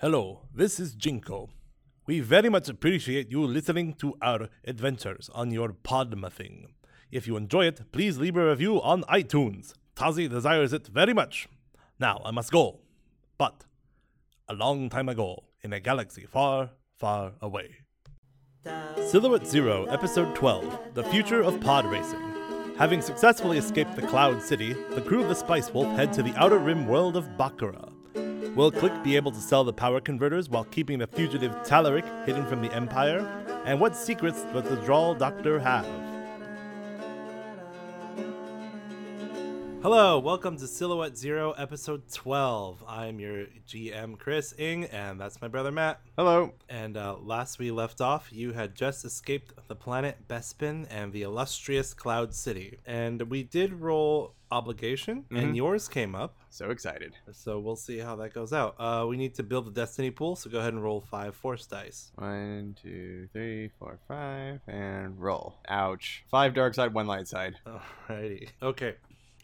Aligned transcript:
Hello, 0.00 0.40
this 0.54 0.80
is 0.80 0.94
Jinko. 0.94 1.50
We 2.06 2.20
very 2.20 2.48
much 2.48 2.70
appreciate 2.70 3.30
you 3.30 3.42
listening 3.42 3.92
to 3.96 4.14
our 4.22 4.48
adventures 4.64 5.28
on 5.34 5.50
your 5.50 5.74
Podmuthing. 5.74 6.68
If 7.10 7.26
you 7.26 7.36
enjoy 7.36 7.66
it, 7.66 7.92
please 7.92 8.16
leave 8.16 8.34
a 8.38 8.48
review 8.48 8.80
on 8.80 9.02
iTunes. 9.02 9.74
Tazi 9.94 10.26
desires 10.26 10.72
it 10.72 10.86
very 10.86 11.12
much. 11.12 11.48
Now 11.98 12.22
I 12.24 12.30
must 12.30 12.50
go. 12.50 12.80
But 13.36 13.66
a 14.48 14.54
long 14.54 14.88
time 14.88 15.10
ago, 15.10 15.44
in 15.62 15.74
a 15.74 15.80
galaxy 15.80 16.24
far, 16.24 16.70
far 16.96 17.32
away. 17.42 17.80
Silhouette 19.06 19.46
Zero, 19.46 19.84
Episode 19.84 20.34
12 20.34 20.94
The 20.94 21.04
Future 21.04 21.42
of 21.42 21.60
Pod 21.60 21.84
Racing. 21.84 22.24
Having 22.78 23.02
successfully 23.02 23.58
escaped 23.58 23.96
the 23.96 24.06
Cloud 24.06 24.42
City, 24.42 24.72
the 24.94 25.02
crew 25.02 25.20
of 25.20 25.28
the 25.28 25.34
Spice 25.34 25.70
Wolf 25.74 25.94
head 25.94 26.10
to 26.14 26.22
the 26.22 26.34
outer 26.36 26.56
rim 26.56 26.86
world 26.86 27.18
of 27.18 27.28
Bakura. 27.38 27.99
Will 28.56 28.72
Click 28.72 28.92
be 29.04 29.14
able 29.14 29.30
to 29.30 29.38
sell 29.38 29.62
the 29.62 29.72
power 29.72 30.00
converters 30.00 30.48
while 30.48 30.64
keeping 30.64 30.98
the 30.98 31.06
fugitive 31.06 31.52
Talaric 31.62 32.26
hidden 32.26 32.44
from 32.46 32.60
the 32.60 32.72
Empire? 32.74 33.20
And 33.64 33.78
what 33.78 33.94
secrets 33.94 34.42
does 34.52 34.64
the 34.64 34.76
Droll 34.84 35.14
Doctor 35.14 35.60
have? 35.60 35.86
Hello, 39.82 40.18
welcome 40.18 40.58
to 40.58 40.66
Silhouette 40.66 41.16
Zero, 41.16 41.52
Episode 41.52 42.02
12. 42.12 42.84
I'm 42.86 43.18
your 43.18 43.46
GM, 43.66 44.18
Chris 44.18 44.52
Ing, 44.58 44.84
and 44.84 45.18
that's 45.18 45.40
my 45.40 45.48
brother 45.48 45.72
Matt. 45.72 46.00
Hello. 46.18 46.52
And 46.68 46.98
uh, 46.98 47.16
last 47.22 47.58
we 47.58 47.70
left 47.70 48.02
off, 48.02 48.30
you 48.30 48.52
had 48.52 48.74
just 48.74 49.06
escaped 49.06 49.54
the 49.68 49.74
planet 49.74 50.28
Bespin 50.28 50.86
and 50.90 51.14
the 51.14 51.22
illustrious 51.22 51.94
Cloud 51.94 52.34
City. 52.34 52.78
And 52.84 53.22
we 53.30 53.42
did 53.42 53.72
roll 53.72 54.34
obligation, 54.52 55.24
and 55.30 55.54
Mhm. 55.54 55.56
yours 55.56 55.88
came 55.88 56.14
up. 56.14 56.36
So 56.50 56.70
excited. 56.70 57.14
So 57.32 57.58
we'll 57.58 57.76
see 57.76 57.98
how 57.98 58.16
that 58.16 58.34
goes 58.34 58.52
out. 58.52 58.74
Uh, 58.78 59.06
we 59.08 59.16
need 59.16 59.34
to 59.36 59.42
build 59.42 59.64
the 59.64 59.70
destiny 59.70 60.10
pool, 60.10 60.36
so 60.36 60.50
go 60.50 60.58
ahead 60.58 60.74
and 60.74 60.82
roll 60.82 61.00
five 61.00 61.34
force 61.36 61.64
dice. 61.66 62.12
One, 62.16 62.76
two, 62.82 63.28
three, 63.32 63.68
four, 63.78 63.98
five, 64.08 64.60
and 64.66 65.18
roll. 65.18 65.54
Ouch. 65.68 66.24
Five 66.30 66.52
dark 66.52 66.74
side, 66.74 66.92
one 66.92 67.06
light 67.06 67.28
side. 67.28 67.54
Alrighty. 67.66 68.48
Okay. 68.60 68.96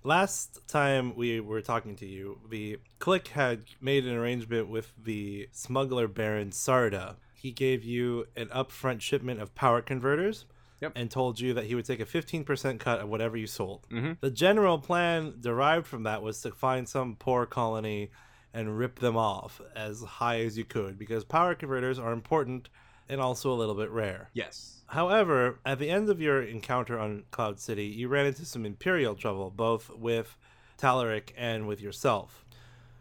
Last 0.06 0.60
time 0.68 1.16
we 1.16 1.40
were 1.40 1.60
talking 1.60 1.96
to 1.96 2.06
you, 2.06 2.38
the 2.48 2.78
click 3.00 3.26
had 3.26 3.64
made 3.80 4.06
an 4.06 4.14
arrangement 4.14 4.68
with 4.68 4.92
the 4.96 5.48
smuggler 5.50 6.06
baron 6.06 6.50
Sarda. 6.50 7.16
He 7.34 7.50
gave 7.50 7.82
you 7.82 8.28
an 8.36 8.46
upfront 8.50 9.00
shipment 9.00 9.40
of 9.40 9.52
power 9.56 9.82
converters. 9.82 10.44
Yep. 10.80 10.92
And 10.94 11.10
told 11.10 11.40
you 11.40 11.54
that 11.54 11.64
he 11.64 11.74
would 11.74 11.86
take 11.86 11.98
a 11.98 12.04
15% 12.04 12.78
cut 12.78 13.00
of 13.00 13.08
whatever 13.08 13.36
you 13.36 13.48
sold. 13.48 13.88
Mhm. 13.90 14.20
The 14.20 14.30
general 14.30 14.78
plan 14.78 15.38
derived 15.40 15.88
from 15.88 16.04
that 16.04 16.22
was 16.22 16.40
to 16.42 16.52
find 16.52 16.88
some 16.88 17.16
poor 17.16 17.44
colony 17.44 18.10
and 18.54 18.78
rip 18.78 19.00
them 19.00 19.16
off 19.16 19.60
as 19.74 20.02
high 20.02 20.38
as 20.42 20.56
you 20.56 20.64
could 20.64 20.98
because 20.98 21.24
power 21.24 21.56
converters 21.56 21.98
are 21.98 22.12
important 22.12 22.68
and 23.08 23.20
also 23.20 23.52
a 23.52 23.54
little 23.54 23.74
bit 23.74 23.90
rare. 23.90 24.30
Yes. 24.32 24.82
However, 24.88 25.58
at 25.64 25.78
the 25.78 25.90
end 25.90 26.08
of 26.08 26.20
your 26.20 26.42
encounter 26.42 26.98
on 26.98 27.24
Cloud 27.30 27.58
City, 27.58 27.86
you 27.86 28.08
ran 28.08 28.26
into 28.26 28.44
some 28.44 28.64
Imperial 28.64 29.14
trouble, 29.14 29.50
both 29.50 29.90
with 29.90 30.36
Talaric 30.78 31.30
and 31.36 31.66
with 31.66 31.80
yourself. 31.80 32.44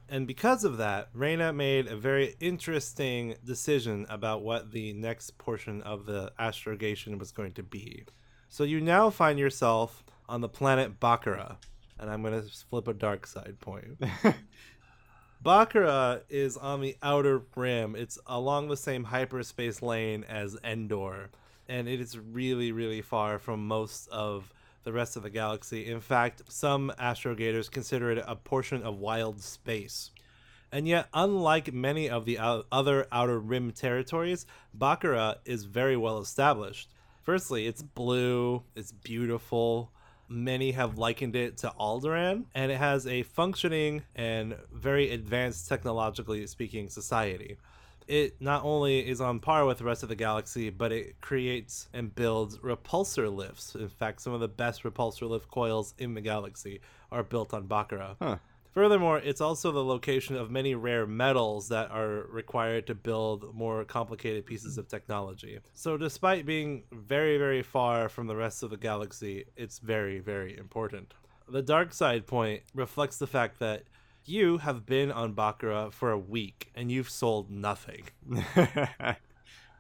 And 0.07 0.27
because 0.27 0.63
of 0.63 0.77
that, 0.77 1.09
Reyna 1.13 1.51
made 1.53 1.87
a 1.87 1.95
very 1.95 2.35
interesting 2.39 3.35
decision 3.43 4.05
about 4.09 4.43
what 4.43 4.71
the 4.71 4.93
next 4.93 5.37
portion 5.37 5.81
of 5.81 6.05
the 6.05 6.31
astrogation 6.37 7.17
was 7.17 7.31
going 7.31 7.53
to 7.53 7.63
be. 7.63 8.05
So 8.49 8.63
you 8.63 8.81
now 8.81 9.09
find 9.09 9.39
yourself 9.39 10.03
on 10.29 10.41
the 10.41 10.49
planet 10.49 10.99
Bakura. 10.99 11.57
And 11.97 12.09
I'm 12.09 12.21
going 12.21 12.39
to 12.41 12.47
flip 12.69 12.87
a 12.87 12.93
dark 12.93 13.25
side 13.25 13.57
point. 13.61 13.99
Bakura 15.45 16.21
is 16.27 16.57
on 16.57 16.81
the 16.81 16.97
outer 17.03 17.43
rim. 17.55 17.95
It's 17.95 18.17
along 18.25 18.67
the 18.67 18.75
same 18.75 19.03
hyperspace 19.03 19.79
lane 19.83 20.25
as 20.27 20.57
Endor, 20.63 21.29
and 21.69 21.87
it 21.87 22.01
is 22.01 22.17
really, 22.17 22.71
really 22.71 23.03
far 23.03 23.37
from 23.37 23.67
most 23.67 24.09
of 24.09 24.51
the 24.85 24.91
rest 24.91 25.15
of 25.15 25.21
the 25.21 25.29
galaxy. 25.29 25.85
In 25.85 26.01
fact, 26.01 26.41
some 26.47 26.91
astrogators 26.99 27.69
consider 27.69 28.09
it 28.09 28.23
a 28.25 28.35
portion 28.35 28.81
of 28.81 28.97
wild 28.97 29.39
space. 29.39 30.09
And 30.71 30.87
yet, 30.87 31.09
unlike 31.13 31.71
many 31.71 32.09
of 32.09 32.25
the 32.25 32.39
other 32.39 33.05
outer 33.11 33.37
rim 33.39 33.69
territories, 33.71 34.47
Bakura 34.75 35.35
is 35.45 35.65
very 35.65 35.95
well 35.95 36.17
established. 36.17 36.89
Firstly, 37.21 37.67
it's 37.67 37.83
blue, 37.83 38.63
it's 38.75 38.91
beautiful. 38.91 39.91
Many 40.27 40.71
have 40.71 40.97
likened 40.97 41.35
it 41.35 41.57
to 41.57 41.73
Alderaan, 41.79 42.45
and 42.55 42.71
it 42.71 42.77
has 42.77 43.05
a 43.05 43.23
functioning 43.23 44.03
and 44.15 44.55
very 44.73 45.11
advanced, 45.11 45.69
technologically 45.69 46.45
speaking, 46.47 46.89
society. 46.89 47.57
It 48.07 48.39
not 48.39 48.63
only 48.63 49.07
is 49.07 49.19
on 49.19 49.39
par 49.39 49.65
with 49.65 49.79
the 49.79 49.83
rest 49.83 50.03
of 50.03 50.09
the 50.09 50.15
galaxy, 50.15 50.69
but 50.69 50.91
it 50.91 51.21
creates 51.21 51.89
and 51.93 52.13
builds 52.13 52.57
repulsor 52.59 53.33
lifts. 53.33 53.75
In 53.75 53.89
fact, 53.89 54.21
some 54.21 54.33
of 54.33 54.39
the 54.39 54.47
best 54.47 54.83
repulsor 54.83 55.27
lift 55.29 55.49
coils 55.49 55.93
in 55.97 56.13
the 56.13 56.21
galaxy 56.21 56.81
are 57.11 57.23
built 57.23 57.53
on 57.53 57.67
Bakura. 57.67 58.15
Huh. 58.21 58.37
Furthermore, 58.75 59.19
it's 59.19 59.39
also 59.39 59.71
the 59.71 59.83
location 59.83 60.35
of 60.35 60.51
many 60.51 60.75
rare 60.75 61.07
metals 61.07 61.69
that 61.69 61.91
are 61.91 62.25
required 62.29 62.85
to 62.87 62.93
build 62.93 63.55
more 63.55 63.85
complicated 63.85 64.45
pieces 64.45 64.77
of 64.77 64.89
technology. 64.89 65.59
So, 65.73 65.95
despite 65.95 66.45
being 66.45 66.83
very, 66.91 67.37
very 67.37 67.61
far 67.61 68.09
from 68.09 68.27
the 68.27 68.35
rest 68.35 68.63
of 68.63 68.71
the 68.71 68.77
galaxy, 68.77 69.45
it's 69.55 69.79
very, 69.79 70.19
very 70.19 70.57
important. 70.57 71.13
The 71.47 71.61
dark 71.61 71.93
side 71.93 72.27
point 72.27 72.63
reflects 72.73 73.17
the 73.17 73.27
fact 73.27 73.59
that 73.59 73.83
you 74.25 74.57
have 74.57 74.85
been 74.85 75.09
on 75.09 75.35
Bakura 75.35 75.93
for 75.93 76.11
a 76.11 76.19
week 76.19 76.69
and 76.75 76.91
you've 76.91 77.09
sold 77.09 77.49
nothing. 77.49 78.09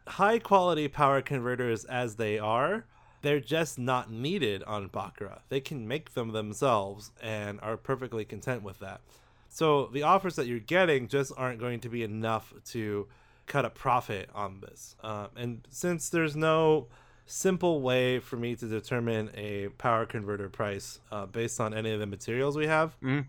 High 0.07 0.39
quality 0.39 0.87
power 0.87 1.21
converters 1.21 1.83
as 1.83 2.15
they 2.15 2.39
are, 2.39 2.85
they're 3.25 3.39
just 3.39 3.77
not 3.79 4.11
needed 4.11 4.63
on 4.63 4.89
Bakura. 4.89 5.39
They 5.49 5.59
can 5.59 5.87
make 5.87 6.13
them 6.13 6.31
themselves 6.31 7.11
and 7.21 7.59
are 7.61 7.77
perfectly 7.77 8.23
content 8.25 8.63
with 8.63 8.79
that. 8.79 9.01
So 9.49 9.87
the 9.87 10.03
offers 10.03 10.35
that 10.35 10.47
you're 10.47 10.59
getting 10.59 11.07
just 11.07 11.31
aren't 11.37 11.59
going 11.59 11.79
to 11.81 11.89
be 11.89 12.03
enough 12.03 12.53
to 12.71 13.07
cut 13.47 13.63
a 13.65 13.69
profit 13.69 14.29
on 14.35 14.59
this. 14.61 14.95
Um, 15.03 15.27
and 15.35 15.67
since 15.69 16.09
there's 16.09 16.35
no 16.35 16.87
simple 17.25 17.81
way 17.81 18.19
for 18.19 18.35
me 18.37 18.55
to 18.55 18.67
determine 18.67 19.29
a 19.35 19.69
power 19.77 20.05
converter 20.05 20.49
price 20.49 20.99
uh, 21.11 21.25
based 21.25 21.59
on 21.59 21.73
any 21.73 21.91
of 21.91 21.99
the 21.99 22.05
materials 22.05 22.55
we 22.57 22.67
have, 22.67 22.95
Mhm. 23.01 23.25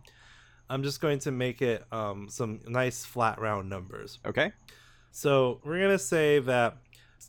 I'm 0.69 0.83
just 0.83 1.01
going 1.01 1.21
to 1.21 1.31
make 1.31 1.63
it 1.63 1.85
um, 1.93 2.29
some 2.29 2.61
nice 2.67 3.05
flat 3.05 3.41
round 3.41 3.69
numbers. 3.71 4.19
okay. 4.27 4.53
So 5.13 5.61
we're 5.65 5.81
gonna 5.81 5.99
say 5.99 6.41
that 6.41 6.77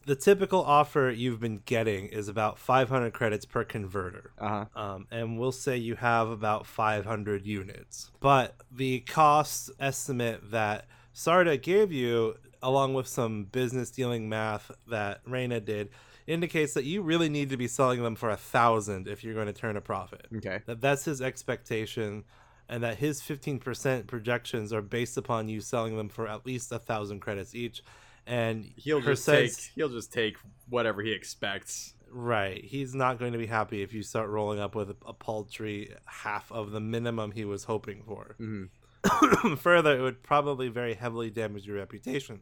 the 0.05 0.15
typical 0.15 0.61
offer 0.63 1.13
you've 1.15 1.39
been 1.39 1.61
getting 1.65 2.07
is 2.07 2.27
about 2.27 2.57
500 2.57 3.13
credits 3.13 3.45
per 3.45 3.63
converter. 3.63 4.31
Uh 4.39 4.65
huh. 4.73 4.81
Um, 4.81 5.07
and 5.11 5.37
we'll 5.37 5.51
say 5.51 5.77
you 5.77 5.95
have 5.95 6.29
about 6.29 6.65
500 6.65 7.45
units. 7.45 8.11
But 8.19 8.55
the 8.71 9.01
cost 9.01 9.71
estimate 9.79 10.51
that 10.51 10.85
Sarda 11.13 11.61
gave 11.61 11.91
you, 11.91 12.35
along 12.61 12.93
with 12.93 13.07
some 13.07 13.45
business 13.45 13.91
dealing 13.91 14.29
math 14.29 14.71
that 14.87 15.21
Reyna 15.25 15.59
did, 15.59 15.89
indicates 16.27 16.73
that 16.73 16.83
you 16.83 17.01
really 17.01 17.29
need 17.29 17.49
to 17.49 17.57
be 17.57 17.67
selling 17.67 18.03
them 18.03 18.15
for 18.15 18.29
a 18.29 18.37
thousand 18.37 19.07
if 19.07 19.23
you're 19.23 19.33
going 19.33 19.47
to 19.47 19.53
turn 19.53 19.77
a 19.77 19.81
profit. 19.81 20.27
Okay. 20.35 20.61
That 20.65 20.81
that's 20.81 21.05
his 21.05 21.21
expectation, 21.21 22.25
and 22.69 22.83
that 22.83 22.97
his 22.97 23.21
15% 23.21 24.07
projections 24.07 24.73
are 24.73 24.81
based 24.81 25.17
upon 25.17 25.49
you 25.49 25.61
selling 25.61 25.97
them 25.97 26.09
for 26.09 26.27
at 26.27 26.45
least 26.45 26.71
a 26.71 26.79
thousand 26.79 27.21
credits 27.21 27.55
each. 27.55 27.81
And 28.27 28.71
He'll 28.75 29.01
just 29.01 29.25
take. 29.25 29.51
He'll 29.75 29.89
just 29.89 30.11
take 30.11 30.37
whatever 30.69 31.01
he 31.01 31.13
expects. 31.13 31.93
Right. 32.11 32.63
He's 32.63 32.93
not 32.93 33.19
going 33.19 33.33
to 33.33 33.37
be 33.37 33.47
happy 33.47 33.81
if 33.81 33.93
you 33.93 34.03
start 34.03 34.29
rolling 34.29 34.59
up 34.59 34.75
with 34.75 34.89
a, 34.91 34.95
a 35.05 35.13
paltry 35.13 35.93
half 36.05 36.51
of 36.51 36.71
the 36.71 36.79
minimum 36.79 37.31
he 37.31 37.45
was 37.45 37.63
hoping 37.65 38.03
for. 38.03 38.35
hmm 38.37 38.65
Further, 39.57 39.97
it 39.97 40.01
would 40.01 40.23
probably 40.23 40.67
very 40.67 40.93
heavily 40.93 41.29
damage 41.29 41.65
your 41.65 41.77
reputation. 41.77 42.41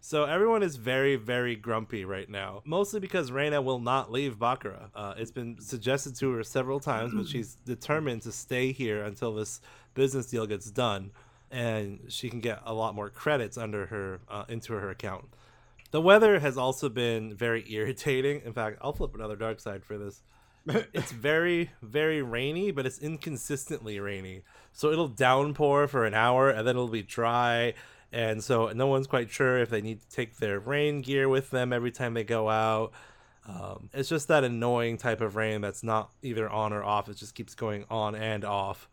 So 0.00 0.24
everyone 0.24 0.64
is 0.64 0.74
very, 0.76 1.14
very 1.14 1.54
grumpy 1.54 2.04
right 2.04 2.28
now, 2.28 2.62
mostly 2.64 2.98
because 2.98 3.30
Reyna 3.30 3.62
will 3.62 3.78
not 3.78 4.10
leave 4.10 4.36
Bakura. 4.36 4.88
Uh, 4.96 5.14
it's 5.16 5.30
been 5.30 5.60
suggested 5.60 6.16
to 6.16 6.32
her 6.32 6.42
several 6.42 6.80
times, 6.80 7.12
but 7.14 7.28
she's 7.28 7.54
determined 7.64 8.22
to 8.22 8.32
stay 8.32 8.72
here 8.72 9.04
until 9.04 9.32
this 9.32 9.60
business 9.94 10.26
deal 10.26 10.44
gets 10.44 10.72
done, 10.72 11.12
and 11.52 12.00
she 12.08 12.30
can 12.30 12.40
get 12.40 12.60
a 12.64 12.72
lot 12.72 12.94
more 12.94 13.10
credits 13.10 13.58
under 13.58 13.86
her 13.86 14.20
uh, 14.28 14.44
into 14.48 14.72
her 14.72 14.90
account. 14.90 15.26
The 15.92 16.00
weather 16.00 16.40
has 16.40 16.56
also 16.56 16.88
been 16.88 17.36
very 17.36 17.64
irritating. 17.72 18.42
In 18.44 18.52
fact, 18.52 18.78
I'll 18.80 18.94
flip 18.94 19.14
another 19.14 19.36
dark 19.36 19.60
side 19.60 19.84
for 19.84 19.98
this. 19.98 20.22
it's 20.92 21.12
very, 21.12 21.70
very 21.82 22.22
rainy, 22.22 22.70
but 22.70 22.86
it's 22.86 22.98
inconsistently 22.98 24.00
rainy. 24.00 24.42
So 24.72 24.90
it'll 24.90 25.08
downpour 25.08 25.88
for 25.88 26.04
an 26.04 26.14
hour 26.14 26.48
and 26.50 26.66
then 26.66 26.76
it'll 26.76 26.88
be 26.88 27.02
dry. 27.02 27.74
And 28.12 28.42
so 28.42 28.68
no 28.68 28.86
one's 28.86 29.06
quite 29.06 29.30
sure 29.30 29.58
if 29.58 29.70
they 29.70 29.80
need 29.80 30.00
to 30.00 30.08
take 30.08 30.36
their 30.36 30.58
rain 30.58 31.02
gear 31.02 31.28
with 31.28 31.50
them 31.50 31.72
every 31.72 31.90
time 31.90 32.14
they 32.14 32.24
go 32.24 32.48
out. 32.48 32.92
Um, 33.46 33.90
it's 33.92 34.08
just 34.08 34.28
that 34.28 34.44
annoying 34.44 34.98
type 34.98 35.20
of 35.20 35.34
rain 35.34 35.60
that's 35.60 35.82
not 35.82 36.10
either 36.22 36.48
on 36.48 36.72
or 36.72 36.84
off. 36.84 37.08
It 37.08 37.16
just 37.16 37.34
keeps 37.34 37.54
going 37.54 37.84
on 37.90 38.14
and 38.14 38.44
off. 38.44 38.88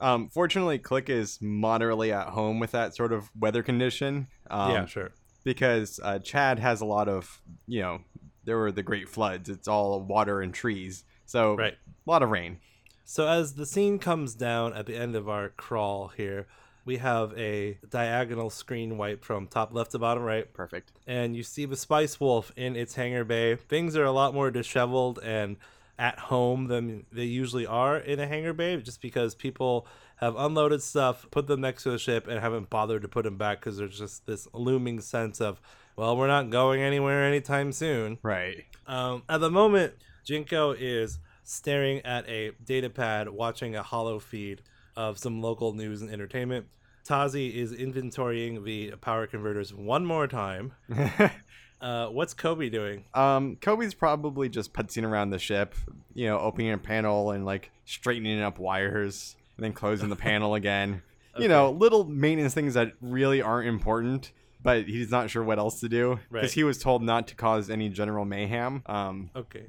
Um, 0.00 0.28
fortunately, 0.28 0.78
Click 0.78 1.08
is 1.08 1.38
moderately 1.40 2.12
at 2.12 2.28
home 2.28 2.58
with 2.58 2.72
that 2.72 2.94
sort 2.94 3.12
of 3.12 3.30
weather 3.38 3.62
condition. 3.62 4.26
Um, 4.50 4.70
yeah, 4.72 4.86
sure. 4.86 5.10
Because 5.44 6.00
uh, 6.02 6.18
Chad 6.18 6.58
has 6.58 6.80
a 6.80 6.84
lot 6.84 7.08
of, 7.08 7.40
you 7.66 7.80
know, 7.80 8.00
there 8.44 8.58
were 8.58 8.72
the 8.72 8.82
great 8.82 9.08
floods. 9.08 9.48
It's 9.48 9.68
all 9.68 10.00
water 10.02 10.40
and 10.40 10.52
trees. 10.52 11.04
So, 11.24 11.56
Right. 11.56 11.74
a 11.74 12.10
lot 12.10 12.22
of 12.22 12.30
rain. 12.30 12.58
So 13.04 13.26
as 13.28 13.54
the 13.54 13.66
scene 13.66 13.98
comes 13.98 14.34
down 14.34 14.74
at 14.74 14.86
the 14.86 14.96
end 14.96 15.14
of 15.14 15.28
our 15.28 15.48
crawl 15.50 16.08
here, 16.08 16.46
we 16.84 16.98
have 16.98 17.32
a 17.38 17.78
diagonal 17.88 18.50
screen 18.50 18.96
wipe 18.98 19.24
from 19.24 19.46
top 19.48 19.72
left 19.72 19.92
to 19.92 19.98
bottom 19.98 20.22
right, 20.24 20.52
Perfect. 20.52 20.92
and 21.06 21.34
you 21.36 21.42
see 21.42 21.64
the 21.64 21.76
Spice 21.76 22.20
Wolf 22.20 22.52
in 22.56 22.76
its 22.76 22.94
hangar 22.94 23.24
bay. 23.24 23.56
Things 23.56 23.96
are 23.96 24.04
a 24.04 24.12
lot 24.12 24.34
more 24.34 24.50
disheveled 24.52 25.18
and 25.24 25.56
at 25.98 26.18
home 26.18 26.66
than 26.68 27.06
they 27.10 27.24
usually 27.24 27.66
are 27.66 27.96
in 27.96 28.20
a 28.20 28.26
hangar 28.26 28.52
bay, 28.52 28.76
just 28.78 29.00
because 29.00 29.34
people 29.34 29.86
have 30.16 30.36
unloaded 30.36 30.82
stuff, 30.82 31.26
put 31.30 31.46
them 31.46 31.60
next 31.60 31.82
to 31.84 31.90
the 31.90 31.98
ship, 31.98 32.26
and 32.26 32.40
haven't 32.40 32.70
bothered 32.70 33.02
to 33.02 33.08
put 33.08 33.24
them 33.24 33.36
back 33.36 33.60
because 33.60 33.78
there's 33.78 33.98
just 33.98 34.26
this 34.26 34.48
looming 34.52 35.00
sense 35.00 35.40
of, 35.40 35.60
well, 35.96 36.16
we're 36.16 36.26
not 36.26 36.50
going 36.50 36.82
anywhere 36.82 37.24
anytime 37.24 37.72
soon. 37.72 38.18
Right. 38.22 38.64
Um, 38.86 39.22
at 39.28 39.40
the 39.40 39.50
moment, 39.50 39.94
Jinko 40.24 40.72
is 40.72 41.18
staring 41.44 42.00
at 42.04 42.28
a 42.28 42.52
data 42.64 42.90
pad 42.90 43.28
watching 43.28 43.76
a 43.76 43.82
holo 43.82 44.18
feed 44.18 44.62
of 44.96 45.18
some 45.18 45.40
local 45.40 45.72
news 45.72 46.02
and 46.02 46.10
entertainment. 46.10 46.66
Tazi 47.06 47.54
is 47.54 47.72
inventorying 47.72 48.64
the 48.64 48.90
power 48.96 49.26
converters 49.26 49.72
one 49.72 50.04
more 50.04 50.26
time. 50.26 50.72
Uh, 51.86 52.08
what's 52.08 52.34
Kobe 52.34 52.68
doing? 52.68 53.04
um, 53.14 53.56
Kobe's 53.60 53.94
probably 53.94 54.48
just 54.48 54.72
putzing 54.72 55.04
around 55.08 55.30
the 55.30 55.38
ship, 55.38 55.74
you 56.14 56.26
know, 56.26 56.38
opening 56.38 56.72
a 56.72 56.78
panel 56.78 57.30
and 57.30 57.44
like 57.46 57.70
straightening 57.84 58.40
up 58.40 58.58
wires 58.58 59.36
and 59.56 59.62
then 59.64 59.72
closing 59.72 60.08
the 60.08 60.16
panel 60.16 60.54
again. 60.54 61.02
You 61.38 61.48
know, 61.48 61.70
little 61.70 62.04
maintenance 62.04 62.54
things 62.54 62.72
that 62.74 62.94
really 63.02 63.42
aren't 63.42 63.68
important, 63.68 64.32
but 64.62 64.86
he's 64.86 65.10
not 65.10 65.28
sure 65.28 65.44
what 65.44 65.58
else 65.58 65.80
to 65.80 65.88
do 65.90 66.18
because 66.30 66.44
Right. 66.44 66.50
he 66.50 66.64
was 66.64 66.78
told 66.78 67.02
not 67.02 67.28
to 67.28 67.34
cause 67.34 67.68
any 67.68 67.90
general 67.90 68.24
mayhem. 68.24 68.82
Um, 68.86 69.28
Okay. 69.36 69.66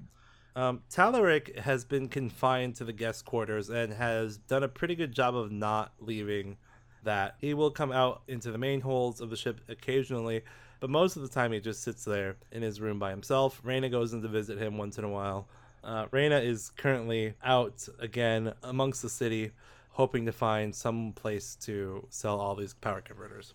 Um, 0.55 0.83
Talaric 0.89 1.59
has 1.59 1.83
been 1.83 2.07
confined 2.07 2.75
to 2.77 2.85
the 2.85 2.93
guest 2.93 3.25
quarters 3.25 3.69
and 3.69 3.91
has 3.91 4.37
done 4.37 4.63
a 4.63 4.69
pretty 4.69 4.95
good 4.95 5.11
job 5.11 5.35
of 5.35 5.51
not 5.51 5.91
leaving 5.99 6.55
that. 7.03 7.35
He 7.41 7.53
will 7.53 7.69
come 7.71 7.91
out 7.91 8.21
into 8.29 8.49
the 8.49 8.57
main 8.57 8.79
holds 8.79 9.19
of 9.19 9.29
the 9.29 9.35
ship 9.35 9.59
occasionally, 9.67 10.43
but 10.79 10.89
most 10.89 11.15
of 11.15 11.21
the 11.21 11.27
time 11.27 11.51
he 11.51 11.59
just 11.59 11.83
sits 11.83 12.05
there 12.05 12.35
in 12.51 12.61
his 12.61 12.79
room 12.81 12.99
by 12.99 13.09
himself. 13.09 13.59
Reyna 13.63 13.89
goes 13.89 14.13
in 14.13 14.21
to 14.21 14.27
visit 14.27 14.57
him 14.57 14.77
once 14.77 14.97
in 14.97 15.03
a 15.03 15.09
while. 15.09 15.47
Uh, 15.83 16.05
Reyna 16.11 16.39
is 16.39 16.71
currently 16.77 17.33
out 17.43 17.87
again 17.99 18.53
amongst 18.63 19.01
the 19.01 19.09
city, 19.09 19.51
hoping 19.91 20.25
to 20.25 20.31
find 20.31 20.75
some 20.75 21.13
place 21.13 21.55
to 21.61 22.05
sell 22.09 22.39
all 22.39 22.55
these 22.55 22.73
power 22.73 23.01
converters. 23.01 23.53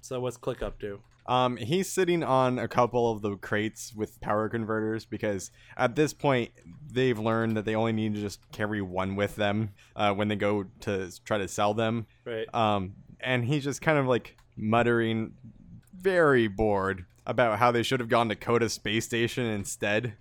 So 0.00 0.20
what's 0.20 0.36
Click 0.36 0.62
up 0.62 0.78
to? 0.80 1.00
Um, 1.26 1.56
he's 1.56 1.90
sitting 1.90 2.22
on 2.22 2.58
a 2.58 2.68
couple 2.68 3.10
of 3.10 3.22
the 3.22 3.36
crates 3.36 3.94
with 3.94 4.20
power 4.20 4.48
converters 4.48 5.06
because 5.06 5.50
at 5.76 5.96
this 5.96 6.12
point 6.12 6.50
they've 6.92 7.18
learned 7.18 7.56
that 7.56 7.64
they 7.64 7.74
only 7.74 7.92
need 7.92 8.14
to 8.14 8.20
just 8.20 8.40
carry 8.52 8.82
one 8.82 9.16
with 9.16 9.36
them 9.36 9.70
uh, 9.96 10.12
when 10.12 10.28
they 10.28 10.36
go 10.36 10.66
to 10.80 11.10
try 11.24 11.38
to 11.38 11.48
sell 11.48 11.72
them. 11.72 12.06
Right. 12.24 12.46
Um, 12.54 12.96
and 13.20 13.44
he's 13.44 13.64
just 13.64 13.80
kind 13.80 13.96
of 13.96 14.06
like 14.06 14.36
muttering, 14.56 15.32
very 15.96 16.48
bored 16.48 17.06
about 17.26 17.58
how 17.58 17.70
they 17.70 17.82
should 17.82 18.00
have 18.00 18.08
gone 18.08 18.28
to 18.28 18.36
Coda 18.36 18.68
Space 18.68 19.04
Station 19.04 19.44
instead. 19.46 20.14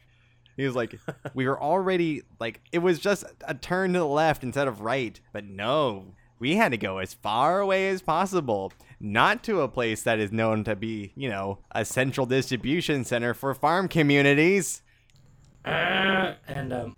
He 0.56 0.66
was 0.66 0.76
like, 0.76 1.00
we 1.34 1.48
were 1.48 1.62
already 1.62 2.24
like, 2.40 2.62
it 2.72 2.80
was 2.80 3.00
just 3.00 3.26
a 3.48 3.54
turn 3.54 3.94
to 3.94 4.00
the 4.00 4.06
left 4.06 4.44
instead 4.44 4.68
of 4.68 4.82
right, 4.82 5.20
but 5.32 5.46
no, 5.46 6.14
we 6.40 6.56
had 6.56 6.72
to 6.72 6.78
go 6.78 6.98
as 6.98 7.14
far 7.14 7.60
away 7.60 7.90
as 7.90 8.02
possible, 8.02 8.74
not 9.00 9.44
to 9.44 9.62
a 9.62 9.68
place 9.68 10.04
that 10.04 10.20
is 10.20 10.32
known 10.32 10.64
to 10.66 10.76
be, 10.76 11.14
you 11.16 11.30
know, 11.30 11.60
a 11.72 11.86
central 11.86 12.26
distribution 12.26 13.04
center 13.06 13.34
for 13.34 13.54
farm 13.54 13.88
communities. 13.88 14.82
And 16.46 16.74
um, 16.74 16.98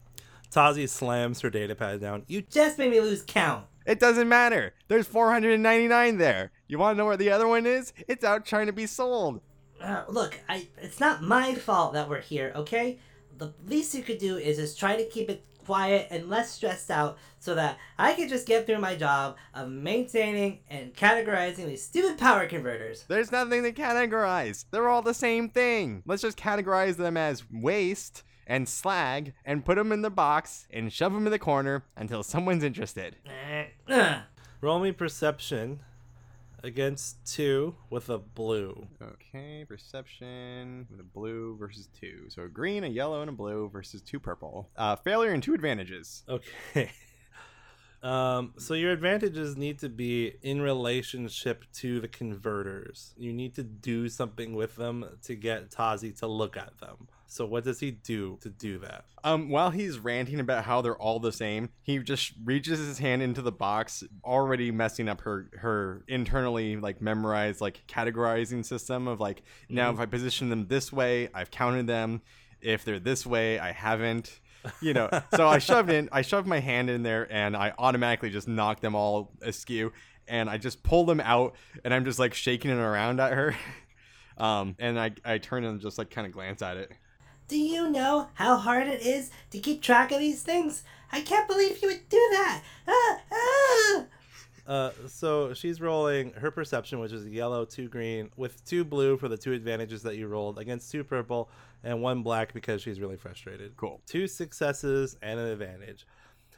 Tazi 0.51 0.88
slams 0.89 1.42
her 1.42 1.50
data 1.50 1.75
pad 1.75 2.01
down. 2.01 2.24
You 2.27 2.42
just 2.42 2.77
made 2.77 2.92
me 2.92 3.00
lose 3.00 3.24
count. 3.25 3.66
It 3.86 4.00
doesn't 4.00 4.27
matter. 4.27 4.74
There's 4.88 5.06
499 5.06 6.18
there. 6.18 6.51
You 6.67 6.79
want 6.79 6.95
to 6.95 6.97
know 6.97 7.06
where 7.06 7.17
the 7.17 7.31
other 7.31 7.47
one 7.47 7.65
is? 7.65 7.94
It's 8.07 8.23
out 8.23 8.45
trying 8.45 8.65
to 8.67 8.73
be 8.73 8.88
sold. 8.88 9.41
Uh, 9.81 10.03
look, 10.07 10.39
I 10.50 10.67
it's 10.81 11.00
not 11.00 11.21
my 11.21 11.53
fault 11.53 11.94
that 11.94 12.09
we're 12.09 12.21
here, 12.21 12.51
okay? 12.56 13.00
The 13.38 13.53
least 13.67 13.94
you 13.94 14.01
could 14.01 14.17
do 14.17 14.38
is 14.38 14.57
just 14.57 14.79
try 14.79 14.95
to 14.95 15.06
keep 15.06 15.29
it 15.29 15.45
quiet 15.65 16.07
and 16.12 16.29
less 16.29 16.51
stressed 16.51 16.89
out 16.89 17.17
so 17.39 17.56
that 17.56 17.77
I 17.97 18.13
can 18.13 18.29
just 18.29 18.47
get 18.47 18.65
through 18.65 18.79
my 18.79 18.95
job 18.95 19.35
of 19.53 19.69
maintaining 19.69 20.59
and 20.69 20.94
categorizing 20.94 21.65
these 21.65 21.83
stupid 21.83 22.17
power 22.17 22.47
converters. 22.47 23.03
There's 23.07 23.31
nothing 23.31 23.63
to 23.63 23.71
categorize. 23.71 24.65
They're 24.71 24.89
all 24.89 25.01
the 25.01 25.13
same 25.13 25.50
thing. 25.50 26.03
Let's 26.06 26.21
just 26.21 26.38
categorize 26.38 26.97
them 26.97 27.17
as 27.17 27.44
waste 27.51 28.23
and 28.47 28.69
slag 28.69 29.33
and 29.44 29.65
put 29.65 29.75
them 29.75 29.91
in 29.91 30.01
the 30.01 30.12
box 30.12 30.67
and 30.71 30.94
shove 30.94 31.13
them 31.13 31.25
in 31.25 31.31
the 31.31 31.39
corner 31.39 31.83
until 31.95 32.23
someone's 32.23 32.63
interested. 32.63 33.17
Eh. 33.27 34.19
Roll 34.62 34.79
me 34.79 34.91
perception 34.91 35.79
against 36.65 37.23
two 37.25 37.75
with 37.89 38.09
a 38.09 38.17
blue. 38.17 38.88
Okay, 39.01 39.65
perception 39.67 40.88
with 40.89 41.00
a 41.00 41.03
blue 41.03 41.56
versus 41.57 41.88
two. 41.97 42.25
So 42.29 42.44
a 42.44 42.47
green, 42.50 42.83
a 42.83 42.88
yellow, 42.88 43.21
and 43.21 43.29
a 43.29 43.33
blue 43.33 43.69
versus 43.69 44.01
two 44.01 44.19
purple. 44.19 44.69
Uh, 44.75 44.95
failure 44.95 45.31
and 45.31 45.44
two 45.44 45.53
advantages. 45.53 46.23
Okay. 46.27 46.91
Um, 48.03 48.53
so 48.59 48.75
your 48.75 48.91
advantages 48.91 49.57
need 49.57 49.79
to 49.79 49.89
be 49.89 50.33
in 50.44 50.62
relationship 50.62 51.65
to 51.77 52.00
the 52.00 52.07
converters. 52.07 53.15
You 53.17 53.33
need 53.33 53.56
to 53.56 53.63
do 53.63 54.09
something 54.09 54.53
with 54.53 54.75
them 54.75 55.06
to 55.23 55.33
get 55.33 55.71
Tazi 55.71 56.15
to 56.19 56.27
look 56.27 56.56
at 56.56 56.77
them. 56.77 57.07
So 57.35 57.45
what 57.45 57.65
does 57.65 57.81
he 57.81 57.91
do 57.91 58.37
to 58.41 58.49
do 58.49 58.79
that? 58.79 59.03
Um, 59.25 59.49
while 59.49 59.69
he's 59.69 59.99
ranting 59.99 60.39
about 60.39 60.63
how 60.63 60.81
they're 60.81 60.95
all 60.95 61.19
the 61.19 61.33
same, 61.33 61.69
he 61.81 61.99
just 61.99 62.31
reaches 62.45 62.79
his 62.79 62.97
hand 62.97 63.21
into 63.21 63.41
the 63.41 63.51
box, 63.51 64.05
already 64.23 64.71
messing 64.71 65.09
up 65.09 65.19
her 65.21 65.49
her 65.57 66.05
internally 66.07 66.77
like 66.77 67.01
memorized 67.01 67.59
like 67.59 67.83
categorizing 67.89 68.63
system 68.63 69.09
of 69.09 69.19
like 69.19 69.43
now 69.67 69.91
if 69.91 69.99
I 69.99 70.05
position 70.05 70.47
them 70.47 70.67
this 70.67 70.93
way, 70.93 71.27
I've 71.33 71.51
counted 71.51 71.87
them. 71.87 72.21
If 72.61 72.85
they're 72.85 72.99
this 72.99 73.25
way, 73.25 73.59
I 73.59 73.73
haven't. 73.73 74.39
You 74.81 74.93
know, 74.93 75.09
so 75.35 75.45
I 75.47 75.59
shoved 75.59 75.91
in, 75.91 76.07
I 76.13 76.21
shoved 76.21 76.47
my 76.47 76.59
hand 76.59 76.89
in 76.89 77.03
there, 77.03 77.31
and 77.31 77.55
I 77.55 77.73
automatically 77.77 78.29
just 78.29 78.47
knocked 78.47 78.81
them 78.81 78.95
all 78.95 79.33
askew, 79.41 79.91
and 80.27 80.49
I 80.49 80.57
just 80.57 80.83
pull 80.83 81.05
them 81.05 81.19
out, 81.19 81.55
and 81.83 81.93
I'm 81.93 82.05
just 82.05 82.17
like 82.17 82.33
shaking 82.33 82.71
it 82.71 82.79
around 82.79 83.19
at 83.19 83.33
her, 83.33 83.55
um, 84.38 84.75
and 84.79 84.97
I 84.97 85.11
I 85.25 85.38
turn 85.38 85.65
and 85.65 85.81
just 85.81 85.98
like 85.98 86.10
kind 86.10 86.25
of 86.25 86.31
glance 86.31 86.62
at 86.62 86.77
it. 86.77 86.91
Do 87.47 87.57
you 87.57 87.89
know 87.89 88.29
how 88.35 88.57
hard 88.57 88.87
it 88.87 89.01
is 89.01 89.29
to 89.51 89.59
keep 89.59 89.81
track 89.81 90.11
of 90.11 90.19
these 90.19 90.41
things? 90.41 90.83
I 91.11 91.21
can't 91.21 91.47
believe 91.47 91.81
you 91.81 91.89
would 91.89 92.09
do 92.09 92.27
that. 92.31 92.63
Ah, 92.87 93.21
ah. 93.31 94.05
Uh, 94.67 94.91
so 95.07 95.53
she's 95.53 95.79
rolling 95.79 96.33
her 96.33 96.49
perception, 96.49 96.99
which 96.99 97.11
is 97.11 97.27
yellow, 97.27 97.63
two 97.65 97.87
green, 97.87 98.31
with 98.35 98.65
two 98.65 98.83
blue 98.83 99.15
for 99.15 99.27
the 99.27 99.37
two 99.37 99.53
advantages 99.53 100.01
that 100.01 100.17
you 100.17 100.27
rolled, 100.27 100.57
against 100.57 100.91
two 100.91 101.03
purple 101.03 101.49
and 101.83 102.01
one 102.01 102.23
black 102.23 102.51
because 102.51 102.81
she's 102.81 102.99
really 102.99 103.17
frustrated. 103.17 103.77
Cool. 103.77 104.01
Two 104.07 104.27
successes 104.27 105.15
and 105.21 105.39
an 105.39 105.45
advantage. 105.47 106.07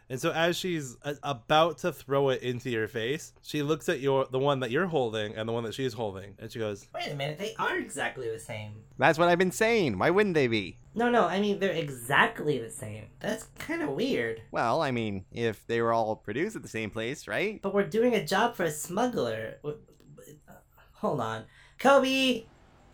And 0.10 0.22
so 0.22 0.32
as 0.32 0.56
she's 0.58 0.96
a- 1.04 1.18
about 1.22 1.80
to 1.80 1.92
throw 1.92 2.30
it 2.30 2.42
into 2.42 2.70
your 2.70 2.88
face, 2.88 3.34
she 3.42 3.62
looks 3.62 3.90
at 3.90 4.00
your 4.00 4.26
the 4.32 4.40
one 4.40 4.62
that 4.62 4.72
you're 4.72 4.88
holding 4.88 5.36
and 5.36 5.48
the 5.50 5.54
one 5.54 5.64
that 5.66 5.74
she's 5.74 5.94
holding, 5.94 6.36
and 6.40 6.50
she 6.52 6.60
goes, 6.60 6.88
Wait 6.96 7.12
a 7.12 7.16
minute, 7.16 7.38
they 7.38 7.54
are 7.60 7.78
exactly 7.78 8.30
the 8.30 8.40
same. 8.40 8.72
That's 8.98 9.20
what 9.20 9.28
I've 9.28 9.38
been 9.38 9.52
saying. 9.52 9.98
Why 10.00 10.10
wouldn't 10.10 10.34
they 10.36 10.48
be? 10.48 10.78
No, 10.96 11.10
no, 11.12 11.26
I 11.26 11.40
mean 11.42 11.60
they're 11.60 11.72
exactly 11.74 12.58
the 12.58 12.70
same. 12.72 13.08
That's 13.20 13.44
kind 13.60 13.82
of 13.82 13.90
weird. 13.90 14.42
Well, 14.52 14.82
I 14.82 14.92
mean, 14.92 15.26
if 15.32 15.68
they 15.68 15.82
were 15.82 15.92
all 15.94 16.16
produced 16.16 16.56
at 16.56 16.62
the 16.64 16.68
same 16.70 16.90
place, 16.90 17.28
right? 17.28 17.62
But 17.62 17.74
we're 17.74 17.86
doing 17.88 18.16
a 18.16 18.26
job 18.26 18.56
for 18.56 18.64
a 18.64 18.72
smuggler. 18.72 19.58
W- 19.62 19.82
w- 20.16 20.38
uh, 20.48 20.54
Hold 20.94 21.20
on, 21.20 21.44
Kobe. 21.80 22.46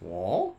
Well, 0.01 0.57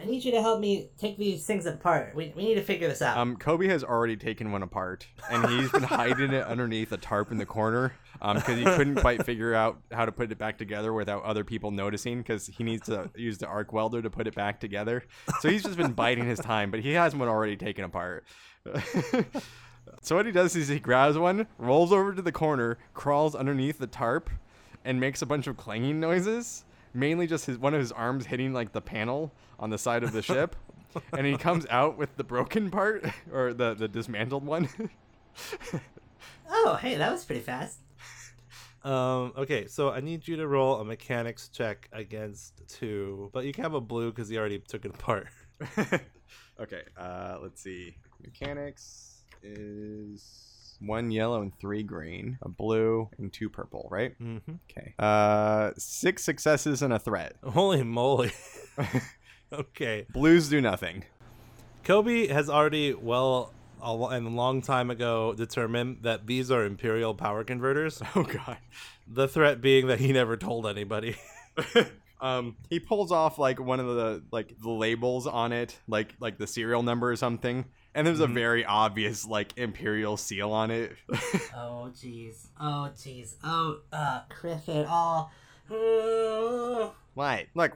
I 0.00 0.04
need 0.04 0.24
you 0.24 0.32
to 0.32 0.40
help 0.40 0.58
me 0.58 0.88
take 0.98 1.16
these 1.16 1.44
things 1.44 1.64
apart. 1.66 2.14
We, 2.14 2.32
we 2.34 2.44
need 2.44 2.54
to 2.56 2.62
figure 2.62 2.88
this 2.88 3.02
out. 3.02 3.16
um, 3.16 3.36
Kobe 3.36 3.68
has 3.68 3.84
already 3.84 4.16
taken 4.16 4.50
one 4.50 4.62
apart, 4.62 5.06
and 5.30 5.46
he's 5.48 5.70
been 5.70 5.82
hiding 5.84 6.32
it 6.32 6.44
underneath 6.44 6.90
a 6.92 6.96
tarp 6.96 7.30
in 7.30 7.38
the 7.38 7.46
corner, 7.46 7.92
um, 8.20 8.36
because 8.36 8.58
he 8.58 8.64
couldn't 8.64 8.96
quite 8.96 9.24
figure 9.24 9.54
out 9.54 9.78
how 9.92 10.04
to 10.04 10.10
put 10.10 10.32
it 10.32 10.38
back 10.38 10.58
together 10.58 10.92
without 10.92 11.22
other 11.22 11.44
people 11.44 11.70
noticing, 11.70 12.18
because 12.18 12.48
he 12.48 12.64
needs 12.64 12.86
to 12.86 13.10
use 13.14 13.38
the 13.38 13.46
arc 13.46 13.72
welder 13.72 14.02
to 14.02 14.10
put 14.10 14.26
it 14.26 14.34
back 14.34 14.58
together. 14.58 15.04
So 15.40 15.48
he's 15.48 15.62
just 15.62 15.76
been 15.76 15.92
biding 15.94 16.26
his 16.26 16.40
time, 16.40 16.70
but 16.70 16.80
he 16.80 16.92
has 16.92 17.14
one 17.14 17.28
already 17.28 17.56
taken 17.56 17.84
apart. 17.84 18.24
so 20.02 20.16
what 20.16 20.26
he 20.26 20.32
does 20.32 20.56
is 20.56 20.68
he 20.68 20.80
grabs 20.80 21.16
one, 21.16 21.46
rolls 21.58 21.92
over 21.92 22.12
to 22.14 22.22
the 22.22 22.32
corner, 22.32 22.78
crawls 22.94 23.34
underneath 23.34 23.78
the 23.78 23.86
tarp, 23.86 24.30
and 24.84 24.98
makes 24.98 25.22
a 25.22 25.26
bunch 25.26 25.46
of 25.46 25.56
clanging 25.56 26.00
noises. 26.00 26.64
Mainly 26.94 27.26
just 27.26 27.46
his 27.46 27.58
one 27.58 27.74
of 27.74 27.80
his 27.80 27.92
arms 27.92 28.26
hitting 28.26 28.52
like 28.52 28.72
the 28.72 28.80
panel 28.80 29.32
on 29.58 29.70
the 29.70 29.78
side 29.78 30.02
of 30.02 30.12
the 30.12 30.22
ship, 30.22 30.56
and 31.16 31.26
he 31.26 31.36
comes 31.36 31.66
out 31.70 31.96
with 31.96 32.16
the 32.16 32.24
broken 32.24 32.70
part 32.70 33.04
or 33.32 33.52
the 33.54 33.74
the 33.74 33.88
dismantled 33.88 34.44
one. 34.44 34.68
Oh, 36.54 36.74
hey, 36.74 36.96
that 36.96 37.10
was 37.10 37.24
pretty 37.24 37.40
fast. 37.40 37.78
Um, 38.84 39.32
okay, 39.38 39.66
so 39.66 39.90
I 39.90 40.00
need 40.00 40.28
you 40.28 40.36
to 40.36 40.46
roll 40.46 40.80
a 40.80 40.84
mechanics 40.84 41.48
check 41.48 41.88
against 41.92 42.68
two, 42.68 43.30
but 43.32 43.46
you 43.46 43.54
can 43.54 43.64
have 43.64 43.72
a 43.72 43.80
blue 43.80 44.10
because 44.10 44.30
you 44.30 44.38
already 44.38 44.58
took 44.58 44.84
it 44.84 44.90
apart. 44.94 45.28
okay, 46.60 46.82
uh, 46.98 47.38
let's 47.40 47.62
see. 47.62 47.96
Mechanics 48.20 49.22
is 49.42 50.51
one 50.86 51.10
yellow 51.10 51.42
and 51.42 51.56
three 51.58 51.82
green, 51.82 52.38
a 52.42 52.48
blue 52.48 53.08
and 53.18 53.32
two 53.32 53.48
purple, 53.48 53.88
right? 53.90 54.18
Mm-hmm. 54.20 54.52
Okay. 54.70 54.94
Uh, 54.98 55.72
six 55.76 56.22
successes 56.24 56.82
and 56.82 56.92
a 56.92 56.98
threat. 56.98 57.36
Holy 57.44 57.82
moly. 57.82 58.32
okay. 59.52 60.06
Blues 60.12 60.48
do 60.48 60.60
nothing. 60.60 61.04
Kobe 61.84 62.28
has 62.28 62.48
already, 62.48 62.94
well, 62.94 63.52
a, 63.82 63.92
and 63.92 64.26
a 64.26 64.30
long 64.30 64.62
time 64.62 64.90
ago, 64.90 65.34
determined 65.34 65.98
that 66.02 66.26
these 66.26 66.50
are 66.50 66.64
Imperial 66.64 67.14
power 67.14 67.44
converters. 67.44 68.00
Oh 68.14 68.22
god. 68.24 68.58
The 69.06 69.26
threat 69.26 69.60
being 69.60 69.88
that 69.88 69.98
he 69.98 70.12
never 70.12 70.36
told 70.36 70.66
anybody. 70.66 71.16
um, 72.20 72.56
he 72.70 72.78
pulls 72.78 73.10
off 73.10 73.38
like 73.38 73.60
one 73.60 73.80
of 73.80 73.86
the 73.86 74.22
like 74.30 74.54
the 74.60 74.70
labels 74.70 75.26
on 75.26 75.52
it, 75.52 75.78
like 75.88 76.14
like 76.20 76.38
the 76.38 76.46
serial 76.46 76.82
number 76.82 77.10
or 77.10 77.16
something, 77.16 77.64
and 77.94 78.06
there's 78.06 78.20
a 78.20 78.26
Mhm. 78.26 78.34
very 78.34 78.64
obvious 78.64 79.26
like 79.26 79.52
imperial 79.56 80.16
seal 80.16 80.52
on 80.52 80.70
it. 80.70 80.92
Oh, 81.54 81.90
jeez. 81.94 82.46
Oh, 82.60 82.90
jeez. 82.96 83.34
Oh, 83.44 83.78
uh, 83.92 84.22
Griffin. 84.28 84.86
Oh. 84.88 85.30
What? 87.14 87.44
Look, 87.54 87.72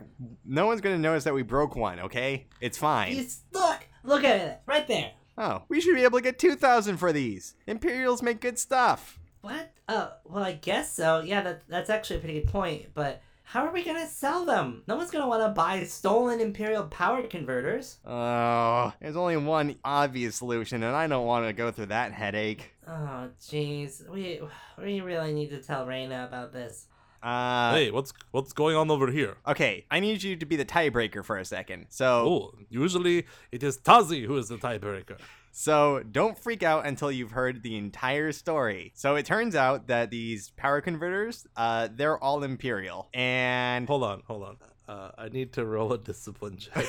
no 0.46 0.66
one's 0.66 0.80
gonna 0.80 0.96
notice 0.98 1.24
that 1.24 1.34
we 1.34 1.42
broke 1.42 1.76
one. 1.76 2.00
Okay, 2.00 2.46
it's 2.60 2.78
fine. 2.78 3.12
He's, 3.12 3.40
look! 3.52 3.86
Look 4.02 4.24
at 4.24 4.36
it! 4.40 4.60
Right 4.64 4.88
there! 4.88 5.12
Oh, 5.36 5.62
we 5.68 5.80
should 5.82 5.94
be 5.94 6.04
able 6.04 6.18
to 6.18 6.22
get 6.22 6.38
two 6.38 6.56
thousand 6.56 6.96
for 6.96 7.12
these. 7.12 7.54
Imperials 7.66 8.22
make 8.22 8.40
good 8.40 8.58
stuff. 8.58 9.18
What? 9.42 9.72
Oh, 9.90 10.12
well, 10.24 10.42
I 10.42 10.52
guess 10.54 10.90
so. 10.92 11.20
Yeah, 11.20 11.42
that, 11.42 11.62
that's 11.68 11.90
actually 11.90 12.16
a 12.16 12.20
pretty 12.20 12.40
good 12.40 12.48
point, 12.50 12.86
but 12.94 13.20
how 13.46 13.64
are 13.64 13.72
we 13.72 13.82
gonna 13.84 14.06
sell 14.06 14.44
them? 14.44 14.82
No 14.88 14.96
one's 14.96 15.10
gonna 15.10 15.28
wanna 15.28 15.48
buy 15.50 15.84
stolen 15.84 16.40
Imperial 16.40 16.84
power 16.84 17.22
converters. 17.22 17.98
Oh, 18.04 18.92
there's 19.00 19.16
only 19.16 19.36
one 19.36 19.76
obvious 19.84 20.36
solution, 20.36 20.82
and 20.82 20.94
I 20.96 21.06
don't 21.06 21.26
want 21.26 21.46
to 21.46 21.52
go 21.52 21.70
through 21.70 21.86
that 21.86 22.12
headache. 22.12 22.72
Oh, 22.88 23.28
jeez. 23.40 24.08
We, 24.08 24.40
we 24.78 25.00
really 25.00 25.32
need 25.32 25.50
to 25.50 25.62
tell 25.62 25.86
Reina 25.86 26.24
about 26.28 26.52
this. 26.52 26.86
Uh, 27.22 27.74
hey, 27.74 27.90
what's 27.90 28.12
what's 28.30 28.52
going 28.52 28.76
on 28.76 28.90
over 28.90 29.10
here? 29.10 29.36
okay, 29.46 29.84
I 29.90 30.00
need 30.00 30.22
you 30.22 30.36
to 30.36 30.46
be 30.46 30.54
the 30.56 30.64
tiebreaker 30.66 31.24
for 31.24 31.38
a 31.38 31.44
second. 31.44 31.86
So, 31.88 32.06
Oh, 32.06 32.58
usually 32.68 33.26
it 33.50 33.62
is 33.62 33.78
Tazi 33.78 34.26
who 34.26 34.36
is 34.36 34.48
the 34.48 34.58
tiebreaker. 34.58 35.18
So 35.58 36.02
don't 36.02 36.36
freak 36.38 36.62
out 36.62 36.84
until 36.84 37.10
you've 37.10 37.30
heard 37.30 37.62
the 37.62 37.78
entire 37.78 38.30
story. 38.30 38.92
So 38.94 39.16
it 39.16 39.24
turns 39.24 39.56
out 39.56 39.86
that 39.86 40.10
these 40.10 40.50
power 40.50 40.82
converters, 40.82 41.46
uh, 41.56 41.88
they're 41.90 42.22
all 42.22 42.44
imperial, 42.44 43.08
and 43.14 43.88
Hold 43.88 44.02
on, 44.02 44.22
hold 44.26 44.42
on. 44.42 44.56
Uh, 44.86 45.12
I 45.16 45.30
need 45.30 45.54
to 45.54 45.64
roll 45.64 45.94
a 45.94 45.98
discipline 45.98 46.58
check 46.58 46.84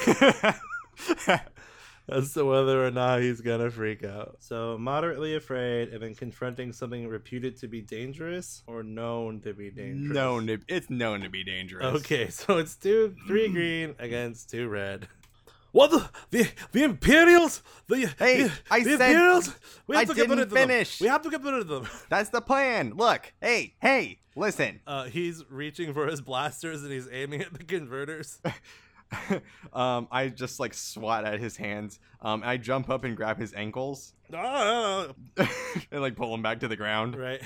as 2.09 2.33
to 2.33 2.43
whether 2.43 2.85
or 2.85 2.91
not 2.91 3.21
he's 3.21 3.39
gonna 3.39 3.71
freak 3.71 4.03
out. 4.03 4.35
So 4.39 4.77
moderately 4.77 5.35
afraid, 5.35 5.93
and 5.93 6.03
then 6.03 6.13
confronting 6.13 6.73
something 6.73 7.07
reputed 7.07 7.55
to 7.61 7.69
be 7.69 7.79
dangerous 7.79 8.63
or 8.67 8.83
known 8.83 9.39
to 9.41 9.53
be 9.53 9.71
dangerous. 9.71 10.13
known 10.13 10.47
to, 10.47 10.59
it's 10.67 10.89
known 10.89 11.21
to 11.21 11.29
be 11.29 11.45
dangerous. 11.45 11.85
Okay, 12.01 12.27
so 12.29 12.57
it's 12.57 12.75
two, 12.75 13.15
three 13.27 13.47
green 13.47 13.95
against 13.97 14.49
two 14.49 14.67
red. 14.67 15.07
What 15.71 15.91
the 15.91 16.09
the, 16.31 16.49
the 16.71 16.83
Imperials? 16.83 17.61
The 17.87 18.07
Hey, 18.17 18.43
the, 18.43 18.51
I 18.71 18.79
the 18.83 18.97
said- 18.97 19.09
Imperials? 19.11 19.55
We 19.87 19.95
have 19.95 20.09
I 20.09 20.13
to 20.13 20.19
get 20.19 20.29
rid 20.29 20.39
of 20.39 20.49
them. 20.49 20.57
finish. 20.57 20.99
We 21.01 21.07
have 21.07 21.21
to 21.23 21.29
get 21.29 21.43
rid 21.43 21.53
of 21.53 21.67
them. 21.67 21.87
That's 22.09 22.29
the 22.29 22.41
plan. 22.41 22.93
Look, 22.95 23.33
hey, 23.41 23.75
hey, 23.81 24.19
listen. 24.35 24.79
Uh, 24.87 25.05
he's 25.05 25.43
reaching 25.49 25.93
for 25.93 26.07
his 26.07 26.21
blasters 26.21 26.83
and 26.83 26.91
he's 26.91 27.07
aiming 27.11 27.41
at 27.41 27.53
the 27.53 27.63
converters. 27.63 28.39
um, 29.73 30.07
I 30.11 30.27
just 30.29 30.59
like 30.59 30.73
swat 30.73 31.25
at 31.25 31.39
his 31.39 31.55
hands. 31.57 31.99
Um, 32.21 32.41
I 32.43 32.57
jump 32.57 32.89
up 32.89 33.03
and 33.03 33.15
grab 33.15 33.37
his 33.39 33.53
ankles 33.53 34.13
Ah, 34.33 35.07
and 35.91 36.01
like 36.01 36.15
pull 36.15 36.33
him 36.33 36.41
back 36.41 36.59
to 36.61 36.67
the 36.67 36.75
ground. 36.75 37.15
right? 37.15 37.41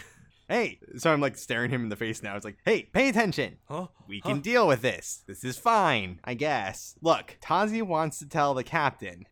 Hey, 0.52 0.80
so 0.98 1.14
I'm 1.14 1.22
like 1.22 1.38
staring 1.38 1.72
him 1.72 1.84
in 1.84 1.88
the 1.88 1.96
face 1.96 2.22
now. 2.22 2.36
It's 2.36 2.44
like, 2.44 2.58
hey, 2.66 2.84
pay 2.92 3.08
attention. 3.08 3.56
Huh? 3.70 3.88
We 4.06 4.20
Huh? 4.20 4.30
can 4.32 4.42
deal 4.42 4.68
with 4.68 4.82
this. 4.82 5.24
This 5.26 5.46
is 5.46 5.58
fine, 5.58 6.20
I 6.26 6.34
guess. 6.34 6.96
Look, 7.02 7.38
Tazi 7.42 7.82
wants 7.82 8.20
to 8.20 8.26
tell 8.28 8.54
the 8.54 8.64
captain. 8.66 9.28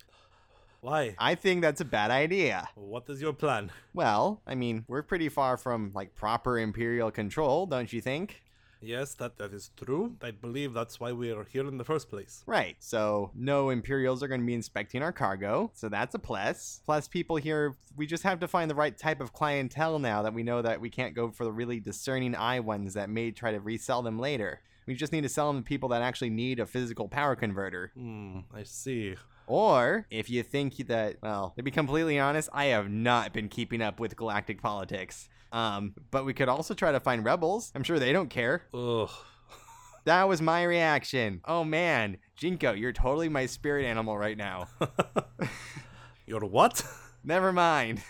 Why? 0.80 1.16
I 1.20 1.36
think 1.36 1.62
that's 1.62 1.82
a 1.82 1.86
bad 1.86 2.10
idea. 2.10 2.70
What 2.76 3.04
is 3.10 3.22
your 3.22 3.34
plan? 3.34 3.70
Well, 3.94 4.42
I 4.48 4.56
mean, 4.56 4.86
we're 4.88 5.04
pretty 5.04 5.28
far 5.28 5.58
from 5.58 5.92
like 5.94 6.16
proper 6.16 6.58
imperial 6.58 7.12
control, 7.12 7.66
don't 7.66 7.92
you 7.92 8.00
think? 8.00 8.42
Yes, 8.82 9.14
that 9.16 9.38
that 9.38 9.54
is 9.54 9.72
true. 9.76 10.16
I 10.22 10.32
believe 10.32 10.74
that's 10.74 11.00
why 11.00 11.12
we 11.12 11.32
are 11.32 11.44
here 11.44 11.68
in 11.68 11.78
the 11.78 11.84
first 11.84 12.10
place. 12.10 12.44
Right. 12.46 12.78
So 12.80 13.32
no 13.36 13.70
Imperials 13.70 14.24
are 14.24 14.28
going 14.28 14.42
to 14.42 14.48
be 14.48 14.54
inspecting 14.54 15.02
our 15.02 15.12
cargo. 15.12 15.72
So 15.74 15.90
that's 15.90 16.16
a 16.16 16.20
plus. 16.20 16.82
Plus, 16.86 17.08
people 17.08 17.36
here, 17.36 17.76
we 17.96 18.08
just 18.08 18.24
have 18.24 18.40
to 18.40 18.48
find 18.48 18.70
the 18.70 18.76
right 18.76 18.98
type 18.98 19.22
of 19.22 19.34
clientele 19.34 20.00
now 20.00 20.22
that 20.22 20.34
we 20.34 20.44
know 20.44 20.62
that 20.62 20.82
we 20.82 20.90
can't 20.90 21.16
go 21.16 21.30
for 21.30 21.44
the 21.44 21.52
really 21.52 21.80
discerning 21.80 22.36
eye 22.36 22.60
ones 22.60 22.94
that 22.94 23.10
may 23.10 23.32
try 23.32 23.52
to 23.52 23.60
resell 23.60 24.02
them 24.02 24.20
later. 24.20 24.62
We 24.86 24.96
just 24.96 25.14
need 25.14 25.22
to 25.22 25.30
sell 25.30 25.52
them 25.52 25.62
to 25.62 25.68
people 25.68 25.90
that 25.90 26.02
actually 26.02 26.32
need 26.32 26.60
a 26.60 26.66
physical 26.66 27.08
power 27.08 27.36
converter. 27.36 27.92
Hmm, 27.96 28.40
I 28.54 28.64
see. 28.64 29.16
Or 29.46 30.06
if 30.12 30.30
you 30.30 30.44
think 30.44 30.78
that, 30.88 31.18
well, 31.22 31.54
to 31.58 31.64
be 31.64 31.72
completely 31.72 32.20
honest, 32.20 32.50
I 32.54 32.66
have 32.66 32.90
not 32.90 33.34
been 33.34 33.50
keeping 33.50 33.82
up 33.82 34.00
with 34.00 34.16
galactic 34.16 34.62
politics. 34.62 35.28
Um, 35.52 35.96
but 36.12 36.26
we 36.26 36.34
could 36.34 36.50
also 36.50 36.74
try 36.74 36.92
to 36.92 37.00
find 37.00 37.26
rebels. 37.26 37.72
I'm 37.76 37.84
sure 37.84 38.00
they 38.00 38.14
don't 38.14 38.30
care. 38.30 38.64
Ugh. 38.74 39.10
That 40.06 40.28
was 40.28 40.42
my 40.42 40.64
reaction. 40.64 41.42
Oh 41.46 41.64
man, 41.64 42.18
Jinko, 42.36 42.74
you're 42.74 42.94
totally 42.94 43.30
my 43.30 43.46
spirit 43.46 43.86
animal 43.86 44.18
right 44.18 44.38
now. 44.38 44.68
You're 46.26 46.46
what? 46.46 46.84
Never 47.24 47.52
mind. 47.52 48.02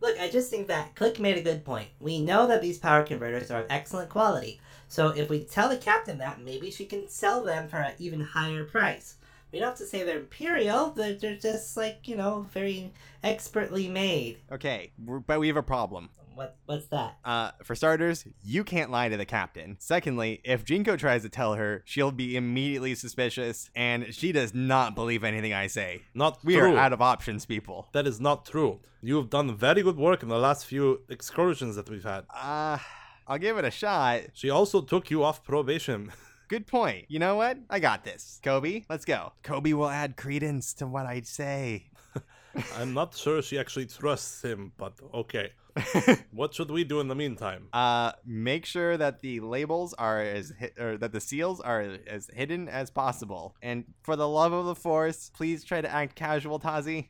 Look, 0.00 0.18
I 0.18 0.28
just 0.28 0.50
think 0.50 0.68
that 0.68 0.94
Click 0.94 1.18
made 1.18 1.36
a 1.36 1.42
good 1.42 1.64
point. 1.64 1.88
We 2.00 2.20
know 2.20 2.46
that 2.46 2.62
these 2.62 2.78
power 2.78 3.02
converters 3.02 3.50
are 3.50 3.62
of 3.62 3.66
excellent 3.68 4.08
quality, 4.08 4.60
so 4.88 5.08
if 5.08 5.28
we 5.28 5.44
tell 5.44 5.68
the 5.68 5.76
captain 5.76 6.18
that, 6.18 6.40
maybe 6.40 6.70
she 6.70 6.86
can 6.86 7.08
sell 7.08 7.44
them 7.44 7.68
for 7.68 7.78
an 7.78 7.94
even 7.98 8.20
higher 8.20 8.64
price. 8.64 9.16
We 9.52 9.58
don't 9.58 9.68
have 9.68 9.78
to 9.78 9.86
say 9.86 10.02
they're 10.02 10.18
imperial, 10.18 10.90
they're, 10.90 11.14
they're 11.14 11.36
just 11.36 11.76
like, 11.76 12.06
you 12.06 12.16
know, 12.16 12.46
very 12.52 12.92
expertly 13.22 13.88
made. 13.88 14.38
Okay, 14.52 14.92
but 14.98 15.40
we 15.40 15.48
have 15.48 15.56
a 15.56 15.62
problem. 15.62 16.10
What 16.38 16.56
What's 16.66 16.86
that? 16.86 17.18
Uh, 17.24 17.50
for 17.64 17.74
starters, 17.74 18.24
you 18.44 18.62
can't 18.62 18.92
lie 18.92 19.08
to 19.08 19.16
the 19.16 19.24
captain. 19.24 19.74
Secondly, 19.80 20.40
if 20.44 20.64
Jinko 20.64 20.96
tries 20.96 21.22
to 21.22 21.28
tell 21.28 21.54
her, 21.54 21.82
she'll 21.84 22.12
be 22.12 22.36
immediately 22.36 22.94
suspicious, 22.94 23.70
and 23.74 24.14
she 24.14 24.30
does 24.30 24.54
not 24.54 24.94
believe 24.94 25.24
anything 25.24 25.52
I 25.52 25.66
say. 25.66 26.02
Not 26.14 26.38
We 26.44 26.54
true. 26.54 26.76
are 26.76 26.78
out 26.78 26.92
of 26.92 27.02
options, 27.02 27.44
people. 27.44 27.88
That 27.92 28.06
is 28.06 28.20
not 28.20 28.46
true. 28.46 28.78
You 29.02 29.16
have 29.16 29.30
done 29.30 29.56
very 29.56 29.82
good 29.82 29.96
work 29.96 30.22
in 30.22 30.28
the 30.28 30.38
last 30.38 30.64
few 30.64 31.00
excursions 31.08 31.74
that 31.74 31.90
we've 31.90 32.04
had. 32.04 32.24
Uh, 32.32 32.78
I'll 33.26 33.38
give 33.38 33.58
it 33.58 33.64
a 33.64 33.72
shot. 33.72 34.20
She 34.32 34.48
also 34.48 34.80
took 34.80 35.10
you 35.10 35.24
off 35.24 35.42
probation. 35.42 36.12
Good 36.48 36.66
point. 36.66 37.06
You 37.08 37.18
know 37.18 37.34
what? 37.34 37.58
I 37.68 37.78
got 37.78 38.04
this. 38.04 38.40
Kobe, 38.42 38.84
let's 38.88 39.04
go. 39.04 39.32
Kobe 39.42 39.74
will 39.74 39.90
add 39.90 40.16
credence 40.16 40.72
to 40.74 40.86
what 40.86 41.04
I 41.04 41.20
say. 41.20 41.90
I'm 42.78 42.94
not 42.94 43.14
sure 43.14 43.42
she 43.42 43.58
actually 43.58 43.84
trusts 43.84 44.42
him, 44.42 44.72
but 44.78 44.94
okay. 45.12 45.50
What 46.32 46.54
should 46.54 46.70
we 46.70 46.84
do 46.84 47.00
in 47.00 47.08
the 47.08 47.14
meantime? 47.14 47.68
Uh, 47.72 48.12
make 48.24 48.64
sure 48.66 48.96
that 48.96 49.20
the 49.20 49.40
labels 49.40 49.94
are 49.94 50.20
as 50.20 50.52
hi- 50.58 50.72
or 50.78 50.96
that 50.98 51.12
the 51.12 51.20
seals 51.20 51.60
are 51.60 51.96
as 52.06 52.30
hidden 52.32 52.68
as 52.68 52.90
possible. 52.90 53.54
And 53.62 53.84
for 54.02 54.16
the 54.16 54.28
love 54.28 54.52
of 54.52 54.66
the 54.66 54.74
force, 54.74 55.30
please 55.34 55.64
try 55.64 55.80
to 55.80 55.90
act 55.90 56.14
casual, 56.14 56.58
Tazi. 56.60 57.08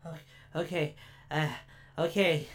Okay, 0.54 0.94
uh, 1.30 1.48
okay, 1.98 2.46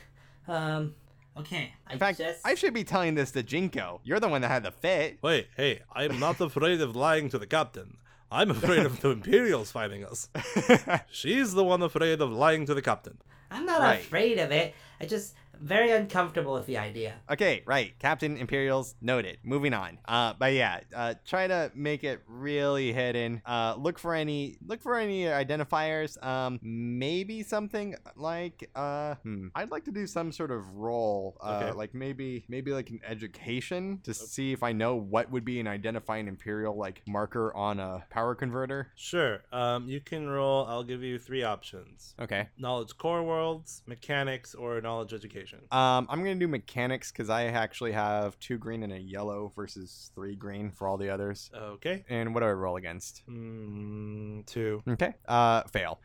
um, 0.47 0.95
okay. 1.37 1.73
In 1.91 1.99
fact, 1.99 2.17
just... 2.17 2.45
I 2.45 2.55
should 2.55 2.73
be 2.73 2.83
telling 2.83 3.15
this 3.15 3.31
to 3.31 3.43
Jinko. 3.43 4.01
You're 4.03 4.19
the 4.19 4.29
one 4.29 4.41
that 4.41 4.49
had 4.49 4.63
the 4.63 4.71
fit. 4.71 5.19
Wait, 5.21 5.47
hey, 5.55 5.81
I'm 5.93 6.19
not 6.19 6.39
afraid 6.49 6.81
of 6.81 6.95
lying 6.95 7.29
to 7.29 7.37
the 7.39 7.47
captain. 7.47 7.97
I'm 8.31 8.49
afraid 8.49 8.83
of 8.85 8.99
the 9.01 9.09
Imperials 9.11 9.71
finding 9.71 10.03
us. 10.03 10.27
She's 11.11 11.53
the 11.53 11.63
one 11.63 11.83
afraid 11.83 12.19
of 12.19 12.31
lying 12.31 12.65
to 12.65 12.73
the 12.73 12.81
captain. 12.81 13.19
I'm 13.51 13.65
not 13.67 13.79
Right. 13.81 13.99
afraid 13.99 14.39
of 14.39 14.51
it. 14.51 14.73
I 14.99 15.05
just 15.05 15.35
very 15.59 15.91
uncomfortable 15.91 16.53
with 16.53 16.65
the 16.65 16.77
idea. 16.77 17.15
okay, 17.29 17.63
right. 17.65 17.97
Captain 17.99 18.37
Imperials 18.37 18.95
noted. 19.01 19.37
Moving 19.43 19.73
on. 19.73 19.99
Uh, 20.05 20.33
but 20.37 20.53
yeah, 20.53 20.81
uh, 20.95 21.13
try 21.25 21.47
to 21.47 21.71
make 21.75 22.03
it 22.03 22.21
really 22.27 22.91
hidden. 22.93 23.41
Uh, 23.45 23.75
look 23.77 23.97
for 23.99 24.13
any 24.13 24.57
look 24.65 24.81
for 24.81 24.95
any 24.97 25.23
identifiers. 25.23 26.21
Um, 26.23 26.59
maybe 26.61 27.43
something 27.43 27.95
like 28.15 28.69
uh, 28.75 29.15
hmm, 29.23 29.47
I'd 29.55 29.71
like 29.71 29.85
to 29.85 29.91
do 29.91 30.07
some 30.07 30.31
sort 30.31 30.51
of 30.51 30.75
role. 30.75 31.37
Uh, 31.41 31.51
Okay. 31.53 31.71
like 31.73 31.93
maybe 31.93 32.45
maybe 32.47 32.71
like 32.71 32.89
an 32.89 32.99
education 33.07 33.99
to 34.03 34.13
see 34.13 34.51
if 34.53 34.63
I 34.63 34.71
know 34.71 34.95
what 34.95 35.29
would 35.31 35.45
be 35.45 35.59
an 35.59 35.67
identifying 35.67 36.27
Imperial 36.27 36.75
like 36.75 37.01
marker 37.07 37.53
on 37.55 37.79
a 37.79 38.03
power 38.09 38.33
converter. 38.35 38.91
Sure, 38.95 39.43
um, 39.51 39.87
you 39.87 39.99
can 40.01 40.27
roll. 40.27 40.65
I'll 40.65 40.83
give 40.83 41.03
you 41.03 41.19
three 41.19 41.43
options 41.43 42.15
Okay. 42.19 42.49
knowledge 42.57 42.97
core 42.97 43.23
worlds, 43.23 43.81
mechanics, 43.85 44.55
or 44.55 44.81
knowledge 44.81 45.13
education. 45.13 45.42
Um, 45.71 46.07
I'm 46.09 46.19
gonna 46.19 46.35
do 46.35 46.47
mechanics 46.47 47.11
because 47.11 47.29
I 47.29 47.45
actually 47.45 47.91
have 47.91 48.39
two 48.39 48.57
green 48.57 48.83
and 48.83 48.93
a 48.93 48.99
yellow 48.99 49.51
versus 49.55 50.11
three 50.15 50.35
green 50.35 50.71
for 50.71 50.87
all 50.87 50.97
the 50.97 51.09
others. 51.09 51.49
Okay. 51.55 52.05
And 52.09 52.33
what 52.33 52.41
do 52.41 52.47
I 52.47 52.51
roll 52.51 52.77
against? 52.77 53.23
Mm, 53.29 54.45
two. 54.45 54.83
Okay. 54.87 55.13
Uh, 55.27 55.63
fail. 55.63 55.99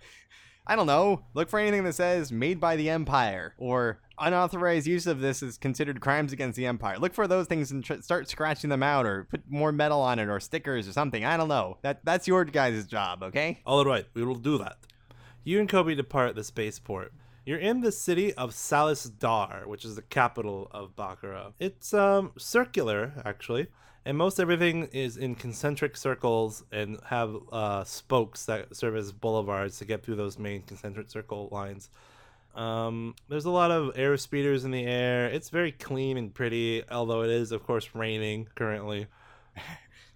I 0.67 0.77
don't 0.77 0.87
know. 0.87 1.25
Look 1.33 1.49
for 1.49 1.59
anything 1.59 1.85
that 1.85 1.95
says 1.95 2.31
"made 2.31 2.61
by 2.61 2.77
the 2.77 2.91
Empire" 2.91 3.55
or 3.57 4.01
unauthorized 4.19 4.87
use 4.87 5.07
of 5.07 5.21
this 5.21 5.43
is 5.43 5.57
considered 5.57 6.01
crimes 6.01 6.33
against 6.33 6.57
the 6.57 6.67
Empire. 6.67 6.99
Look 6.99 7.15
for 7.15 7.27
those 7.27 7.47
things 7.47 7.71
and 7.71 7.83
tr- 7.83 8.03
start 8.03 8.29
scratching 8.29 8.69
them 8.69 8.83
out, 8.83 9.07
or 9.07 9.25
put 9.31 9.43
more 9.49 9.73
metal 9.73 10.03
on 10.03 10.19
it, 10.19 10.29
or 10.29 10.39
stickers, 10.41 10.87
or 10.87 10.93
something. 10.93 11.25
I 11.25 11.39
don't 11.39 11.49
know. 11.49 11.79
That 11.81 12.05
that's 12.05 12.29
your 12.29 12.45
guys' 12.45 12.87
job, 12.87 13.23
okay? 13.23 13.63
All 13.65 13.83
right, 13.85 14.05
we 14.13 14.25
will 14.25 14.35
do 14.35 14.59
that. 14.59 14.77
You 15.43 15.59
and 15.59 15.69
Kobe 15.69 15.95
depart 15.95 16.35
the 16.35 16.45
spaceport. 16.45 17.15
You're 17.49 17.57
in 17.57 17.81
the 17.81 17.93
city 17.93 18.35
of 18.35 18.53
Salis 18.53 19.05
D'aar, 19.05 19.67
which 19.67 19.83
is 19.83 19.97
the 19.97 20.03
capital 20.03 20.69
of 20.71 20.95
Bakura. 20.95 21.55
It's 21.59 21.95
um 21.95 22.33
circular 22.37 23.23
actually, 23.25 23.69
and 24.05 24.19
most 24.19 24.39
everything 24.39 24.91
is 24.93 25.17
in 25.17 25.35
concentric 25.35 25.97
circles 25.97 26.63
and 26.71 26.99
have 27.07 27.35
uh, 27.51 27.85
spokes 27.85 28.45
that 28.45 28.77
serve 28.77 28.97
as 28.97 29.13
boulevards 29.13 29.79
to 29.79 29.87
get 29.87 30.03
through 30.03 30.17
those 30.17 30.39
main 30.39 30.61
concentric 30.61 31.09
circle 31.09 31.49
lines. 31.51 31.89
Um, 32.55 33.15
there's 33.31 33.47
a 33.47 33.51
lot 33.51 33.71
of 33.71 33.99
air 33.99 34.19
speeders 34.19 34.67
in 34.67 34.71
the 34.71 34.85
air. 34.85 35.29
It's 35.29 35.49
very 35.49 35.73
clean 35.73 36.19
and 36.19 36.35
pretty, 36.35 36.85
although 36.91 37.23
it 37.23 37.31
is, 37.31 37.51
of 37.51 37.63
course, 37.65 37.95
raining 37.95 38.49
currently. 38.57 39.07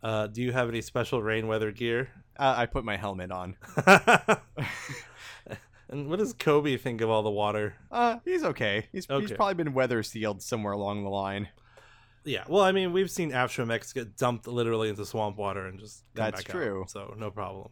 Uh, 0.02 0.26
do 0.26 0.42
you 0.42 0.50
have 0.50 0.68
any 0.68 0.80
special 0.80 1.22
rain 1.22 1.46
weather 1.46 1.70
gear? 1.70 2.10
Uh, 2.36 2.54
I 2.56 2.66
put 2.66 2.84
my 2.84 2.96
helmet 2.96 3.30
on. 3.30 3.56
and 5.92 6.08
what 6.08 6.18
does 6.18 6.32
Kobe 6.32 6.76
think 6.76 7.00
of 7.00 7.10
all 7.10 7.22
the 7.22 7.30
water? 7.30 7.74
Uh, 7.90 8.18
he's 8.24 8.42
okay. 8.42 8.86
He's, 8.92 9.06
he's 9.06 9.32
probably 9.32 9.54
been 9.54 9.74
weather 9.74 10.02
sealed 10.02 10.42
somewhere 10.42 10.72
along 10.72 11.04
the 11.04 11.10
line. 11.10 11.48
Yeah, 12.24 12.44
well, 12.48 12.62
I 12.62 12.72
mean, 12.72 12.92
we've 12.92 13.10
seen 13.10 13.32
Avstromex 13.32 13.92
get 13.94 14.16
dumped 14.16 14.46
literally 14.46 14.88
into 14.88 15.04
swamp 15.04 15.36
water 15.36 15.66
and 15.66 15.78
just 15.78 16.04
That's 16.14 16.42
back 16.42 16.50
out, 16.50 16.52
true. 16.52 16.84
so 16.88 17.14
no 17.18 17.30
problem. 17.30 17.70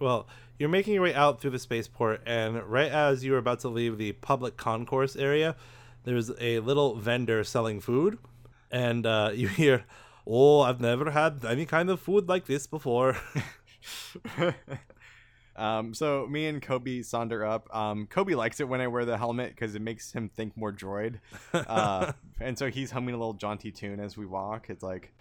Well, 0.00 0.26
you're 0.58 0.68
making 0.68 0.94
your 0.94 1.02
way 1.02 1.14
out 1.14 1.40
through 1.40 1.50
the 1.50 1.58
spaceport, 1.58 2.22
and 2.26 2.62
right 2.64 2.90
as 2.90 3.24
you 3.24 3.34
are 3.34 3.38
about 3.38 3.60
to 3.60 3.68
leave 3.68 3.98
the 3.98 4.12
public 4.12 4.56
concourse 4.56 5.16
area, 5.16 5.54
there's 6.04 6.30
a 6.40 6.60
little 6.60 6.96
vendor 6.96 7.44
selling 7.44 7.80
food, 7.80 8.18
and 8.70 9.04
uh, 9.04 9.32
you 9.34 9.48
hear, 9.48 9.84
"Oh, 10.26 10.60
I've 10.60 10.80
never 10.80 11.10
had 11.10 11.44
any 11.44 11.66
kind 11.66 11.90
of 11.90 12.00
food 12.00 12.28
like 12.28 12.46
this 12.46 12.66
before." 12.66 13.16
um, 15.58 15.92
so 15.92 16.26
me 16.28 16.46
and 16.46 16.62
Kobe 16.62 17.02
saunter 17.02 17.44
up. 17.44 17.68
Um, 17.74 18.06
Kobe 18.06 18.34
likes 18.34 18.60
it 18.60 18.68
when 18.68 18.80
I 18.80 18.86
wear 18.86 19.04
the 19.04 19.18
helmet 19.18 19.50
because 19.50 19.74
it 19.74 19.82
makes 19.82 20.12
him 20.12 20.28
think 20.28 20.56
more 20.56 20.72
droid. 20.72 21.18
Uh, 21.52 22.12
and 22.40 22.56
so 22.58 22.70
he's 22.70 22.92
humming 22.92 23.14
a 23.14 23.18
little 23.18 23.34
jaunty 23.34 23.72
tune 23.72 23.98
as 24.00 24.16
we 24.16 24.24
walk. 24.24 24.70
It's 24.70 24.82
like, 24.82 25.12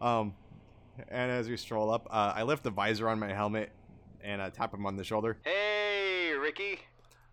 um, 0.00 0.34
and 1.08 1.30
as 1.30 1.48
we 1.48 1.56
stroll 1.56 1.90
up, 1.90 2.08
uh, 2.10 2.32
I 2.34 2.42
lift 2.42 2.62
the 2.62 2.70
visor 2.70 3.08
on 3.08 3.18
my 3.18 3.32
helmet 3.32 3.70
and 4.22 4.40
I 4.40 4.50
tap 4.50 4.72
him 4.72 4.86
on 4.86 4.96
the 4.96 5.04
shoulder. 5.04 5.36
Hey, 5.44 6.32
Ricky. 6.40 6.80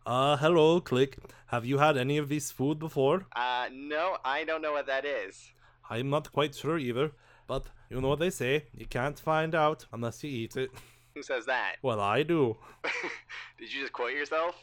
Uh, 0.07 0.37
hello, 0.37 0.79
Click. 0.79 1.17
Have 1.47 1.65
you 1.65 1.77
had 1.77 1.97
any 1.97 2.17
of 2.17 2.29
this 2.29 2.51
food 2.51 2.79
before? 2.79 3.25
Uh, 3.35 3.67
no, 3.71 4.17
I 4.25 4.43
don't 4.43 4.61
know 4.61 4.71
what 4.71 4.87
that 4.87 5.05
is. 5.05 5.51
I'm 5.89 6.09
not 6.09 6.31
quite 6.31 6.55
sure 6.55 6.77
either, 6.77 7.11
but 7.47 7.65
you 7.89 8.01
know 8.01 8.09
what 8.09 8.19
they 8.19 8.29
say, 8.29 8.65
you 8.75 8.85
can't 8.85 9.17
find 9.19 9.53
out 9.55 9.85
unless 9.93 10.23
you 10.23 10.29
eat 10.29 10.57
it. 10.57 10.71
Who 11.15 11.23
says 11.23 11.45
that? 11.45 11.75
Well, 11.81 11.99
I 11.99 12.23
do. 12.23 12.57
Did 13.59 13.73
you 13.73 13.81
just 13.81 13.93
quote 13.93 14.11
yourself? 14.13 14.55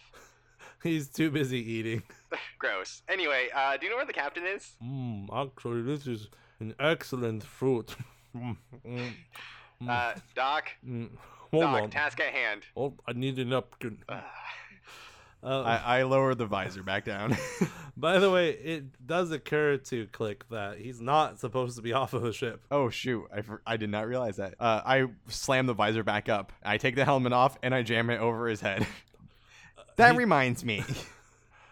He's 0.82 1.08
too 1.08 1.30
busy 1.30 1.58
eating. 1.58 2.02
Gross. 2.58 3.02
Anyway, 3.08 3.48
uh, 3.54 3.76
do 3.78 3.86
you 3.86 3.90
know 3.90 3.96
where 3.96 4.06
the 4.06 4.12
captain 4.12 4.44
is? 4.46 4.72
Mmm, 4.84 5.26
actually, 5.32 5.82
this 5.82 6.06
is 6.06 6.28
an 6.60 6.74
excellent 6.78 7.42
fruit. 7.42 7.94
Mm, 8.36 8.56
mm, 8.86 9.12
Uh, 9.88 10.14
Doc. 10.34 10.68
mm. 10.86 11.08
Hold 11.50 11.62
Doc, 11.64 11.82
on. 11.84 11.90
task 11.90 12.20
at 12.20 12.32
hand. 12.34 12.62
Oh, 12.76 12.94
I 13.06 13.12
need 13.12 13.38
a 13.38 13.44
napkin. 13.44 13.98
Uh, 15.44 15.60
I, 15.62 15.98
I 15.98 16.02
lowered 16.04 16.38
the 16.38 16.46
visor 16.46 16.82
back 16.82 17.04
down. 17.04 17.36
by 17.96 18.18
the 18.18 18.30
way, 18.30 18.50
it 18.50 19.06
does 19.06 19.30
occur 19.30 19.76
to 19.76 20.06
Click 20.06 20.48
that 20.48 20.78
he's 20.78 21.00
not 21.00 21.38
supposed 21.38 21.76
to 21.76 21.82
be 21.82 21.92
off 22.00 22.14
of 22.14 22.22
the 22.22 22.32
ship. 22.32 22.62
oh 22.70 22.88
shoot, 22.88 23.26
I, 23.34 23.42
I 23.66 23.76
did 23.76 23.90
not 23.90 24.06
realize 24.06 24.36
that. 24.36 24.54
Uh, 24.58 24.80
I 24.84 25.06
slam 25.28 25.66
the 25.66 25.74
visor 25.74 26.02
back 26.02 26.28
up. 26.28 26.52
I 26.64 26.78
take 26.78 26.96
the 26.96 27.04
helmet 27.04 27.32
off 27.32 27.58
and 27.62 27.74
I 27.74 27.82
jam 27.82 28.08
it 28.10 28.20
over 28.20 28.48
his 28.48 28.60
head. 28.60 28.86
that 29.96 30.12
he- 30.12 30.18
reminds 30.18 30.64
me. 30.64 30.82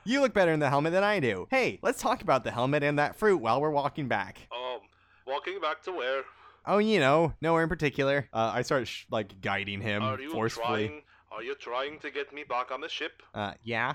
you 0.04 0.20
look 0.20 0.34
better 0.34 0.52
in 0.52 0.60
the 0.60 0.68
helmet 0.68 0.92
than 0.92 1.04
I 1.04 1.20
do. 1.20 1.46
Hey, 1.50 1.78
let's 1.82 2.00
talk 2.00 2.20
about 2.22 2.44
the 2.44 2.50
helmet 2.50 2.82
and 2.82 2.98
that 2.98 3.16
fruit 3.16 3.38
while 3.38 3.60
we're 3.60 3.70
walking 3.70 4.06
back. 4.06 4.38
Um, 4.52 4.80
walking 5.26 5.60
back 5.60 5.82
to 5.84 5.92
where? 5.92 6.24
Oh, 6.66 6.78
you 6.78 7.00
know, 7.00 7.32
nowhere 7.40 7.62
in 7.64 7.68
particular. 7.68 8.28
Uh, 8.32 8.52
I 8.54 8.62
start 8.62 8.86
sh- 8.86 9.04
like 9.10 9.40
guiding 9.40 9.80
him 9.80 10.02
forcefully. 10.30 11.02
Are 11.34 11.42
you 11.42 11.54
trying 11.54 11.98
to 12.00 12.10
get 12.10 12.32
me 12.32 12.44
back 12.44 12.70
on 12.70 12.80
the 12.80 12.88
ship? 12.88 13.22
Uh, 13.34 13.54
yeah. 13.64 13.94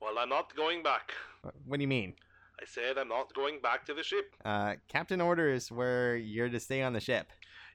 Well, 0.00 0.18
I'm 0.18 0.28
not 0.28 0.54
going 0.54 0.82
back. 0.82 1.12
Uh, 1.44 1.50
What 1.66 1.76
do 1.78 1.82
you 1.82 1.88
mean? 1.88 2.14
I 2.60 2.64
said 2.66 2.98
I'm 2.98 3.08
not 3.08 3.34
going 3.34 3.60
back 3.60 3.84
to 3.86 3.94
the 3.94 4.02
ship. 4.02 4.34
Uh, 4.44 4.74
captain 4.88 5.20
orders 5.20 5.70
where 5.70 6.16
you're 6.16 6.48
to 6.48 6.60
stay 6.60 6.82
on 6.82 6.92
the 6.92 7.00
ship. 7.00 7.28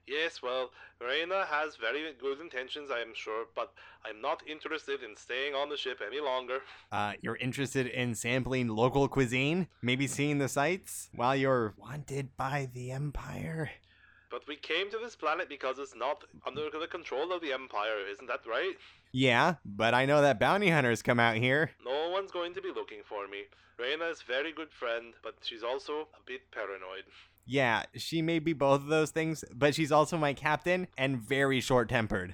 Yes, 0.06 0.42
well, 0.44 0.72
Reina 1.00 1.46
has 1.46 1.78
very 1.78 2.14
good 2.20 2.42
intentions, 2.42 2.92
I 2.92 3.00
am 3.00 3.14
sure, 3.16 3.46
but 3.56 3.72
I'm 4.06 4.22
not 4.22 4.44
interested 4.46 5.02
in 5.02 5.16
staying 5.16 5.54
on 5.56 5.70
the 5.70 5.78
ship 5.78 6.02
any 6.06 6.20
longer. 6.20 6.60
Uh, 6.92 7.14
you're 7.22 7.38
interested 7.38 7.88
in 7.88 8.14
sampling 8.14 8.68
local 8.68 9.08
cuisine, 9.08 9.68
maybe 9.82 10.08
seeing 10.08 10.40
the 10.40 10.50
sights 10.50 11.10
while 11.16 11.36
you're 11.38 11.74
wanted 11.78 12.36
by 12.36 12.70
the 12.74 12.92
Empire. 12.92 13.72
But 14.34 14.48
we 14.48 14.56
came 14.56 14.90
to 14.90 14.98
this 14.98 15.16
planet 15.16 15.48
because 15.48 15.78
it's 15.78 15.96
not 15.96 16.24
under 16.48 16.64
the 16.72 16.88
control 16.88 17.32
of 17.32 17.42
the 17.42 17.54
Empire, 17.54 18.00
isn't 18.12 18.26
that 18.26 18.40
right? 18.50 18.74
Yeah, 19.12 19.58
but 19.64 19.94
I 19.94 20.08
know 20.08 20.24
that 20.24 20.40
bounty 20.40 20.72
hunters 20.72 21.04
come 21.04 21.20
out 21.20 21.36
here. 21.36 21.70
No 21.86 22.10
one's 22.10 22.32
going 22.32 22.56
to 22.56 22.62
be 22.62 22.70
looking 22.70 23.02
for 23.08 23.28
me. 23.28 23.44
Reina 23.78 24.06
is 24.06 24.24
a 24.28 24.32
very 24.32 24.52
good 24.52 24.72
friend, 24.72 25.14
but 25.22 25.36
she's 25.44 25.62
also 25.62 26.08
a 26.16 26.24
bit 26.26 26.50
paranoid. 26.52 27.04
Yeah, 27.46 27.84
she 27.96 28.24
may 28.24 28.40
be 28.40 28.54
both 28.54 28.82
of 28.82 28.88
those 28.88 29.12
things, 29.12 29.46
but 29.54 29.76
she's 29.76 29.92
also 29.92 30.18
my 30.18 30.34
captain 30.34 30.88
and 30.98 31.20
very 31.20 31.60
short 31.60 31.90
tempered. 31.90 32.34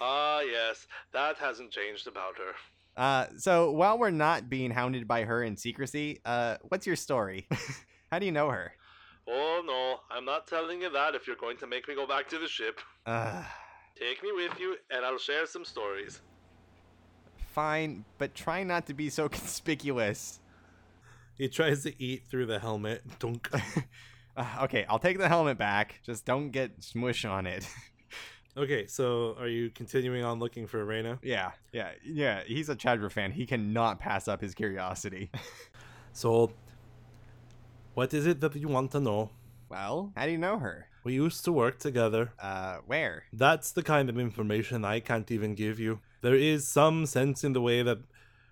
Ah, 0.00 0.40
yes, 0.40 0.86
that 1.12 1.36
hasn't 1.36 1.70
changed 1.70 2.06
about 2.06 2.38
her. 2.38 2.54
Uh, 2.96 3.26
so 3.36 3.70
while 3.72 3.98
we're 3.98 4.10
not 4.10 4.48
being 4.48 4.70
hounded 4.70 5.06
by 5.06 5.24
her 5.24 5.42
in 5.42 5.58
secrecy, 5.58 6.22
uh, 6.24 6.56
what's 6.62 6.86
your 6.86 6.96
story? 6.96 7.46
How 8.10 8.18
do 8.18 8.24
you 8.24 8.32
know 8.32 8.48
her? 8.48 8.72
Oh 9.26 9.62
no, 9.66 10.00
I'm 10.16 10.24
not 10.24 10.46
telling 10.46 10.82
you 10.82 10.90
that 10.90 11.14
if 11.14 11.26
you're 11.26 11.36
going 11.36 11.56
to 11.58 11.66
make 11.66 11.88
me 11.88 11.94
go 11.94 12.06
back 12.06 12.28
to 12.30 12.38
the 12.38 12.48
ship. 12.48 12.80
Uh, 13.06 13.42
Take 13.98 14.22
me 14.22 14.30
with 14.32 14.58
you, 14.58 14.76
and 14.90 15.04
I'll 15.04 15.18
share 15.18 15.46
some 15.46 15.64
stories. 15.64 16.20
fine, 17.52 18.04
but 18.18 18.34
try 18.34 18.64
not 18.64 18.86
to 18.86 18.94
be 18.94 19.08
so 19.10 19.28
conspicuous. 19.40 20.40
He 21.36 21.48
tries 21.48 21.82
to 21.84 22.02
eat 22.02 22.24
through 22.30 22.46
the 22.46 22.58
helmet. 22.58 23.02
Dunk. 23.18 23.48
Uh, 24.36 24.44
okay, 24.62 24.84
I'll 24.88 24.98
take 24.98 25.18
the 25.18 25.28
helmet 25.28 25.58
back. 25.58 26.00
Just 26.04 26.24
don't 26.24 26.50
get 26.50 26.82
smush 26.82 27.24
on 27.24 27.46
it. 27.46 27.68
Okay, 28.56 28.86
so 28.86 29.34
are 29.40 29.48
you 29.48 29.68
continuing 29.68 30.22
on 30.22 30.38
looking 30.38 30.68
for 30.68 30.84
Reina? 30.84 31.18
yeah, 31.24 31.50
yeah, 31.72 31.90
yeah. 32.04 32.44
He's 32.46 32.68
a 32.68 32.76
Chadra 32.76 33.10
fan. 33.10 33.32
He 33.32 33.46
cannot 33.46 33.98
pass 33.98 34.28
up 34.28 34.40
his 34.40 34.54
curiosity. 34.54 35.28
So, 36.12 36.52
what 37.94 38.12
is 38.12 38.26
it 38.26 38.40
that 38.40 38.54
you 38.56 38.68
want 38.68 38.90
to 38.92 39.00
know? 39.00 39.30
well, 39.68 40.12
how 40.16 40.24
do 40.26 40.32
you 40.32 40.38
know 40.38 40.58
her? 40.58 40.86
We 41.02 41.14
used 41.14 41.44
to 41.46 41.52
work 41.52 41.78
together. 41.78 42.32
Uh, 42.40 42.76
where? 42.86 43.24
That's 43.32 43.72
the 43.72 43.82
kind 43.82 44.08
of 44.08 44.18
information 44.18 44.84
I 44.84 45.00
can't 45.00 45.30
even 45.30 45.54
give 45.54 45.80
you. 45.80 46.00
There 46.20 46.34
is 46.34 46.66
some 46.66 47.06
sense 47.06 47.44
in 47.44 47.52
the 47.54 47.60
way 47.60 47.82
that 47.82 47.98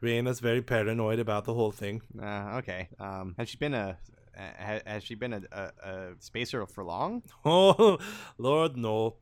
Reina's 0.00 0.40
very 0.40 0.62
paranoid 0.62 1.18
about 1.18 1.44
the 1.44 1.54
whole 1.54 1.70
thing. 1.70 2.02
Uh, 2.20 2.58
okay. 2.58 2.88
Um, 2.98 3.34
has 3.38 3.48
she 3.48 3.56
been 3.56 3.74
a 3.74 3.96
ha, 4.36 4.80
has 4.84 5.04
she 5.04 5.14
been 5.14 5.32
a, 5.32 5.42
a, 5.52 5.62
a 5.90 6.08
spacer 6.18 6.66
for 6.66 6.84
long? 6.84 7.22
Oh, 7.44 7.98
Lord, 8.36 8.76
no. 8.76 9.14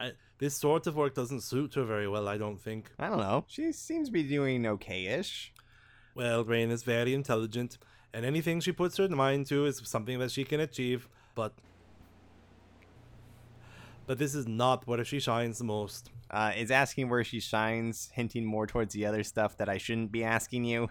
I, 0.00 0.12
this 0.38 0.54
sort 0.54 0.86
of 0.86 0.94
work 0.94 1.14
doesn't 1.14 1.40
suit 1.42 1.74
her 1.74 1.84
very 1.84 2.08
well, 2.08 2.28
I 2.28 2.38
don't 2.38 2.60
think. 2.60 2.92
I 2.98 3.08
don't 3.08 3.18
know. 3.18 3.44
She 3.48 3.72
seems 3.72 4.08
to 4.08 4.12
be 4.12 4.22
doing 4.22 4.64
okay-ish. 4.64 5.52
Well, 6.14 6.44
Rain 6.44 6.70
is 6.70 6.84
very 6.84 7.14
intelligent, 7.14 7.78
and 8.12 8.24
anything 8.24 8.60
she 8.60 8.72
puts 8.72 8.96
her 8.96 9.08
mind 9.08 9.46
to 9.46 9.66
is 9.66 9.80
something 9.84 10.18
that 10.18 10.30
she 10.30 10.44
can 10.44 10.60
achieve, 10.60 11.08
but. 11.34 11.52
But 14.06 14.18
this 14.18 14.34
is 14.34 14.46
not 14.46 14.86
where 14.86 15.04
she 15.04 15.20
shines 15.20 15.58
the 15.58 15.64
most. 15.64 16.10
Uh, 16.30 16.52
is 16.56 16.70
asking 16.70 17.08
where 17.08 17.24
she 17.24 17.40
shines, 17.40 18.10
hinting 18.12 18.44
more 18.44 18.66
towards 18.66 18.94
the 18.94 19.06
other 19.06 19.22
stuff 19.22 19.56
that 19.58 19.68
I 19.68 19.78
shouldn't 19.78 20.12
be 20.12 20.24
asking 20.24 20.64
you. 20.64 20.88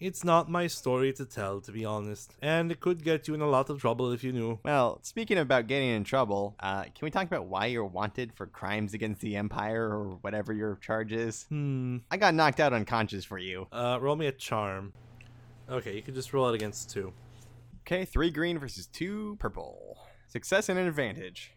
It's 0.00 0.24
not 0.24 0.50
my 0.50 0.66
story 0.66 1.12
to 1.12 1.26
tell, 1.26 1.60
to 1.60 1.72
be 1.72 1.84
honest, 1.84 2.34
and 2.40 2.72
it 2.72 2.80
could 2.80 3.04
get 3.04 3.28
you 3.28 3.34
in 3.34 3.42
a 3.42 3.46
lot 3.46 3.68
of 3.68 3.82
trouble 3.82 4.12
if 4.12 4.24
you 4.24 4.32
knew. 4.32 4.58
Well, 4.64 4.98
speaking 5.02 5.36
about 5.36 5.66
getting 5.66 5.90
in 5.90 6.04
trouble, 6.04 6.56
uh, 6.58 6.84
can 6.84 7.02
we 7.02 7.10
talk 7.10 7.26
about 7.26 7.48
why 7.48 7.66
you're 7.66 7.84
wanted 7.84 8.32
for 8.32 8.46
crimes 8.46 8.94
against 8.94 9.20
the 9.20 9.36
Empire 9.36 9.84
or 9.84 10.16
whatever 10.22 10.54
your 10.54 10.76
charge 10.76 11.12
is? 11.12 11.44
Hmm. 11.50 11.98
I 12.10 12.16
got 12.16 12.32
knocked 12.32 12.60
out 12.60 12.72
unconscious 12.72 13.26
for 13.26 13.36
you. 13.36 13.66
Uh, 13.70 13.98
roll 14.00 14.16
me 14.16 14.24
a 14.24 14.32
charm. 14.32 14.94
Okay, 15.70 15.94
you 15.94 16.02
can 16.02 16.14
just 16.14 16.32
roll 16.32 16.48
it 16.48 16.54
against 16.56 16.90
two. 16.90 17.12
Okay, 17.82 18.04
three 18.04 18.30
green 18.30 18.58
versus 18.58 18.86
two 18.86 19.36
purple. 19.38 19.98
Success 20.26 20.68
and 20.68 20.78
an 20.78 20.88
advantage. 20.88 21.52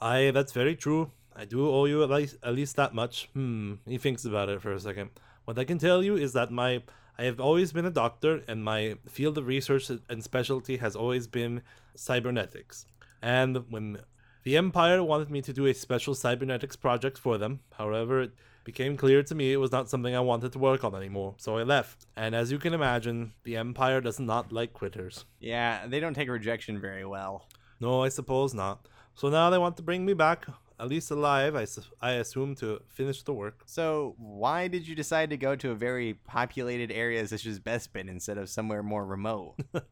I. 0.00 0.32
That's 0.32 0.52
very 0.52 0.74
true. 0.74 1.12
I 1.34 1.44
do 1.44 1.68
owe 1.70 1.84
you 1.84 2.02
at 2.02 2.10
least 2.10 2.36
at 2.42 2.54
least 2.54 2.74
that 2.76 2.94
much. 2.94 3.28
Hmm. 3.32 3.74
He 3.86 3.98
thinks 3.98 4.24
about 4.24 4.48
it 4.48 4.60
for 4.60 4.72
a 4.72 4.80
second. 4.80 5.10
What 5.44 5.58
I 5.58 5.64
can 5.64 5.78
tell 5.78 6.02
you 6.02 6.16
is 6.16 6.32
that 6.32 6.50
my 6.50 6.82
I 7.16 7.24
have 7.24 7.40
always 7.40 7.72
been 7.72 7.86
a 7.86 7.90
doctor, 7.90 8.42
and 8.48 8.64
my 8.64 8.96
field 9.08 9.38
of 9.38 9.46
research 9.46 9.88
and 10.08 10.22
specialty 10.24 10.78
has 10.78 10.96
always 10.96 11.28
been 11.28 11.62
cybernetics. 11.94 12.86
And 13.22 13.70
when 13.70 13.98
the 14.42 14.56
Empire 14.56 15.02
wanted 15.02 15.30
me 15.30 15.42
to 15.42 15.52
do 15.52 15.66
a 15.66 15.74
special 15.74 16.14
cybernetics 16.14 16.76
project 16.76 17.18
for 17.18 17.38
them, 17.38 17.60
however, 17.78 18.28
became 18.66 18.96
clear 18.96 19.22
to 19.22 19.34
me 19.34 19.52
it 19.52 19.58
was 19.58 19.70
not 19.70 19.88
something 19.88 20.14
I 20.14 20.20
wanted 20.20 20.52
to 20.52 20.58
work 20.58 20.82
on 20.82 20.94
anymore, 20.94 21.36
so 21.38 21.56
I 21.56 21.62
left. 21.62 22.04
And 22.16 22.34
as 22.34 22.50
you 22.50 22.58
can 22.58 22.74
imagine, 22.74 23.32
the 23.44 23.56
Empire 23.56 24.00
does 24.00 24.18
not 24.18 24.52
like 24.52 24.72
quitters. 24.72 25.24
Yeah, 25.38 25.86
they 25.86 26.00
don't 26.00 26.14
take 26.14 26.28
rejection 26.28 26.80
very 26.80 27.06
well. 27.06 27.46
No, 27.80 28.02
I 28.02 28.08
suppose 28.08 28.52
not. 28.54 28.88
So 29.14 29.30
now 29.30 29.50
they 29.50 29.58
want 29.58 29.76
to 29.76 29.84
bring 29.84 30.04
me 30.04 30.14
back, 30.14 30.46
at 30.80 30.88
least 30.88 31.12
alive, 31.12 31.54
I, 31.54 31.64
su- 31.64 31.94
I 32.02 32.12
assume, 32.22 32.56
to 32.56 32.80
finish 32.88 33.22
the 33.22 33.32
work. 33.32 33.62
So, 33.66 34.16
why 34.18 34.66
did 34.66 34.86
you 34.88 34.96
decide 34.96 35.30
to 35.30 35.36
go 35.36 35.54
to 35.54 35.70
a 35.70 35.74
very 35.76 36.14
populated 36.14 36.90
area 36.90 37.26
such 37.28 37.46
as 37.46 37.60
Bespin 37.60 38.08
instead 38.08 38.36
of 38.36 38.48
somewhere 38.48 38.82
more 38.82 39.06
remote? 39.06 39.54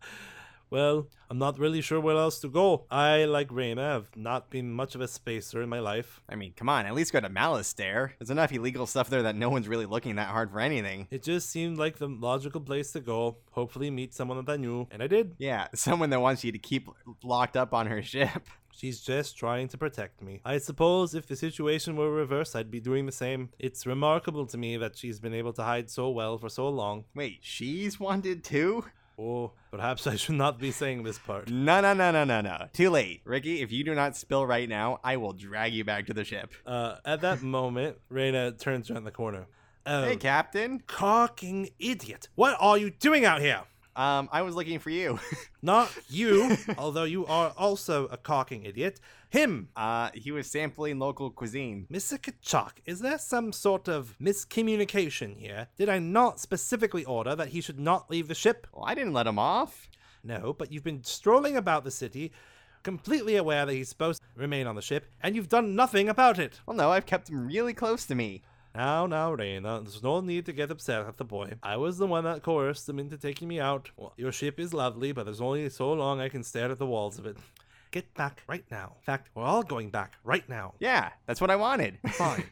Well, 0.74 1.06
I'm 1.30 1.38
not 1.38 1.60
really 1.60 1.80
sure 1.80 2.00
where 2.00 2.16
else 2.16 2.40
to 2.40 2.48
go. 2.48 2.86
I, 2.90 3.26
like 3.26 3.50
Raina, 3.50 3.92
have 3.92 4.08
not 4.16 4.50
been 4.50 4.72
much 4.72 4.96
of 4.96 5.00
a 5.00 5.06
spacer 5.06 5.62
in 5.62 5.68
my 5.68 5.78
life. 5.78 6.20
I 6.28 6.34
mean, 6.34 6.52
come 6.56 6.68
on, 6.68 6.84
at 6.84 6.94
least 6.94 7.12
go 7.12 7.20
to 7.20 7.30
Malastare. 7.30 8.10
There's 8.18 8.30
enough 8.30 8.50
illegal 8.50 8.88
stuff 8.88 9.08
there 9.08 9.22
that 9.22 9.36
no 9.36 9.50
one's 9.50 9.68
really 9.68 9.86
looking 9.86 10.16
that 10.16 10.30
hard 10.30 10.50
for 10.50 10.58
anything. 10.58 11.06
It 11.12 11.22
just 11.22 11.48
seemed 11.48 11.78
like 11.78 11.98
the 11.98 12.08
logical 12.08 12.60
place 12.60 12.90
to 12.90 12.98
go, 12.98 13.36
hopefully 13.52 13.88
meet 13.88 14.14
someone 14.14 14.44
that 14.44 14.52
I 14.52 14.56
knew, 14.56 14.88
and 14.90 15.00
I 15.00 15.06
did. 15.06 15.36
Yeah, 15.38 15.68
someone 15.76 16.10
that 16.10 16.20
wants 16.20 16.42
you 16.42 16.50
to 16.50 16.58
keep 16.58 16.88
locked 17.22 17.56
up 17.56 17.72
on 17.72 17.86
her 17.86 18.02
ship. 18.02 18.48
She's 18.72 19.00
just 19.00 19.38
trying 19.38 19.68
to 19.68 19.78
protect 19.78 20.22
me. 20.22 20.40
I 20.44 20.58
suppose 20.58 21.14
if 21.14 21.28
the 21.28 21.36
situation 21.36 21.94
were 21.94 22.10
reversed, 22.10 22.56
I'd 22.56 22.72
be 22.72 22.80
doing 22.80 23.06
the 23.06 23.12
same. 23.12 23.50
It's 23.60 23.86
remarkable 23.86 24.44
to 24.46 24.58
me 24.58 24.76
that 24.78 24.96
she's 24.96 25.20
been 25.20 25.34
able 25.34 25.52
to 25.52 25.62
hide 25.62 25.88
so 25.88 26.10
well 26.10 26.38
for 26.38 26.48
so 26.48 26.68
long. 26.68 27.04
Wait, 27.14 27.38
she's 27.42 28.00
wanted 28.00 28.42
too? 28.42 28.86
Oh, 29.18 29.52
perhaps 29.70 30.06
I 30.06 30.16
should 30.16 30.34
not 30.34 30.58
be 30.58 30.70
saying 30.72 31.02
this 31.04 31.18
part. 31.18 31.48
No, 31.50 31.80
no, 31.80 31.94
no, 31.94 32.10
no, 32.10 32.24
no, 32.24 32.40
no. 32.40 32.66
Too 32.72 32.90
late. 32.90 33.20
Ricky, 33.24 33.62
if 33.62 33.70
you 33.70 33.84
do 33.84 33.94
not 33.94 34.16
spill 34.16 34.44
right 34.46 34.68
now, 34.68 34.98
I 35.04 35.16
will 35.16 35.32
drag 35.32 35.72
you 35.72 35.84
back 35.84 36.06
to 36.06 36.14
the 36.14 36.24
ship. 36.24 36.52
Uh, 36.66 36.96
at 37.04 37.20
that 37.20 37.42
moment, 37.42 37.98
Reina 38.08 38.52
turns 38.52 38.90
around 38.90 39.04
the 39.04 39.10
corner. 39.12 39.46
Oh, 39.86 40.04
Hey, 40.04 40.16
Captain. 40.16 40.82
cocking 40.86 41.68
idiot! 41.78 42.28
What 42.34 42.56
are 42.58 42.78
you 42.78 42.90
doing 42.90 43.24
out 43.24 43.40
here? 43.40 43.62
Um, 43.96 44.28
I 44.32 44.42
was 44.42 44.54
looking 44.54 44.78
for 44.78 44.90
you. 44.90 45.20
Not 45.62 45.90
you, 46.08 46.56
although 46.78 47.04
you 47.04 47.26
are 47.26 47.52
also 47.56 48.06
a 48.06 48.16
cocking 48.16 48.64
idiot. 48.64 49.00
Him, 49.30 49.68
uh, 49.76 50.10
he 50.14 50.30
was 50.30 50.50
sampling 50.50 50.98
local 50.98 51.30
cuisine. 51.30 51.86
Mr. 51.90 52.18
Kachuk. 52.18 52.72
Is 52.86 53.00
there 53.00 53.18
some 53.18 53.52
sort 53.52 53.88
of 53.88 54.16
miscommunication 54.20 55.36
here? 55.36 55.68
Did 55.76 55.88
I 55.88 55.98
not 55.98 56.40
specifically 56.40 57.04
order 57.04 57.34
that 57.34 57.48
he 57.48 57.60
should 57.60 57.78
not 57.78 58.10
leave 58.10 58.28
the 58.28 58.34
ship? 58.34 58.66
Well, 58.72 58.84
I 58.84 58.94
didn't 58.94 59.12
let 59.12 59.26
him 59.26 59.38
off. 59.38 59.88
No, 60.22 60.52
but 60.52 60.72
you've 60.72 60.84
been 60.84 61.04
strolling 61.04 61.56
about 61.56 61.84
the 61.84 61.90
city, 61.90 62.32
completely 62.82 63.36
aware 63.36 63.66
that 63.66 63.72
he's 63.72 63.88
supposed 63.88 64.22
to 64.22 64.40
remain 64.40 64.66
on 64.66 64.74
the 64.74 64.82
ship, 64.82 65.06
and 65.22 65.36
you've 65.36 65.48
done 65.48 65.76
nothing 65.76 66.08
about 66.08 66.38
it. 66.38 66.60
Well, 66.66 66.76
no, 66.76 66.90
I've 66.90 67.06
kept 67.06 67.28
him 67.28 67.46
really 67.46 67.74
close 67.74 68.06
to 68.06 68.14
me. 68.14 68.42
Now, 68.74 69.06
now, 69.06 69.32
Reina, 69.32 69.80
there's 69.82 70.02
no 70.02 70.20
need 70.20 70.46
to 70.46 70.52
get 70.52 70.70
upset 70.70 71.06
at 71.06 71.16
the 71.16 71.24
boy. 71.24 71.52
I 71.62 71.76
was 71.76 71.96
the 71.96 72.08
one 72.08 72.24
that 72.24 72.42
coerced 72.42 72.88
him 72.88 72.98
into 72.98 73.16
taking 73.16 73.46
me 73.46 73.60
out. 73.60 73.90
Well, 73.96 74.12
your 74.16 74.32
ship 74.32 74.58
is 74.58 74.74
lovely, 74.74 75.12
but 75.12 75.24
there's 75.24 75.40
only 75.40 75.68
so 75.70 75.92
long 75.92 76.20
I 76.20 76.28
can 76.28 76.42
stare 76.42 76.72
at 76.72 76.78
the 76.80 76.86
walls 76.86 77.16
of 77.18 77.26
it. 77.26 77.36
Get 77.92 78.12
back 78.14 78.42
right 78.48 78.64
now. 78.72 78.94
In 78.98 79.04
fact, 79.04 79.30
we're 79.32 79.44
all 79.44 79.62
going 79.62 79.90
back 79.90 80.14
right 80.24 80.48
now. 80.48 80.74
Yeah, 80.80 81.10
that's 81.26 81.40
what 81.40 81.52
I 81.52 81.56
wanted. 81.56 81.98
Fine. 82.14 82.46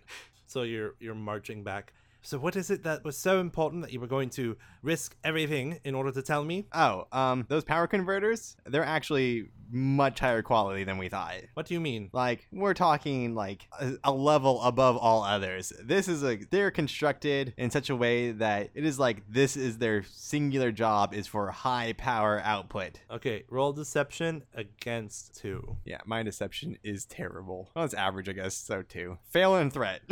so 0.46 0.62
you're 0.62 0.94
you're 1.00 1.16
marching 1.16 1.64
back. 1.64 1.92
So 2.24 2.38
what 2.38 2.54
is 2.54 2.70
it 2.70 2.84
that 2.84 3.02
was 3.02 3.18
so 3.18 3.40
important 3.40 3.82
that 3.82 3.92
you 3.92 3.98
were 3.98 4.06
going 4.06 4.30
to 4.30 4.56
risk 4.80 5.16
everything 5.24 5.80
in 5.82 5.96
order 5.96 6.12
to 6.12 6.22
tell 6.22 6.44
me? 6.44 6.68
oh, 6.72 7.08
um, 7.10 7.46
those 7.48 7.64
power 7.64 7.88
converters, 7.88 8.56
they're 8.64 8.84
actually 8.84 9.48
much 9.72 10.20
higher 10.20 10.42
quality 10.42 10.84
than 10.84 10.98
we 10.98 11.08
thought. 11.08 11.34
What 11.54 11.66
do 11.66 11.74
you 11.74 11.80
mean? 11.80 12.10
Like, 12.12 12.46
we're 12.52 12.74
talking 12.74 13.34
like 13.34 13.66
a, 13.80 13.94
a 14.04 14.12
level 14.12 14.62
above 14.62 14.96
all 14.96 15.22
others. 15.22 15.72
This 15.82 16.08
is 16.08 16.22
a, 16.22 16.36
they're 16.50 16.70
constructed 16.70 17.54
in 17.56 17.70
such 17.70 17.90
a 17.90 17.96
way 17.96 18.32
that 18.32 18.70
it 18.74 18.84
is 18.84 18.98
like 18.98 19.22
this 19.28 19.56
is 19.56 19.78
their 19.78 20.02
singular 20.04 20.70
job 20.72 21.14
is 21.14 21.26
for 21.26 21.50
high 21.50 21.94
power 21.94 22.40
output. 22.44 23.00
Okay, 23.10 23.44
roll 23.48 23.72
deception 23.72 24.42
against 24.54 25.36
two. 25.36 25.76
Yeah, 25.84 25.98
my 26.04 26.22
deception 26.22 26.78
is 26.82 27.04
terrible. 27.04 27.70
Well, 27.74 27.84
it's 27.84 27.94
average, 27.94 28.28
I 28.28 28.32
guess, 28.32 28.54
so 28.54 28.82
too. 28.82 29.18
Fail 29.30 29.56
and 29.56 29.72
threat. 29.72 30.02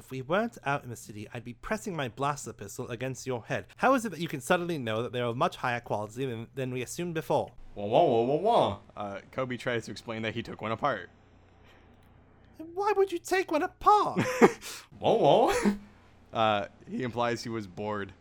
If 0.00 0.10
we 0.10 0.22
weren't 0.22 0.56
out 0.64 0.82
in 0.82 0.88
the 0.88 0.96
city, 0.96 1.28
I'd 1.34 1.44
be 1.44 1.52
pressing 1.52 1.94
my 1.94 2.08
blaster 2.08 2.54
pistol 2.54 2.88
against 2.88 3.26
your 3.26 3.44
head. 3.44 3.66
How 3.76 3.92
is 3.92 4.06
it 4.06 4.08
that 4.08 4.18
you 4.18 4.28
can 4.28 4.40
suddenly 4.40 4.78
know 4.78 5.02
that 5.02 5.12
they're 5.12 5.26
of 5.26 5.36
much 5.36 5.56
higher 5.56 5.78
quality 5.78 6.24
than, 6.24 6.46
than 6.54 6.72
we 6.72 6.80
assumed 6.80 7.12
before? 7.12 7.52
whoa, 7.74 7.84
whoa, 7.84 8.04
whoa, 8.04 8.22
whoa, 8.22 8.36
whoa. 8.36 8.78
Uh, 8.96 9.18
Kobe 9.30 9.58
tries 9.58 9.84
to 9.84 9.90
explain 9.90 10.22
that 10.22 10.32
he 10.32 10.42
took 10.42 10.62
one 10.62 10.72
apart. 10.72 11.10
Why 12.74 12.94
would 12.96 13.12
you 13.12 13.18
take 13.18 13.52
one 13.52 13.62
apart? 13.62 14.22
Whoa, 14.98 15.14
whoa. 15.16 15.74
Uh, 16.32 16.66
he 16.90 17.02
implies 17.02 17.42
he 17.42 17.48
was 17.50 17.66
bored. 17.66 18.12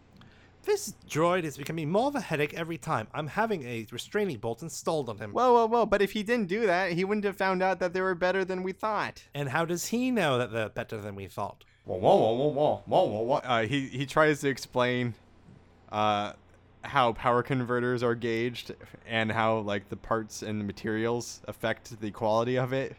this 0.63 0.93
droid 1.09 1.43
is 1.43 1.57
becoming 1.57 1.89
more 1.89 2.07
of 2.07 2.15
a 2.15 2.21
headache 2.21 2.53
every 2.53 2.77
time. 2.77 3.07
I'm 3.13 3.27
having 3.27 3.63
a 3.63 3.85
restraining 3.91 4.37
bolt 4.37 4.61
installed 4.61 5.09
on 5.09 5.17
him. 5.17 5.31
Whoa, 5.31 5.53
whoa, 5.53 5.65
whoa. 5.67 5.85
But 5.85 6.01
if 6.01 6.11
he 6.11 6.23
didn't 6.23 6.47
do 6.47 6.65
that, 6.67 6.91
he 6.91 7.05
wouldn't 7.05 7.25
have 7.25 7.37
found 7.37 7.63
out 7.63 7.79
that 7.79 7.93
they 7.93 8.01
were 8.01 8.15
better 8.15 8.43
than 8.43 8.63
we 8.63 8.73
thought. 8.73 9.23
And 9.33 9.49
how 9.49 9.65
does 9.65 9.87
he 9.87 10.11
know 10.11 10.37
that 10.37 10.51
they're 10.51 10.69
better 10.69 10.99
than 10.99 11.15
we 11.15 11.27
thought? 11.27 11.63
Whoa, 11.89 11.97
whoa, 11.97 12.33
whoa, 12.33 12.47
whoa, 12.49 12.83
whoa, 12.85 13.03
whoa, 13.05 13.21
whoa. 13.21 13.35
Uh, 13.37 13.65
he, 13.65 13.87
he 13.87 14.05
tries 14.05 14.41
to 14.41 14.47
explain 14.47 15.15
uh, 15.91 16.33
how 16.83 17.13
power 17.13 17.41
converters 17.41 18.03
are 18.03 18.13
gauged 18.13 18.75
and 19.07 19.31
how, 19.31 19.57
like, 19.59 19.89
the 19.89 19.95
parts 19.95 20.43
and 20.43 20.61
the 20.61 20.65
materials 20.65 21.41
affect 21.47 21.99
the 21.99 22.11
quality 22.11 22.59
of 22.59 22.73
it. 22.73 22.95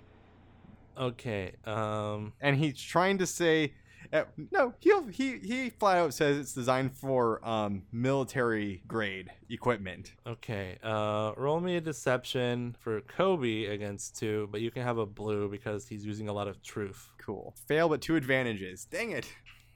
Okay, 0.98 1.52
um, 1.66 2.32
And 2.40 2.56
he's 2.56 2.82
trying 2.82 3.18
to 3.18 3.26
say. 3.26 3.74
Uh, 4.12 4.24
no, 4.50 4.74
he'll, 4.80 5.06
he 5.06 5.38
he 5.38 5.70
flat 5.70 5.96
out 5.96 6.12
says 6.12 6.36
it's 6.36 6.52
designed 6.52 6.96
for 6.96 7.46
um, 7.48 7.82
military 7.92 8.82
grade 8.88 9.30
equipment. 9.48 10.14
okay, 10.26 10.78
uh, 10.82 11.32
roll 11.36 11.60
me 11.60 11.76
a 11.76 11.80
deception 11.80 12.74
for 12.80 13.00
Kobe 13.02 13.66
against 13.66 14.16
two, 14.18 14.48
but 14.50 14.60
you 14.60 14.70
can 14.72 14.82
have 14.82 14.98
a 14.98 15.06
blue 15.06 15.48
because 15.48 15.86
he's 15.86 16.04
using 16.04 16.28
a 16.28 16.32
lot 16.32 16.48
of 16.48 16.60
truth. 16.62 17.08
Cool. 17.18 17.54
Fail, 17.68 17.88
but 17.88 18.00
two 18.00 18.16
advantages. 18.16 18.84
Dang 18.84 19.12
it. 19.12 19.32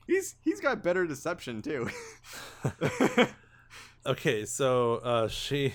He's 0.06 0.34
he's 0.42 0.60
got 0.60 0.82
better 0.82 1.06
deception 1.06 1.62
too. 1.62 1.88
Okay, 4.06 4.44
so, 4.44 4.96
uh, 4.96 5.28
she. 5.28 5.72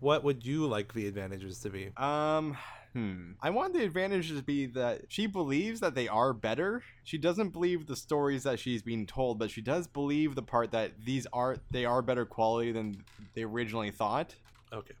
What 0.00 0.22
would 0.22 0.44
you 0.44 0.66
like 0.66 0.92
the 0.92 1.06
advantages 1.08 1.60
to 1.60 1.70
be? 1.70 1.90
um, 1.96 2.58
hmm. 2.98 3.30
I 3.40 3.50
want 3.50 3.74
the 3.74 3.84
advantage 3.84 4.28
to 4.28 4.42
be 4.42 4.66
that 4.66 5.02
she 5.08 5.26
believes 5.26 5.80
that 5.80 5.94
they 5.94 6.08
are 6.08 6.32
better. 6.32 6.82
She 7.04 7.18
doesn't 7.18 7.50
believe 7.50 7.86
the 7.86 7.96
stories 7.96 8.42
that 8.44 8.58
she's 8.58 8.82
being 8.82 9.06
told, 9.06 9.38
but 9.38 9.50
she 9.50 9.60
does 9.60 9.86
believe 9.86 10.34
the 10.34 10.42
part 10.42 10.70
that 10.72 10.92
these 11.04 11.26
are 11.32 11.56
they 11.70 11.84
are 11.84 12.02
better 12.02 12.24
quality 12.24 12.72
than 12.72 13.04
they 13.34 13.42
originally 13.42 13.90
thought. 13.90 14.34
Okay. 14.72 14.94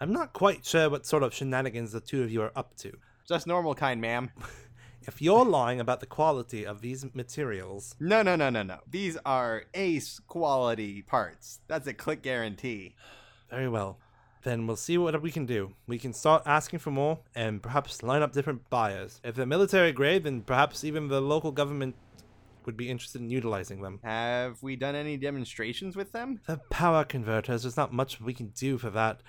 I'm 0.00 0.12
not 0.12 0.32
quite 0.32 0.64
sure 0.64 0.88
what 0.90 1.06
sort 1.06 1.22
of 1.22 1.34
shenanigans 1.34 1.92
the 1.92 2.00
two 2.00 2.22
of 2.22 2.30
you 2.30 2.42
are 2.42 2.52
up 2.54 2.76
to. 2.78 2.92
Just 3.26 3.46
normal 3.46 3.74
kind, 3.74 4.00
ma'am. 4.00 4.30
If 5.08 5.22
you're 5.22 5.44
lying 5.44 5.80
about 5.80 6.00
the 6.00 6.06
quality 6.06 6.66
of 6.66 6.82
these 6.82 7.06
materials, 7.14 7.94
No, 7.98 8.20
no, 8.20 8.36
no, 8.36 8.50
no, 8.50 8.62
no. 8.62 8.80
These 8.90 9.16
are 9.24 9.64
ace 9.72 10.20
quality 10.26 11.00
parts. 11.00 11.60
That's 11.66 11.86
a 11.86 11.94
click 11.94 12.20
guarantee. 12.20 12.94
very 13.48 13.70
well. 13.70 13.96
Then 14.48 14.66
we'll 14.66 14.76
see 14.76 14.96
what 14.96 15.20
we 15.20 15.30
can 15.30 15.44
do. 15.44 15.74
We 15.86 15.98
can 15.98 16.14
start 16.14 16.42
asking 16.46 16.78
for 16.78 16.90
more 16.90 17.18
and 17.34 17.62
perhaps 17.62 18.02
line 18.02 18.22
up 18.22 18.32
different 18.32 18.70
buyers. 18.70 19.20
If 19.22 19.34
they're 19.34 19.44
military 19.44 19.92
grade, 19.92 20.24
then 20.24 20.40
perhaps 20.40 20.84
even 20.84 21.08
the 21.08 21.20
local 21.20 21.52
government 21.52 21.96
would 22.64 22.74
be 22.74 22.88
interested 22.88 23.20
in 23.20 23.28
utilizing 23.28 23.82
them. 23.82 24.00
Have 24.02 24.62
we 24.62 24.74
done 24.74 24.94
any 24.94 25.18
demonstrations 25.18 25.96
with 25.96 26.12
them? 26.12 26.40
The 26.46 26.56
power 26.70 27.04
converters, 27.04 27.64
there's 27.64 27.76
not 27.76 27.92
much 27.92 28.22
we 28.22 28.32
can 28.32 28.46
do 28.48 28.78
for 28.78 28.88
that. 28.88 29.20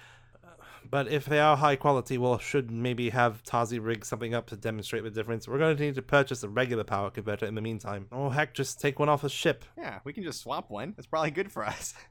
But 0.89 1.10
if 1.10 1.25
they 1.25 1.39
are 1.39 1.58
high 1.58 1.75
quality, 1.75 2.17
we'll 2.17 2.38
should 2.38 2.71
maybe 2.71 3.10
have 3.10 3.43
Tazi 3.43 3.77
rig 3.86 4.05
something 4.05 4.34
up 4.34 4.47
to 4.47 4.55
demonstrate 4.55 5.03
the 5.03 5.10
difference. 5.10 5.49
We're 5.49 5.58
going 5.58 5.75
to 5.75 5.84
need 5.84 5.95
to 5.95 6.01
purchase 6.01 6.43
a 6.43 6.47
regular 6.47 6.86
power 6.86 7.10
converter 7.10 7.45
in 7.45 7.55
the 7.55 7.62
meantime. 7.62 8.08
Oh 8.13 8.29
heck, 8.29 8.53
just 8.53 8.79
take 8.79 8.99
one 8.99 9.10
off 9.10 9.25
a 9.25 9.29
ship. 9.29 9.65
Yeah, 9.77 9.99
we 10.05 10.13
can 10.13 10.23
just 10.23 10.39
swap 10.39 10.71
one. 10.71 10.93
That's 10.95 11.08
probably 11.08 11.32
good 11.32 11.51
for 11.51 11.65
us. 11.65 11.93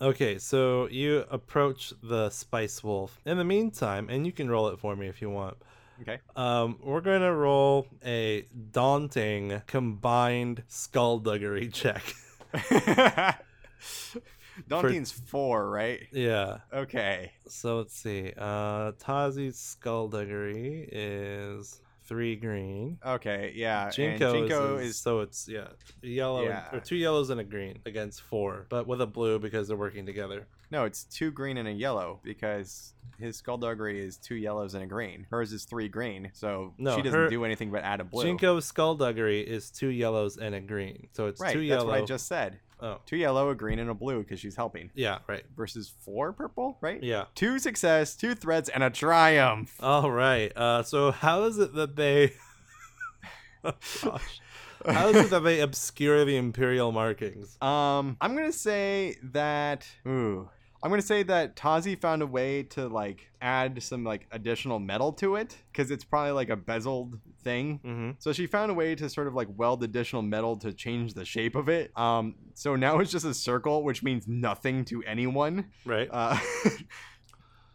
Okay, 0.00 0.38
so 0.38 0.88
you 0.88 1.24
approach 1.30 1.92
the 2.02 2.28
Spice 2.30 2.84
Wolf. 2.84 3.18
In 3.24 3.38
the 3.38 3.44
meantime, 3.44 4.08
and 4.10 4.26
you 4.26 4.32
can 4.32 4.50
roll 4.50 4.68
it 4.68 4.78
for 4.78 4.94
me 4.94 5.08
if 5.08 5.22
you 5.22 5.30
want. 5.30 5.56
Okay. 6.02 6.18
Um, 6.34 6.78
we're 6.82 7.00
gonna 7.00 7.34
roll 7.34 7.86
a 8.04 8.46
daunting 8.70 9.62
combined 9.66 10.62
skullduggery 10.68 11.68
check. 11.72 12.14
Daunting's 14.68 15.12
four, 15.12 15.68
right? 15.70 16.06
yeah. 16.12 16.58
Okay. 16.72 17.32
So 17.48 17.78
let's 17.78 17.94
see. 17.94 18.32
Uh, 18.36 18.92
Tazi's 18.92 19.58
skullduggery 19.58 20.88
is 20.92 21.80
three 22.06 22.36
green. 22.36 22.98
Okay, 23.04 23.52
yeah. 23.54 23.90
Jinko, 23.90 24.32
Jinko 24.32 24.76
is, 24.78 24.90
is 24.90 24.96
so 24.98 25.20
it's 25.20 25.48
yeah, 25.48 25.68
yellow 26.02 26.46
and- 26.46 26.62
or 26.72 26.80
two 26.80 26.96
yellows 26.96 27.30
and 27.30 27.40
a 27.40 27.44
green 27.44 27.78
against 27.86 28.22
four, 28.22 28.66
but 28.68 28.86
with 28.86 29.00
a 29.00 29.06
blue 29.06 29.38
because 29.38 29.68
they're 29.68 29.76
working 29.76 30.06
together. 30.06 30.46
No, 30.70 30.84
it's 30.84 31.04
two 31.04 31.30
green 31.30 31.56
and 31.58 31.68
a 31.68 31.72
yellow 31.72 32.20
because 32.22 32.92
his 33.18 33.36
skullduggery 33.36 34.04
is 34.04 34.16
two 34.16 34.34
yellows 34.34 34.74
and 34.74 34.82
a 34.84 34.86
green. 34.86 35.26
Hers 35.30 35.52
is 35.52 35.64
three 35.64 35.88
green, 35.88 36.30
so 36.34 36.74
No, 36.78 36.96
she 36.96 37.02
doesn't 37.02 37.18
her- 37.18 37.28
do 37.30 37.44
anything 37.44 37.70
but 37.70 37.82
add 37.82 38.00
a 38.00 38.04
blue. 38.04 38.24
Jinko's 38.24 38.64
skullduggery 38.66 39.40
is 39.40 39.70
two 39.70 39.88
yellows 39.88 40.36
and 40.36 40.54
a 40.54 40.60
green, 40.60 41.08
so 41.12 41.26
it's 41.26 41.40
right, 41.40 41.52
two 41.52 41.60
that's 41.60 41.68
yellow. 41.68 41.86
what 41.86 42.02
I 42.02 42.04
just 42.04 42.26
said. 42.26 42.58
Oh, 42.78 42.98
Two 43.06 43.16
yellow, 43.16 43.48
a 43.48 43.54
green, 43.54 43.78
and 43.78 43.88
a 43.88 43.94
blue 43.94 44.18
because 44.22 44.38
she's 44.38 44.54
helping. 44.54 44.90
yeah, 44.94 45.20
right. 45.26 45.44
Versus 45.56 45.94
four 46.04 46.34
purple, 46.34 46.76
right? 46.82 47.02
Yeah. 47.02 47.24
Two 47.34 47.58
success, 47.58 48.14
two 48.14 48.34
threats, 48.34 48.68
and 48.68 48.82
a 48.84 48.90
triumph. 48.90 49.74
All 49.82 50.10
right. 50.10 50.54
Uh, 50.54 50.82
so 50.82 51.10
how 51.10 51.44
is 51.44 51.58
it 51.58 51.72
that 51.74 51.96
they? 51.96 52.34
Oh, 53.64 53.72
Gosh. 54.04 54.40
How 54.86 55.08
is 55.08 55.16
it 55.16 55.30
that 55.30 55.40
they 55.42 55.60
obscure 55.60 56.26
the 56.26 56.36
imperial 56.36 56.92
markings? 56.92 57.56
Um, 57.62 58.18
I'm 58.20 58.36
gonna 58.36 58.52
say 58.52 59.16
that. 59.32 59.86
Ooh, 60.06 60.50
I'm 60.86 60.90
gonna 60.90 61.02
say 61.02 61.24
that 61.24 61.56
Tazi 61.56 62.00
found 62.00 62.22
a 62.22 62.28
way 62.28 62.62
to 62.62 62.86
like 62.86 63.28
add 63.42 63.82
some 63.82 64.04
like 64.04 64.28
additional 64.30 64.78
metal 64.78 65.12
to 65.14 65.34
it 65.34 65.56
because 65.72 65.90
it's 65.90 66.04
probably 66.04 66.30
like 66.30 66.48
a 66.48 66.56
bezeled 66.56 67.18
thing. 67.42 67.80
Mm-hmm. 67.84 68.10
So 68.20 68.32
she 68.32 68.46
found 68.46 68.70
a 68.70 68.74
way 68.74 68.94
to 68.94 69.08
sort 69.08 69.26
of 69.26 69.34
like 69.34 69.48
weld 69.56 69.82
additional 69.82 70.22
metal 70.22 70.56
to 70.58 70.72
change 70.72 71.14
the 71.14 71.24
shape 71.24 71.56
of 71.56 71.68
it. 71.68 71.90
Um, 71.98 72.36
so 72.54 72.76
now 72.76 73.00
it's 73.00 73.10
just 73.10 73.24
a 73.24 73.34
circle, 73.34 73.82
which 73.82 74.04
means 74.04 74.28
nothing 74.28 74.84
to 74.84 75.02
anyone. 75.02 75.72
Right. 75.84 76.08
Uh, 76.08 76.38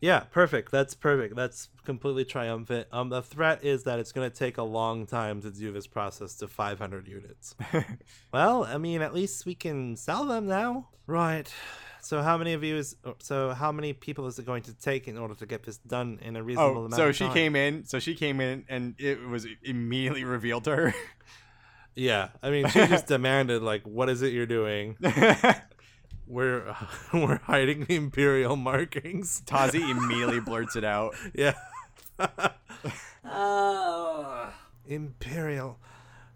Yeah, 0.01 0.21
perfect. 0.21 0.71
That's 0.71 0.95
perfect. 0.95 1.35
That's 1.35 1.69
completely 1.85 2.25
triumphant. 2.25 2.87
Um, 2.91 3.09
the 3.09 3.21
threat 3.21 3.63
is 3.63 3.83
that 3.83 3.99
it's 3.99 4.11
going 4.11 4.27
to 4.27 4.35
take 4.35 4.57
a 4.57 4.63
long 4.63 5.05
time 5.05 5.41
to 5.41 5.51
do 5.51 5.71
this 5.71 5.85
process 5.85 6.33
to 6.37 6.47
500 6.47 7.07
units. 7.07 7.55
well, 8.33 8.63
I 8.63 8.79
mean, 8.79 9.03
at 9.03 9.13
least 9.13 9.45
we 9.45 9.53
can 9.53 9.95
sell 9.95 10.25
them 10.25 10.47
now. 10.47 10.89
Right. 11.05 11.53
So 12.01 12.21
how 12.21 12.37
many 12.37 12.53
of 12.53 12.63
you 12.63 12.77
is 12.77 12.95
so 13.19 13.51
how 13.51 13.71
many 13.71 13.93
people 13.93 14.27
is 14.27 14.39
it 14.39 14.45
going 14.45 14.63
to 14.63 14.73
take 14.73 15.07
in 15.07 15.17
order 15.17 15.35
to 15.35 15.45
get 15.45 15.63
this 15.63 15.77
done 15.77 16.19
in 16.21 16.35
a 16.35 16.43
reasonable 16.43 16.81
oh, 16.81 16.85
amount 16.85 16.95
so 16.95 17.09
of 17.09 17.15
she 17.15 17.29
came 17.29 17.55
in. 17.55 17.85
So 17.85 17.99
she 17.99 18.15
came 18.15 18.41
in, 18.41 18.65
and 18.67 18.95
it 18.97 19.21
was 19.21 19.45
immediately 19.63 20.23
revealed 20.23 20.63
to 20.65 20.75
her. 20.75 20.93
Yeah, 21.95 22.29
I 22.41 22.49
mean, 22.49 22.67
she 22.69 22.87
just 22.87 23.07
demanded 23.07 23.61
like, 23.61 23.83
"What 23.83 24.09
is 24.09 24.21
it 24.21 24.33
you're 24.33 24.45
doing? 24.45 24.97
We're 26.27 26.75
we're 27.13 27.39
hiding 27.39 27.85
the 27.85 27.95
imperial 27.95 28.55
markings." 28.55 29.41
Tazi 29.45 29.89
immediately 29.89 30.39
blurts 30.39 30.77
it 30.77 30.85
out. 30.85 31.13
Yeah, 31.33 31.55
Oh. 33.25 34.53
imperial. 34.87 35.77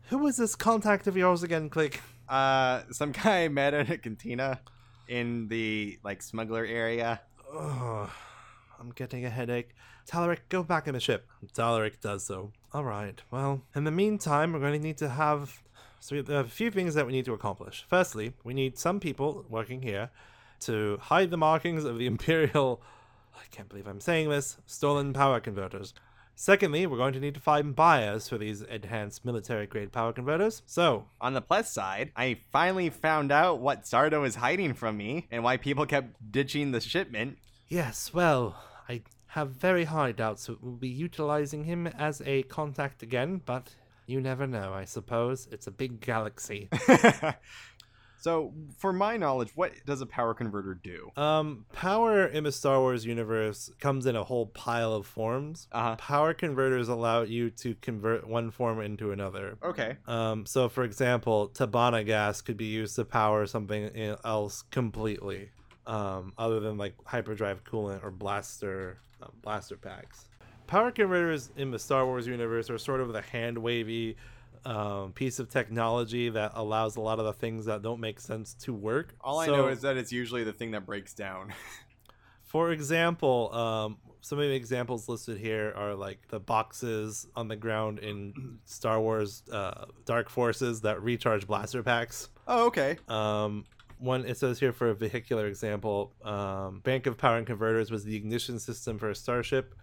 Who 0.10 0.18
was 0.18 0.38
this 0.38 0.56
contact 0.56 1.08
of 1.08 1.16
yours 1.16 1.44
again? 1.44 1.70
Click. 1.70 2.02
Uh, 2.28 2.82
some 2.92 3.12
guy 3.14 3.46
I 3.46 3.48
met 3.48 3.74
at 3.74 3.90
a 3.90 3.98
cantina 3.98 4.60
in 5.08 5.48
the 5.48 6.00
like 6.04 6.22
smuggler 6.22 6.66
area. 6.66 7.22
Oh, 7.52 8.12
I'm 8.80 8.92
getting 8.92 9.26
a 9.26 9.30
headache. 9.30 9.70
Talaric, 10.08 10.40
go 10.50 10.64
back 10.64 10.88
in 10.88 10.94
the 10.94 11.00
ship. 11.00 11.28
Talaric 11.54 12.00
does 12.00 12.24
so. 12.26 12.52
All 12.74 12.84
right. 12.84 13.22
Well, 13.32 13.62
in 13.76 13.86
the 13.86 13.92
meantime, 13.92 14.54
we're 14.54 14.60
going 14.60 14.80
to 14.80 14.88
need 14.88 14.98
to 14.98 15.10
have. 15.10 15.64
So 16.00 16.22
there 16.22 16.38
are 16.38 16.42
a 16.42 16.48
few 16.48 16.70
things 16.70 16.94
that 16.94 17.08
we 17.08 17.12
need 17.12 17.26
to 17.26 17.34
accomplish. 17.34 17.86
Firstly, 17.88 18.34
we 18.44 18.54
need 18.54 18.78
some 18.78 19.00
people 19.00 19.46
working 19.50 19.82
here 19.82 20.12
to 20.62 21.00
hide 21.02 21.32
the 21.32 21.38
markings 21.38 21.84
of 21.84 21.98
the 21.98 22.06
Imperial. 22.14 22.82
I 23.36 23.44
can't 23.52 23.68
believe 23.68 23.88
I'm 23.88 24.00
saying 24.00 24.30
this. 24.30 24.58
Stolen 24.66 25.14
power 25.14 25.40
converters. 25.40 25.94
Secondly, 26.36 26.86
we're 26.86 26.98
going 26.98 27.14
to 27.14 27.20
need 27.20 27.34
to 27.34 27.40
find 27.40 27.76
buyers 27.76 28.28
for 28.28 28.38
these 28.38 28.62
enhanced 28.62 29.24
military 29.24 29.68
grade 29.68 29.92
power 29.92 30.12
converters. 30.12 30.62
So, 30.66 31.06
On 31.22 31.34
the 31.34 31.42
plus 31.42 31.72
side, 31.72 32.12
I 32.16 32.40
finally 32.52 32.90
found 32.90 33.32
out 33.32 33.60
what 33.60 33.84
Sardo 33.84 34.28
is 34.28 34.36
hiding 34.36 34.74
from 34.74 34.98
me 34.98 35.28
and 35.32 35.44
why 35.44 35.56
people 35.58 35.86
kept 35.86 36.32
ditching 36.32 36.72
the 36.72 36.82
shipment. 36.82 37.38
Yes, 37.68 38.14
well, 38.14 38.62
I 38.90 39.02
have 39.28 39.52
very 39.52 39.86
high 39.86 40.12
doubts 40.12 40.48
that 40.48 40.62
we'll 40.62 40.74
be 40.74 40.90
utilizing 40.90 41.64
him 41.64 41.88
as 41.88 42.22
a 42.26 42.44
contact 42.44 43.02
again, 43.02 43.42
but 43.46 43.74
you 44.06 44.22
never 44.22 44.46
know, 44.46 44.74
I 44.74 44.86
suppose. 44.86 45.48
It's 45.52 45.68
a 45.68 45.72
big 45.72 46.00
galaxy. 46.02 46.70
so, 48.26 48.54
for 48.76 48.92
my 48.92 49.18
knowledge, 49.18 49.52
what 49.54 49.72
does 49.86 50.02
a 50.02 50.08
power 50.08 50.34
converter 50.34 50.74
do? 50.74 51.12
um, 51.16 51.66
power 51.74 52.26
in 52.26 52.44
the 52.44 52.52
Star 52.52 52.80
Wars 52.80 53.06
universe 53.06 53.70
comes 53.80 54.08
in 54.08 54.16
a 54.16 54.24
whole 54.24 54.48
pile 54.48 54.94
of 54.94 55.06
forms. 55.06 55.68
Uh 55.72 55.96
Power 55.98 56.34
converters 56.34 56.88
allow 56.90 57.22
you 57.22 57.52
to 57.52 57.76
convert 57.76 58.28
one 58.28 58.50
form 58.50 58.82
into 58.82 59.12
another. 59.12 59.58
Okay. 59.62 59.98
Um, 60.08 60.48
so, 60.48 60.70
for 60.70 60.84
example, 60.84 61.52
Tibanna 61.54 62.04
gas 62.04 62.42
could 62.42 62.58
be 62.58 62.66
used 62.66 62.96
to 62.96 63.06
power 63.06 63.46
something 63.46 63.96
else 64.24 64.64
completely, 64.72 65.52
um, 65.86 66.34
other 66.40 66.60
than 66.60 66.80
like 66.80 66.96
hyperdrive 67.06 67.64
coolant 67.64 68.04
or 68.04 68.10
blaster 68.10 68.98
uh, 69.22 69.28
blaster 69.44 69.78
packs. 69.78 70.26
Power 70.66 70.90
converters 70.90 71.52
in 71.58 71.70
the 71.70 71.78
Star 71.78 72.08
Wars 72.08 72.26
universe 72.26 72.72
are 72.72 72.80
sort 72.80 73.02
of 73.02 73.14
the 73.14 73.22
hand 73.22 73.56
wavy 73.60 74.18
um, 74.66 75.14
piece 75.14 75.40
of 75.40 75.50
technology 75.50 76.30
that 76.30 76.52
allows 76.56 76.96
a 76.96 77.02
lot 77.02 77.20
of 77.20 77.26
the 77.26 77.34
things 77.34 77.66
that 77.66 77.82
don't 77.82 78.00
make 78.00 78.20
sense 78.20 78.54
to 78.62 78.74
work. 78.74 79.16
All 79.22 79.40
I 79.40 79.48
know 79.48 79.68
is 79.68 79.82
that 79.82 79.98
it's 79.98 80.12
usually 80.12 80.44
the 80.44 80.54
thing 80.54 80.72
that 80.72 80.86
breaks 80.86 81.14
down. 81.14 81.54
For 82.44 82.72
example, 82.72 83.54
um, 83.54 83.98
some 84.22 84.40
of 84.40 84.46
the 84.46 84.56
examples 84.56 85.08
listed 85.08 85.38
here 85.38 85.74
are 85.76 85.94
like 85.94 86.28
the 86.30 86.40
boxes 86.40 87.28
on 87.36 87.48
the 87.48 87.56
ground 87.56 88.00
in 88.00 88.60
Star 88.66 89.00
Wars 89.00 89.44
uh, 89.52 89.86
Dark 90.06 90.30
Forces 90.30 90.82
that 90.82 91.02
recharge 91.04 91.46
blaster 91.48 91.84
packs. 91.84 92.30
oh, 92.48 92.68
okay. 92.68 92.98
Um, 93.08 93.66
one 93.98 94.26
it 94.26 94.38
says 94.38 94.60
here 94.60 94.74
for 94.74 94.90
a 94.90 94.96
vehicular 94.96 95.48
example, 95.48 96.14
um, 96.24 96.80
Bank 96.84 97.06
of 97.06 97.18
Power 97.18 97.38
and 97.38 97.48
Converters 97.48 97.92
was 97.92 98.04
the 98.04 98.16
ignition 98.16 98.60
system 98.60 98.98
for 98.98 99.10
a 99.10 99.16
starship. 99.16 99.76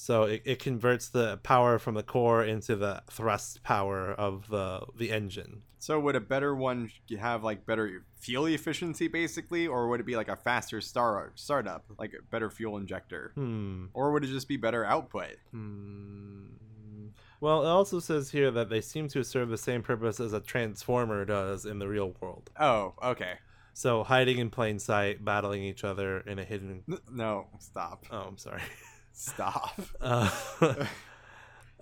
So 0.00 0.22
it, 0.22 0.42
it 0.44 0.58
converts 0.60 1.08
the 1.08 1.38
power 1.38 1.76
from 1.80 1.96
the 1.96 2.04
core 2.04 2.44
into 2.44 2.76
the 2.76 3.02
thrust 3.10 3.64
power 3.64 4.12
of 4.12 4.46
the 4.48 4.86
the 4.96 5.10
engine. 5.10 5.62
So, 5.80 5.98
would 5.98 6.14
a 6.14 6.20
better 6.20 6.54
one 6.54 6.90
have 7.18 7.42
like 7.42 7.66
better 7.66 8.04
fuel 8.16 8.46
efficiency, 8.46 9.08
basically, 9.08 9.66
or 9.66 9.88
would 9.88 9.98
it 9.98 10.06
be 10.06 10.14
like 10.14 10.28
a 10.28 10.36
faster 10.36 10.80
star 10.80 11.32
startup, 11.34 11.84
like 11.98 12.12
a 12.14 12.22
better 12.30 12.48
fuel 12.48 12.76
injector, 12.76 13.32
Hmm. 13.34 13.86
or 13.92 14.12
would 14.12 14.22
it 14.22 14.28
just 14.28 14.46
be 14.46 14.56
better 14.56 14.84
output? 14.84 15.36
Hmm. 15.50 16.46
Well, 17.40 17.64
it 17.64 17.68
also 17.68 17.98
says 17.98 18.30
here 18.30 18.52
that 18.52 18.68
they 18.70 18.80
seem 18.80 19.08
to 19.08 19.24
serve 19.24 19.48
the 19.48 19.58
same 19.58 19.82
purpose 19.82 20.20
as 20.20 20.32
a 20.32 20.40
transformer 20.40 21.24
does 21.24 21.64
in 21.66 21.80
the 21.80 21.88
real 21.88 22.14
world. 22.20 22.50
Oh, 22.58 22.94
okay. 23.02 23.34
So 23.74 24.04
hiding 24.04 24.38
in 24.38 24.50
plain 24.50 24.78
sight, 24.78 25.24
battling 25.24 25.62
each 25.64 25.82
other 25.84 26.20
in 26.20 26.38
a 26.38 26.44
hidden. 26.44 26.84
No, 27.10 27.46
stop. 27.58 28.06
Oh, 28.12 28.22
I'm 28.28 28.38
sorry. 28.38 28.62
Stop. 29.18 29.80
Uh, 30.00 30.84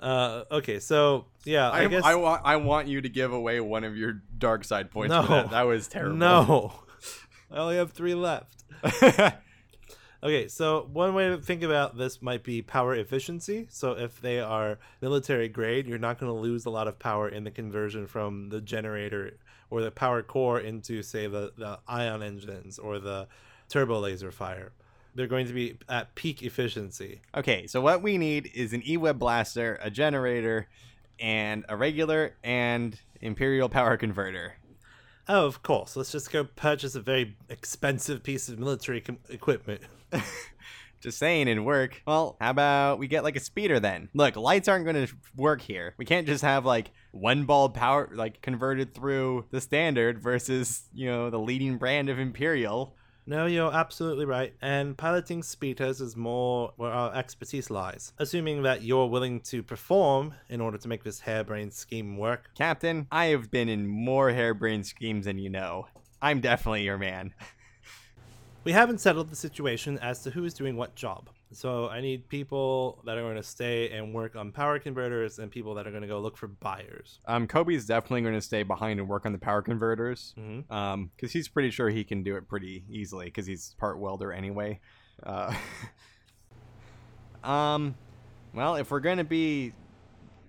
uh, 0.00 0.44
okay, 0.50 0.78
so 0.78 1.24
yeah, 1.44 1.70
I, 1.70 1.84
I, 1.84 1.86
guess 1.88 2.04
I 2.04 2.14
want 2.16 2.42
I 2.44 2.56
want 2.56 2.86
you 2.88 3.00
to 3.00 3.08
give 3.08 3.32
away 3.32 3.60
one 3.60 3.82
of 3.84 3.96
your 3.96 4.20
dark 4.38 4.64
side 4.64 4.90
points 4.90 5.14
for 5.14 5.22
No. 5.22 5.28
that. 5.28 5.50
That 5.50 5.62
was 5.62 5.88
terrible. 5.88 6.16
no. 6.16 6.72
I 7.50 7.58
only 7.58 7.76
have 7.76 7.92
three 7.92 8.14
left. 8.14 8.64
Okay, 10.22 10.48
so 10.48 10.88
one 10.92 11.14
way 11.14 11.28
to 11.28 11.36
think 11.36 11.62
about 11.62 11.96
this 11.96 12.20
might 12.20 12.42
be 12.42 12.60
power 12.60 12.94
efficiency. 12.96 13.66
So 13.70 13.92
if 13.92 14.20
they 14.20 14.40
are 14.40 14.78
military 15.00 15.48
grade, 15.48 15.86
you're 15.86 15.98
not 15.98 16.18
going 16.18 16.32
to 16.32 16.38
lose 16.38 16.64
a 16.64 16.70
lot 16.70 16.88
of 16.88 16.98
power 16.98 17.28
in 17.28 17.44
the 17.44 17.50
conversion 17.50 18.06
from 18.08 18.48
the 18.48 18.60
generator 18.60 19.36
or 19.70 19.82
the 19.82 19.90
power 19.92 20.22
core 20.22 20.58
into, 20.58 21.02
say, 21.02 21.28
the, 21.28 21.52
the 21.56 21.78
ion 21.86 22.22
engines 22.22 22.78
or 22.78 22.98
the 22.98 23.28
turbo 23.68 24.00
laser 24.00 24.32
fire. 24.32 24.72
They're 25.16 25.26
going 25.26 25.46
to 25.46 25.52
be 25.52 25.78
at 25.88 26.14
peak 26.14 26.42
efficiency. 26.42 27.22
okay, 27.34 27.66
so 27.66 27.80
what 27.80 28.02
we 28.02 28.18
need 28.18 28.50
is 28.54 28.72
an 28.72 28.82
E-Web 28.86 29.18
blaster, 29.18 29.78
a 29.82 29.90
generator, 29.90 30.68
and 31.18 31.64
a 31.68 31.76
regular 31.76 32.36
and 32.44 33.00
imperial 33.20 33.68
power 33.68 33.96
converter. 33.96 34.56
Oh, 35.28 35.46
of 35.46 35.62
course. 35.62 35.96
Let's 35.96 36.12
just 36.12 36.30
go 36.30 36.44
purchase 36.44 36.94
a 36.94 37.00
very 37.00 37.36
expensive 37.48 38.22
piece 38.22 38.48
of 38.48 38.58
military 38.58 39.00
com- 39.00 39.18
equipment. 39.28 39.80
Just 41.00 41.18
saying 41.18 41.46
in 41.48 41.64
work. 41.64 42.02
Well, 42.06 42.36
how 42.40 42.50
about 42.50 42.98
we 42.98 43.06
get 43.06 43.22
like 43.22 43.36
a 43.36 43.40
speeder 43.40 43.78
then? 43.78 44.08
Look, 44.14 44.34
lights 44.36 44.66
aren't 44.66 44.86
going 44.86 45.06
to 45.06 45.14
work 45.36 45.60
here. 45.60 45.94
We 45.98 46.04
can't 46.04 46.26
just 46.26 46.42
have 46.42 46.64
like 46.64 46.90
one 47.12 47.44
bulb 47.44 47.74
power 47.74 48.08
like 48.12 48.40
converted 48.40 48.94
through 48.94 49.44
the 49.50 49.60
standard 49.60 50.22
versus, 50.22 50.84
you 50.94 51.06
know, 51.06 51.28
the 51.28 51.38
leading 51.38 51.76
brand 51.76 52.08
of 52.08 52.18
Imperial. 52.18 52.96
No, 53.28 53.46
you're 53.46 53.74
absolutely 53.74 54.24
right. 54.24 54.54
And 54.62 54.96
piloting 54.96 55.42
speeders 55.42 56.00
is 56.00 56.16
more 56.16 56.72
where 56.76 56.92
our 56.92 57.12
expertise 57.12 57.70
lies. 57.70 58.12
Assuming 58.18 58.62
that 58.62 58.82
you're 58.82 59.08
willing 59.08 59.40
to 59.40 59.64
perform 59.64 60.34
in 60.48 60.60
order 60.60 60.78
to 60.78 60.88
make 60.88 61.02
this 61.02 61.20
harebrained 61.20 61.72
scheme 61.72 62.16
work. 62.16 62.50
Captain, 62.56 63.08
I 63.10 63.26
have 63.26 63.50
been 63.50 63.68
in 63.68 63.88
more 63.88 64.30
harebrained 64.30 64.86
schemes 64.86 65.24
than 65.24 65.38
you 65.38 65.50
know. 65.50 65.88
I'm 66.22 66.40
definitely 66.40 66.84
your 66.84 66.98
man. 66.98 67.34
We 68.66 68.72
haven't 68.72 68.98
settled 68.98 69.30
the 69.30 69.36
situation 69.36 69.96
as 70.00 70.24
to 70.24 70.30
who 70.32 70.44
is 70.44 70.52
doing 70.52 70.76
what 70.76 70.96
job. 70.96 71.28
So 71.52 71.88
I 71.88 72.00
need 72.00 72.28
people 72.28 73.02
that 73.06 73.16
are 73.16 73.22
going 73.22 73.36
to 73.36 73.42
stay 73.42 73.90
and 73.90 74.12
work 74.12 74.34
on 74.34 74.50
power 74.50 74.78
converters 74.78 75.38
and 75.38 75.50
people 75.50 75.74
that 75.74 75.86
are 75.86 75.90
going 75.90 76.02
to 76.02 76.08
go 76.08 76.18
look 76.20 76.36
for 76.36 76.48
buyers. 76.48 77.20
Um, 77.26 77.46
Kobe's 77.46 77.86
definitely 77.86 78.22
going 78.22 78.34
to 78.34 78.40
stay 78.40 78.62
behind 78.64 78.98
and 78.98 79.08
work 79.08 79.26
on 79.26 79.32
the 79.32 79.38
power 79.38 79.62
converters. 79.62 80.34
Mhm. 80.36 80.70
Um, 80.70 81.10
because 81.14 81.32
he's 81.32 81.48
pretty 81.48 81.70
sure 81.70 81.88
he 81.88 82.02
can 82.02 82.22
do 82.22 82.36
it 82.36 82.48
pretty 82.48 82.84
easily 82.90 83.26
because 83.26 83.46
he's 83.46 83.74
part 83.78 83.98
welder 83.98 84.32
anyway. 84.32 84.80
Uh, 85.22 85.54
um, 87.44 87.94
well, 88.52 88.74
if 88.74 88.90
we're 88.90 89.00
going 89.00 89.18
to 89.18 89.24
be, 89.24 89.72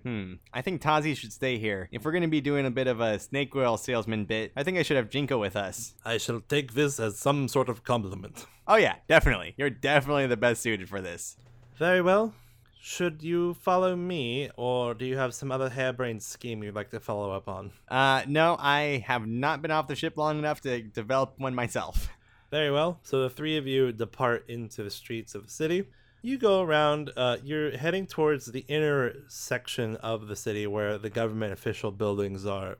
hmm, 0.08 0.34
I 0.54 0.62
think 0.62 0.82
Tazi 0.82 1.18
should 1.18 1.34
stay 1.34 1.58
here. 1.58 1.90
If 1.92 2.06
we're 2.06 2.14
going 2.14 2.22
to 2.22 2.30
be 2.30 2.40
doing 2.40 2.66
a 2.66 2.72
bit 2.72 2.88
of 2.88 3.02
a 3.02 3.20
snake 3.20 3.54
oil 3.54 3.76
salesman 3.76 4.24
bit, 4.24 4.54
I 4.56 4.64
think 4.64 4.78
I 4.78 4.84
should 4.84 4.96
have 4.96 5.10
Jinko 5.10 5.38
with 5.38 5.58
us. 5.58 5.96
I 6.06 6.18
shall 6.18 6.40
take 6.40 6.74
this 6.74 6.98
as 6.98 7.20
some 7.20 7.50
sort 7.50 7.68
of 7.68 7.84
compliment. 7.84 8.46
Oh 8.68 8.78
yeah, 8.78 8.96
definitely. 9.10 9.54
You're 9.58 9.70
definitely 9.70 10.28
the 10.28 10.38
best 10.38 10.62
suited 10.62 10.88
for 10.88 11.02
this. 11.02 11.36
Very 11.78 12.02
well. 12.02 12.34
Should 12.80 13.22
you 13.22 13.56
follow 13.56 13.98
me, 13.98 14.50
or 14.56 14.94
do 14.94 15.06
you 15.06 15.18
have 15.18 15.34
some 15.34 15.52
other 15.52 15.70
harebrained 15.70 16.24
scheme 16.24 16.64
you'd 16.64 16.76
like 16.76 16.92
to 16.92 17.02
follow 17.02 17.32
up 17.32 17.50
on? 17.50 17.74
Uh, 17.90 18.24
no, 18.28 18.56
I 18.58 19.04
have 19.06 19.28
not 19.28 19.62
been 19.62 19.72
off 19.72 19.90
the 19.90 19.96
ship 19.96 20.16
long 20.16 20.40
enough 20.40 20.62
to 20.62 20.84
develop 20.84 21.34
one 21.38 21.54
myself. 21.54 22.08
Very 22.50 22.72
well. 22.72 23.02
So 23.04 23.24
the 23.24 23.30
three 23.30 23.58
of 23.58 23.68
you 23.68 23.92
depart 23.92 24.50
into 24.50 24.84
the 24.84 24.90
streets 24.90 25.36
of 25.36 25.48
the 25.48 25.52
city. 25.52 25.90
You 26.24 26.40
go 26.40 26.62
around, 26.62 27.12
uh, 27.16 27.38
you're 27.44 27.78
heading 27.78 28.08
towards 28.08 28.48
the 28.48 28.66
inner 28.68 29.14
section 29.28 29.98
of 29.98 30.28
the 30.28 30.36
city 30.36 30.66
where 30.66 30.98
the 30.98 31.12
government 31.12 31.54
official 31.54 31.92
buildings 31.92 32.46
are. 32.46 32.78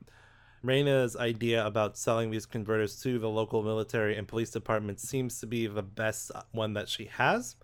Reina's 0.60 1.14
idea 1.14 1.64
about 1.64 1.96
selling 1.96 2.32
these 2.32 2.46
converters 2.46 3.00
to 3.02 3.20
the 3.20 3.28
local 3.28 3.62
military 3.62 4.16
and 4.16 4.26
police 4.26 4.50
department 4.50 4.98
seems 4.98 5.38
to 5.38 5.46
be 5.46 5.68
the 5.68 5.84
best 5.84 6.32
one 6.50 6.72
that 6.74 6.88
she 6.88 7.04
has, 7.04 7.54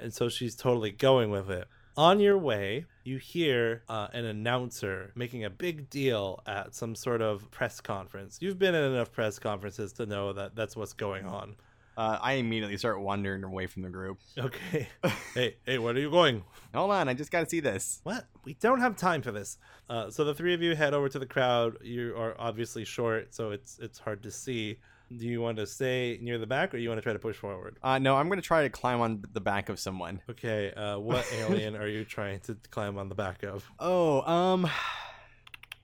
and 0.00 0.12
so 0.12 0.28
she's 0.28 0.56
totally 0.56 0.90
going 0.90 1.30
with 1.30 1.48
it. 1.48 1.68
On 1.96 2.18
your 2.18 2.36
way, 2.36 2.86
you 3.04 3.18
hear 3.18 3.84
uh, 3.88 4.08
an 4.12 4.24
announcer 4.24 5.12
making 5.14 5.44
a 5.44 5.50
big 5.50 5.88
deal 5.90 6.42
at 6.44 6.74
some 6.74 6.96
sort 6.96 7.22
of 7.22 7.48
press 7.52 7.80
conference. 7.80 8.38
You've 8.40 8.58
been 8.58 8.74
in 8.74 8.92
enough 8.92 9.12
press 9.12 9.38
conferences 9.38 9.92
to 9.94 10.06
know 10.06 10.32
that 10.32 10.56
that's 10.56 10.76
what's 10.76 10.92
going 10.92 11.26
on. 11.26 11.54
Uh, 12.00 12.18
I 12.22 12.32
immediately 12.34 12.78
start 12.78 12.98
wandering 12.98 13.44
away 13.44 13.66
from 13.66 13.82
the 13.82 13.90
group. 13.90 14.20
Okay. 14.38 14.88
hey, 15.34 15.56
hey, 15.66 15.76
where 15.76 15.92
are 15.92 15.98
you 15.98 16.10
going? 16.10 16.44
Hold 16.74 16.92
on, 16.92 17.10
I 17.10 17.12
just 17.12 17.30
gotta 17.30 17.46
see 17.46 17.60
this. 17.60 18.00
What? 18.04 18.24
We 18.42 18.54
don't 18.54 18.80
have 18.80 18.96
time 18.96 19.20
for 19.20 19.32
this. 19.32 19.58
Uh, 19.90 20.08
so 20.08 20.24
the 20.24 20.34
three 20.34 20.54
of 20.54 20.62
you 20.62 20.74
head 20.74 20.94
over 20.94 21.10
to 21.10 21.18
the 21.18 21.26
crowd. 21.26 21.76
You 21.82 22.16
are 22.16 22.34
obviously 22.38 22.86
short, 22.86 23.34
so 23.34 23.50
it's 23.50 23.78
it's 23.82 23.98
hard 23.98 24.22
to 24.22 24.30
see. 24.30 24.78
Do 25.14 25.26
you 25.26 25.42
want 25.42 25.58
to 25.58 25.66
stay 25.66 26.18
near 26.22 26.38
the 26.38 26.46
back, 26.46 26.72
or 26.72 26.78
you 26.78 26.88
want 26.88 26.96
to 26.96 27.02
try 27.02 27.12
to 27.12 27.18
push 27.18 27.36
forward? 27.36 27.76
Uh, 27.82 27.98
no, 27.98 28.16
I'm 28.16 28.30
gonna 28.30 28.40
try 28.40 28.62
to 28.62 28.70
climb 28.70 29.02
on 29.02 29.22
the 29.34 29.40
back 29.42 29.68
of 29.68 29.78
someone. 29.78 30.22
Okay. 30.30 30.72
Uh, 30.72 30.98
what 30.98 31.30
alien 31.34 31.76
are 31.76 31.88
you 31.88 32.06
trying 32.06 32.40
to 32.40 32.56
climb 32.70 32.96
on 32.96 33.10
the 33.10 33.14
back 33.14 33.42
of? 33.42 33.70
Oh, 33.78 34.22
um, 34.22 34.66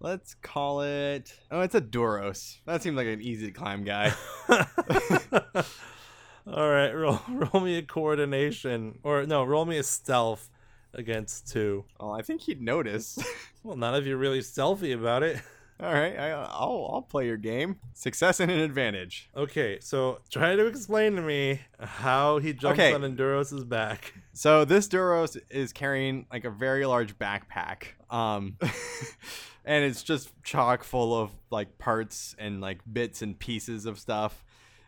let's 0.01 0.33
call 0.33 0.81
it. 0.81 1.35
Oh, 1.51 1.61
it's 1.61 1.75
a 1.75 1.81
Duros. 1.83 2.57
That 2.65 2.83
seems 2.83 2.97
like 2.97 3.07
an 3.07 3.21
easy 3.21 3.49
to 3.49 3.53
climb 3.53 3.85
guy. 3.85 4.15
All 6.47 6.71
right, 6.71 6.91
roll 6.95 7.21
roll 7.29 7.63
me 7.63 7.77
a 7.79 7.83
coordination, 7.83 8.99
or 9.03 9.27
no, 9.27 9.45
roll 9.45 9.65
me 9.65 9.79
a 9.79 9.83
stealth 9.83 10.49
against 10.95 11.49
two. 11.49 11.85
oh, 12.01 12.11
I 12.11 12.23
think 12.23 12.43
he'd 12.43 12.61
notice. 12.63 13.19
Well, 13.63 13.77
none 13.77 13.97
of 13.97 14.07
you 14.07 14.17
really 14.17 14.43
stealthy 14.43 14.93
about 14.93 15.25
it. 15.25 15.43
All 15.81 15.93
right, 15.93 16.17
I, 16.17 16.31
I'll 16.31 16.89
I'll 16.93 17.03
play 17.03 17.27
your 17.27 17.37
game. 17.37 17.81
Success 17.95 18.39
and 18.39 18.49
an 18.49 18.61
advantage. 18.61 19.29
Okay, 19.37 19.79
so 19.81 20.21
try 20.31 20.55
to 20.55 20.67
explain 20.67 21.17
to 21.17 21.21
me 21.23 21.63
how 21.81 22.39
he 22.39 22.53
jumps 22.53 22.79
Okay. 22.79 22.93
on 22.95 23.01
Enduros's 23.01 23.65
back. 23.65 24.15
So 24.35 24.65
this 24.65 24.87
Duros 24.87 25.37
is 25.51 25.73
carrying 25.73 26.27
like 26.33 26.45
a 26.45 26.51
very 26.51 26.87
large 26.87 27.19
backpack. 27.19 27.87
Um 28.09 28.57
and 29.65 29.85
it's 29.85 30.05
just 30.05 30.31
chock 30.45 30.85
full 30.85 31.13
of 31.13 31.33
like 31.51 31.77
parts 31.79 32.37
and 32.39 32.61
like 32.61 32.79
bits 32.91 33.21
and 33.21 33.37
pieces 33.37 33.85
of 33.85 33.99
stuff. 33.99 34.45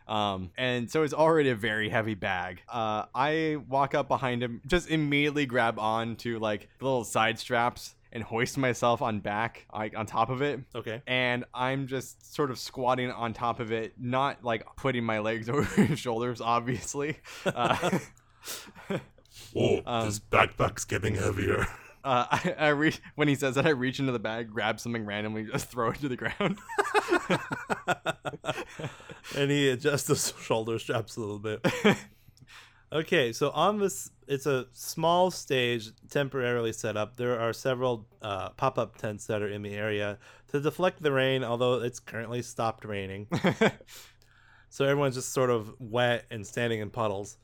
Um 0.09 0.51
and 0.57 0.89
so 0.91 1.03
it's 1.03 1.13
already 1.13 1.49
a 1.51 1.55
very 1.55 1.87
heavy 1.89 2.15
bag. 2.15 2.61
Uh 2.67 3.05
I 3.15 3.57
walk 3.69 3.93
up 3.95 4.07
behind 4.07 4.41
him, 4.43 4.61
just 4.67 4.89
immediately 4.89 5.45
grab 5.45 5.77
on 5.79 6.15
to 6.17 6.39
like 6.39 6.67
the 6.79 6.85
little 6.85 7.03
side 7.05 7.37
straps 7.39 7.95
and 8.11 8.23
hoist 8.23 8.57
myself 8.57 9.03
on 9.03 9.19
back 9.19 9.67
like 9.71 9.95
on 9.95 10.07
top 10.07 10.29
of 10.31 10.41
it 10.41 10.59
Okay. 10.73 10.99
and 11.05 11.45
I'm 11.53 11.85
just 11.85 12.33
sort 12.33 12.49
of 12.49 12.57
squatting 12.57 13.11
on 13.11 13.33
top 13.33 13.59
of 13.59 13.71
it, 13.71 13.93
not 13.99 14.43
like 14.43 14.65
putting 14.77 15.03
my 15.03 15.19
legs 15.19 15.47
over 15.53 15.61
his 15.83 15.99
shoulders, 15.99 16.41
obviously. 16.41 17.19
Uh, 17.45 17.99
Whoa, 19.53 19.81
Um, 19.85 20.05
this 20.07 20.19
backpack's 20.19 20.85
getting 20.85 21.15
heavier. 21.15 21.67
Uh, 22.01 22.25
I, 22.31 22.55
I 22.57 22.67
reach 22.69 23.01
when 23.15 23.27
he 23.27 23.35
says 23.35 23.55
that 23.55 23.65
I 23.65 23.71
reach 23.71 23.99
into 23.99 24.13
the 24.13 24.19
bag, 24.19 24.49
grab 24.49 24.79
something 24.79 25.05
randomly, 25.05 25.43
just 25.43 25.69
throw 25.69 25.89
it 25.89 25.97
to 25.99 26.07
the 26.07 26.15
ground. 26.15 26.57
and 29.37 29.51
he 29.51 29.69
adjusts 29.69 30.07
the 30.07 30.15
shoulder 30.41 30.79
straps 30.79 31.17
a 31.17 31.19
little 31.19 31.39
bit. 31.39 31.65
Okay, 32.91 33.33
so 33.33 33.51
on 33.51 33.77
this, 33.77 34.09
it's 34.27 34.47
a 34.47 34.65
small 34.73 35.29
stage 35.29 35.91
temporarily 36.09 36.73
set 36.73 36.97
up. 36.97 37.17
There 37.17 37.39
are 37.39 37.53
several 37.53 38.07
uh, 38.19 38.49
pop 38.49 38.79
up 38.79 38.97
tents 38.97 39.27
that 39.27 39.43
are 39.43 39.47
in 39.47 39.61
the 39.61 39.75
area 39.75 40.17
to 40.47 40.59
deflect 40.59 41.03
the 41.03 41.11
rain, 41.11 41.43
although 41.43 41.75
it's 41.83 41.99
currently 41.99 42.41
stopped 42.41 42.83
raining. 42.85 43.27
so 44.69 44.85
everyone's 44.85 45.13
just 45.13 45.33
sort 45.33 45.51
of 45.51 45.75
wet 45.77 46.25
and 46.31 46.47
standing 46.47 46.79
in 46.79 46.89
puddles. 46.89 47.37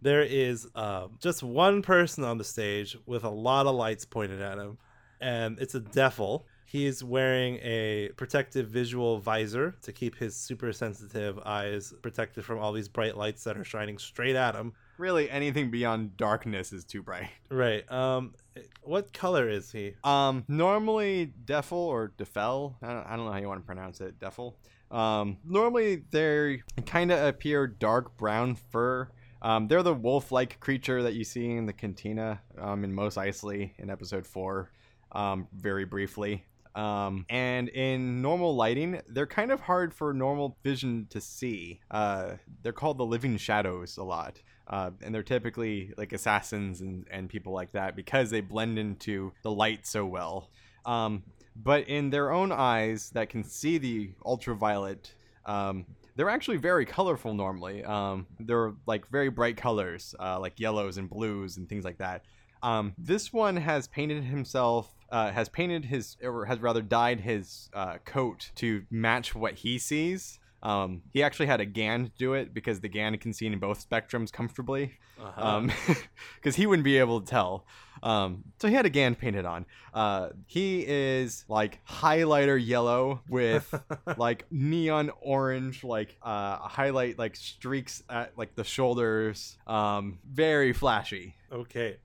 There 0.00 0.22
is 0.22 0.66
uh, 0.74 1.08
just 1.20 1.42
one 1.42 1.82
person 1.82 2.24
on 2.24 2.38
the 2.38 2.44
stage 2.44 2.96
with 3.04 3.24
a 3.24 3.28
lot 3.28 3.66
of 3.66 3.74
lights 3.74 4.06
pointed 4.06 4.40
at 4.40 4.56
him, 4.56 4.78
and 5.20 5.58
it's 5.58 5.74
a 5.74 5.80
Defil. 5.80 6.44
He's 6.68 7.02
wearing 7.02 7.56
a 7.62 8.10
protective 8.16 8.68
visual 8.68 9.18
visor 9.18 9.76
to 9.82 9.92
keep 9.92 10.16
his 10.16 10.34
super 10.34 10.72
sensitive 10.72 11.38
eyes 11.46 11.94
protected 12.02 12.44
from 12.44 12.58
all 12.58 12.72
these 12.72 12.88
bright 12.88 13.16
lights 13.16 13.44
that 13.44 13.56
are 13.56 13.64
shining 13.64 13.98
straight 13.98 14.34
at 14.34 14.56
him. 14.56 14.72
really, 14.98 15.30
anything 15.30 15.70
beyond 15.70 16.16
darkness 16.16 16.72
is 16.72 16.84
too 16.84 17.02
bright. 17.02 17.28
Right. 17.50 17.90
Um, 17.90 18.34
what 18.82 19.12
color 19.12 19.48
is 19.48 19.70
he? 19.70 19.94
Um, 20.02 20.44
normally 20.48 21.32
Defil 21.44 21.72
or 21.72 22.12
Defel, 22.18 22.74
I 22.82 22.88
don't, 22.88 23.06
I 23.06 23.16
don't 23.16 23.26
know 23.26 23.32
how 23.32 23.38
you 23.38 23.48
want 23.48 23.60
to 23.60 23.66
pronounce 23.66 24.00
it, 24.00 24.18
Defil. 24.18 24.54
Um, 24.90 25.38
normally 25.44 26.02
they 26.10 26.62
kind 26.84 27.12
of 27.12 27.24
appear 27.24 27.66
dark 27.66 28.16
brown 28.16 28.56
fur. 28.56 29.08
Um, 29.42 29.68
they're 29.68 29.82
the 29.82 29.94
wolf-like 29.94 30.58
creature 30.60 31.02
that 31.02 31.14
you 31.14 31.22
see 31.22 31.52
in 31.52 31.66
the 31.66 31.72
cantina 31.72 32.40
um, 32.58 32.82
in 32.84 32.92
Mos 32.92 33.16
Eisley 33.16 33.72
in 33.78 33.90
episode 33.90 34.26
four, 34.26 34.70
um, 35.12 35.46
very 35.54 35.84
briefly. 35.84 36.44
Um, 36.76 37.24
and 37.30 37.68
in 37.70 38.20
normal 38.20 38.54
lighting, 38.54 39.00
they're 39.08 39.26
kind 39.26 39.50
of 39.50 39.60
hard 39.60 39.94
for 39.94 40.12
normal 40.12 40.58
vision 40.62 41.06
to 41.10 41.20
see. 41.20 41.80
Uh, 41.90 42.32
they're 42.62 42.72
called 42.72 42.98
the 42.98 43.06
living 43.06 43.38
shadows 43.38 43.96
a 43.96 44.04
lot. 44.04 44.40
Uh, 44.68 44.90
and 45.02 45.14
they're 45.14 45.22
typically 45.22 45.92
like 45.96 46.12
assassins 46.12 46.80
and, 46.80 47.06
and 47.10 47.28
people 47.28 47.52
like 47.52 47.72
that 47.72 47.96
because 47.96 48.30
they 48.30 48.40
blend 48.40 48.78
into 48.78 49.32
the 49.42 49.50
light 49.50 49.86
so 49.86 50.04
well. 50.04 50.50
Um, 50.84 51.22
but 51.54 51.88
in 51.88 52.10
their 52.10 52.30
own 52.30 52.52
eyes 52.52 53.10
that 53.10 53.30
can 53.30 53.42
see 53.42 53.78
the 53.78 54.10
ultraviolet, 54.24 55.14
um, 55.46 55.86
they're 56.16 56.28
actually 56.28 56.56
very 56.56 56.84
colorful 56.84 57.32
normally. 57.32 57.84
Um, 57.84 58.26
they're 58.40 58.74
like 58.86 59.08
very 59.08 59.30
bright 59.30 59.56
colors, 59.56 60.14
uh, 60.18 60.38
like 60.40 60.58
yellows 60.58 60.98
and 60.98 61.08
blues 61.08 61.56
and 61.56 61.68
things 61.68 61.84
like 61.84 61.98
that. 61.98 62.22
Um, 62.62 62.94
this 62.98 63.32
one 63.32 63.56
has 63.56 63.86
painted 63.86 64.24
himself, 64.24 64.95
uh, 65.10 65.30
has 65.30 65.48
painted 65.48 65.84
his, 65.84 66.16
or 66.22 66.46
has 66.46 66.60
rather 66.60 66.82
dyed 66.82 67.20
his 67.20 67.70
uh, 67.74 67.98
coat 68.04 68.50
to 68.56 68.84
match 68.90 69.34
what 69.34 69.54
he 69.54 69.78
sees. 69.78 70.38
Um, 70.62 71.02
he 71.12 71.22
actually 71.22 71.46
had 71.46 71.60
a 71.60 71.64
Gand 71.64 72.12
do 72.18 72.34
it 72.34 72.52
because 72.52 72.80
the 72.80 72.88
Gand 72.88 73.20
can 73.20 73.32
see 73.32 73.46
in 73.46 73.58
both 73.58 73.88
spectrums 73.88 74.32
comfortably. 74.32 74.94
Uh-huh. 75.20 75.40
Um, 75.40 75.72
because 76.36 76.56
he 76.56 76.66
wouldn't 76.66 76.84
be 76.84 76.98
able 76.98 77.20
to 77.20 77.26
tell. 77.26 77.66
Um, 78.02 78.44
so 78.60 78.68
he 78.68 78.74
had 78.74 78.84
a 78.84 78.90
Gand 78.90 79.18
painted 79.18 79.44
on. 79.44 79.64
Uh, 79.94 80.30
he 80.46 80.84
is 80.86 81.44
like 81.48 81.84
highlighter 81.86 82.60
yellow 82.62 83.22
with 83.28 83.72
like 84.16 84.46
neon 84.50 85.10
orange, 85.20 85.84
like 85.84 86.16
uh, 86.22 86.56
highlight 86.58 87.18
like 87.18 87.36
streaks 87.36 88.02
at 88.10 88.36
like 88.36 88.54
the 88.54 88.64
shoulders. 88.64 89.56
Um, 89.66 90.18
very 90.28 90.72
flashy. 90.72 91.34
Okay. 91.52 91.98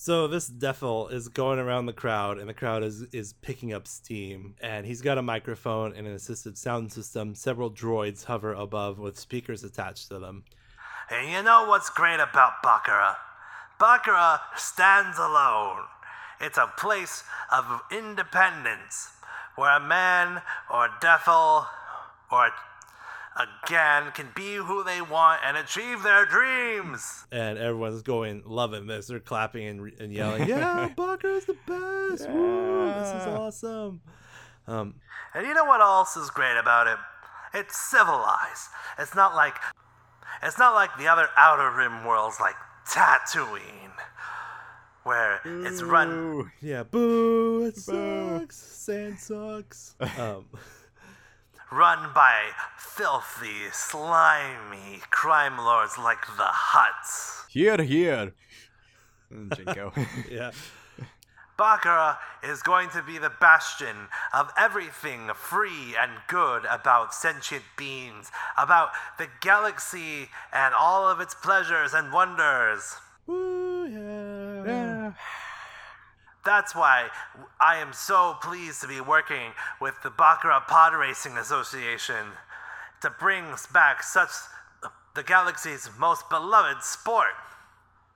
So 0.00 0.28
this 0.28 0.46
Devil 0.46 1.08
is 1.08 1.28
going 1.28 1.58
around 1.58 1.84
the 1.84 1.92
crowd, 1.92 2.38
and 2.38 2.48
the 2.48 2.54
crowd 2.54 2.82
is 2.82 3.02
is 3.12 3.34
picking 3.34 3.74
up 3.74 3.86
steam. 3.86 4.54
And 4.62 4.86
he's 4.86 5.02
got 5.02 5.18
a 5.18 5.22
microphone 5.22 5.94
and 5.94 6.06
an 6.06 6.14
assisted 6.14 6.56
sound 6.56 6.90
system. 6.90 7.34
Several 7.34 7.70
droids 7.70 8.24
hover 8.24 8.54
above 8.54 8.98
with 8.98 9.18
speakers 9.18 9.62
attached 9.62 10.08
to 10.08 10.18
them. 10.18 10.44
And 11.10 11.30
you 11.30 11.42
know 11.42 11.66
what's 11.68 11.90
great 11.90 12.18
about 12.18 12.62
Bakura? 12.64 13.16
Bakura 13.78 14.40
stands 14.56 15.18
alone. 15.18 15.84
It's 16.40 16.56
a 16.56 16.72
place 16.78 17.22
of 17.52 17.82
independence 17.92 19.10
where 19.56 19.76
a 19.76 19.86
man 19.86 20.40
or 20.72 20.86
a 20.86 20.96
devil 21.02 21.66
or 22.32 22.46
a, 22.46 22.52
a 23.36 23.46
Gand 23.66 24.14
can 24.14 24.28
be 24.34 24.56
who 24.56 24.82
they 24.82 25.00
want 25.00 25.40
and 25.44 25.56
achieve 25.56 26.02
their 26.02 26.26
dreams. 26.26 27.26
And 27.30 27.58
everyone's 27.58 28.02
going, 28.02 28.42
loving 28.44 28.86
this. 28.86 29.06
They're 29.06 29.20
clapping 29.20 29.66
and, 29.66 29.92
and 30.00 30.12
yelling, 30.12 30.48
"Yeah, 30.48 30.90
Bakura's 30.96 31.44
the 31.44 31.54
best! 31.66 32.28
Woo, 32.28 32.86
this 32.86 33.08
is 33.08 33.26
awesome!" 33.28 34.00
Um, 34.66 34.94
And 35.34 35.46
you 35.46 35.54
know 35.54 35.64
what 35.64 35.80
else 35.80 36.16
is 36.16 36.30
great 36.30 36.56
about 36.58 36.86
it? 36.86 36.98
It's 37.54 37.76
civilized. 37.76 38.68
It's 38.98 39.14
not 39.14 39.34
like 39.34 39.54
it's 40.42 40.58
not 40.58 40.74
like 40.74 40.90
the 40.98 41.08
other 41.08 41.28
outer 41.36 41.70
rim 41.70 42.04
worlds 42.04 42.38
like 42.40 42.54
Tatooine, 42.88 43.92
where 45.04 45.40
it's 45.44 45.82
run 45.82 46.50
yeah, 46.60 46.82
boo! 46.82 47.64
It 47.66 47.74
Boo. 47.86 48.38
sucks. 48.40 48.56
Sand 48.56 49.18
sucks. 49.18 49.94
um, 50.18 50.46
run 51.70 52.12
by 52.14 52.50
filthy, 52.76 53.70
slimy 53.72 55.00
crime 55.10 55.58
lords 55.58 55.96
like 55.98 56.26
the 56.36 56.48
Hutts. 56.50 57.46
Here, 57.48 57.82
here. 57.82 58.32
Jinko. 59.56 59.92
yeah. 60.30 60.50
Bakura 61.58 62.16
is 62.42 62.62
going 62.62 62.88
to 62.90 63.02
be 63.02 63.18
the 63.18 63.30
bastion 63.38 64.08
of 64.32 64.50
everything 64.56 65.30
free 65.34 65.94
and 66.00 66.10
good 66.26 66.64
about 66.70 67.12
sentient 67.12 67.64
beings, 67.76 68.32
about 68.56 68.90
the 69.18 69.28
galaxy 69.42 70.30
and 70.54 70.74
all 70.74 71.06
of 71.06 71.20
its 71.20 71.34
pleasures 71.34 71.92
and 71.92 72.12
wonders. 72.14 72.96
Woo, 73.26 73.86
yeah. 73.86 74.64
yeah. 74.64 75.12
That's 76.44 76.74
why 76.74 77.08
I 77.60 77.76
am 77.76 77.92
so 77.92 78.36
pleased 78.42 78.80
to 78.82 78.88
be 78.88 79.00
working 79.00 79.52
with 79.80 79.94
the 80.02 80.10
Bakura 80.10 80.66
Pod 80.66 80.94
Racing 80.94 81.36
Association 81.36 82.26
to 83.02 83.10
bring 83.18 83.44
back 83.72 84.02
such 84.02 84.30
the 85.14 85.22
galaxy's 85.22 85.90
most 85.98 86.28
beloved 86.30 86.82
sport. 86.82 87.34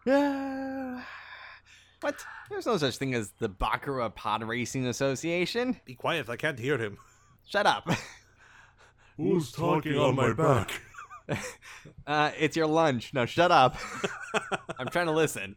Yeah. 0.07 1.03
What? 2.01 2.25
There's 2.51 2.67
no 2.67 2.77
such 2.77 2.99
thing 2.99 3.15
as 3.15 3.31
the 3.39 3.49
Bakura 3.49 4.15
Pod 4.15 4.43
Racing 4.45 4.87
Association. 4.87 5.81
Be 5.85 5.95
quiet 5.95 6.21
if 6.21 6.31
I 6.31 6.37
can't 6.37 6.59
hear 6.59 6.79
him. 6.79 6.99
Shut 7.47 7.67
up. 7.67 7.89
Who's 9.17 9.53
talking 9.53 9.97
on 9.99 10.17
my 10.17 10.33
back? 10.33 10.81
Uh, 12.07 12.31
it's 12.39 12.55
your 12.55 12.67
lunch. 12.67 13.15
No, 13.15 13.25
shut 13.25 13.51
up. 13.51 13.79
I'm 14.79 14.89
trying 14.89 15.07
to 15.07 15.13
listen. 15.13 15.57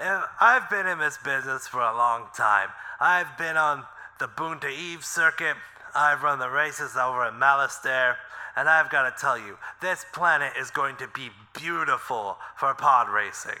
I've 0.00 0.70
been 0.70 0.86
in 0.86 0.98
this 0.98 1.18
business 1.18 1.66
for 1.66 1.80
a 1.80 1.94
long 1.94 2.28
time. 2.34 2.70
I've 2.98 3.36
been 3.36 3.56
on 3.56 3.84
the 4.18 4.28
Boonta 4.28 4.70
Eve 4.70 5.04
circuit. 5.04 5.56
I've 5.94 6.22
run 6.22 6.38
the 6.38 6.48
races 6.48 6.96
over 6.96 7.26
in 7.26 7.34
Malastare. 7.34 8.16
And 8.56 8.68
I've 8.68 8.90
got 8.90 9.14
to 9.14 9.20
tell 9.20 9.38
you, 9.38 9.58
this 9.80 10.04
planet 10.12 10.52
is 10.58 10.70
going 10.70 10.96
to 10.96 11.08
be 11.08 11.28
beautiful 11.58 12.38
for 12.56 12.74
pod 12.74 13.08
racing. 13.08 13.60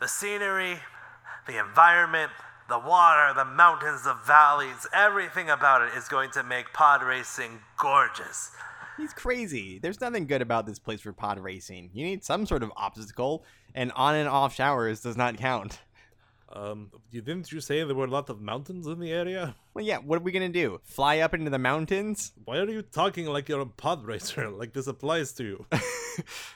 The 0.00 0.08
scenery, 0.08 0.78
the 1.46 1.58
environment, 1.58 2.30
the 2.68 2.78
water, 2.78 3.34
the 3.34 3.44
mountains, 3.44 4.04
the 4.04 4.14
valleys, 4.14 4.86
everything 4.94 5.50
about 5.50 5.82
it 5.82 5.96
is 5.96 6.08
going 6.08 6.30
to 6.32 6.42
make 6.42 6.72
pod 6.72 7.02
racing 7.02 7.60
gorgeous. 7.76 8.52
He's 8.98 9.12
crazy. 9.14 9.78
There's 9.78 10.00
nothing 10.00 10.26
good 10.26 10.42
about 10.42 10.66
this 10.66 10.78
place 10.78 11.00
for 11.00 11.12
pod 11.12 11.38
racing. 11.38 11.90
You 11.94 12.04
need 12.04 12.24
some 12.24 12.44
sort 12.44 12.62
of 12.62 12.72
obstacle, 12.76 13.44
and 13.74 13.92
on 13.92 14.16
and 14.16 14.28
off 14.28 14.54
showers 14.54 15.00
does 15.00 15.16
not 15.16 15.36
count. 15.38 15.78
Um, 16.50 16.90
you 17.10 17.20
didn't 17.20 17.52
you 17.52 17.60
say 17.60 17.84
there 17.84 17.94
were 17.94 18.06
a 18.06 18.10
lot 18.10 18.30
of 18.30 18.40
mountains 18.40 18.86
in 18.86 19.00
the 19.00 19.12
area? 19.12 19.54
Well, 19.74 19.84
yeah, 19.84 19.98
what 19.98 20.16
are 20.16 20.22
we 20.22 20.32
gonna 20.32 20.48
do? 20.48 20.80
Fly 20.82 21.18
up 21.18 21.34
into 21.34 21.50
the 21.50 21.58
mountains? 21.58 22.32
Why 22.44 22.58
are 22.58 22.68
you 22.68 22.82
talking 22.82 23.26
like 23.26 23.48
you're 23.48 23.60
a 23.60 23.66
pod 23.66 24.04
racer? 24.04 24.50
Like 24.58 24.72
this 24.72 24.86
applies 24.86 25.32
to 25.34 25.44
you. 25.44 25.66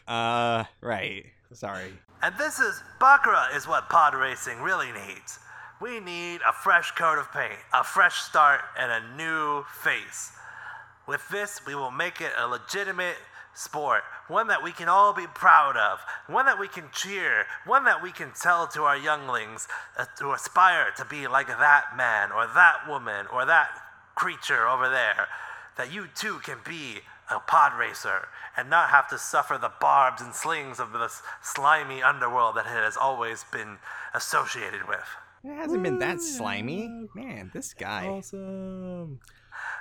Uh, 0.08 0.64
right. 0.80 1.24
Sorry. 1.52 1.92
And 2.20 2.34
this 2.36 2.58
is 2.58 2.82
Bakura 3.00 3.54
is 3.54 3.68
what 3.68 3.88
pod 3.88 4.14
racing 4.14 4.60
really 4.60 4.90
needs. 4.90 5.38
We 5.80 6.00
need 6.00 6.40
a 6.48 6.52
fresh 6.52 6.90
coat 6.92 7.18
of 7.18 7.30
paint, 7.32 7.60
a 7.72 7.84
fresh 7.84 8.16
start, 8.22 8.62
and 8.76 8.90
a 8.90 9.16
new 9.16 9.64
face. 9.82 10.32
With 11.06 11.28
this, 11.30 11.60
we 11.66 11.74
will 11.74 11.90
make 11.90 12.20
it 12.20 12.32
a 12.38 12.46
legitimate 12.46 13.16
sport, 13.54 14.02
one 14.28 14.46
that 14.48 14.62
we 14.62 14.72
can 14.72 14.88
all 14.88 15.12
be 15.12 15.26
proud 15.26 15.76
of, 15.76 15.98
one 16.26 16.46
that 16.46 16.58
we 16.58 16.68
can 16.68 16.84
cheer, 16.92 17.46
one 17.66 17.84
that 17.84 18.02
we 18.02 18.10
can 18.10 18.32
tell 18.40 18.66
to 18.68 18.82
our 18.82 18.96
younglings 18.96 19.68
uh, 19.98 20.06
to 20.18 20.32
aspire 20.32 20.92
to 20.96 21.04
be 21.04 21.26
like 21.26 21.48
that 21.48 21.96
man 21.96 22.32
or 22.32 22.46
that 22.46 22.88
woman 22.88 23.26
or 23.32 23.44
that 23.44 23.68
creature 24.14 24.66
over 24.66 24.88
there. 24.88 25.26
That 25.76 25.92
you 25.92 26.06
too 26.14 26.38
can 26.44 26.58
be 26.66 27.00
a 27.30 27.40
pod 27.40 27.78
racer 27.78 28.28
and 28.56 28.68
not 28.68 28.90
have 28.90 29.08
to 29.08 29.18
suffer 29.18 29.58
the 29.58 29.72
barbs 29.80 30.20
and 30.20 30.34
slings 30.34 30.78
of 30.78 30.92
this 30.92 31.22
slimy 31.42 32.02
underworld 32.02 32.56
that 32.56 32.66
it 32.66 32.84
has 32.84 32.96
always 32.96 33.44
been 33.50 33.78
associated 34.14 34.86
with. 34.86 35.04
It 35.44 35.56
hasn't 35.56 35.82
been 35.82 35.98
that 35.98 36.20
slimy. 36.20 37.08
Man, 37.14 37.50
this 37.52 37.74
guy. 37.74 38.06
awesome. 38.06 39.20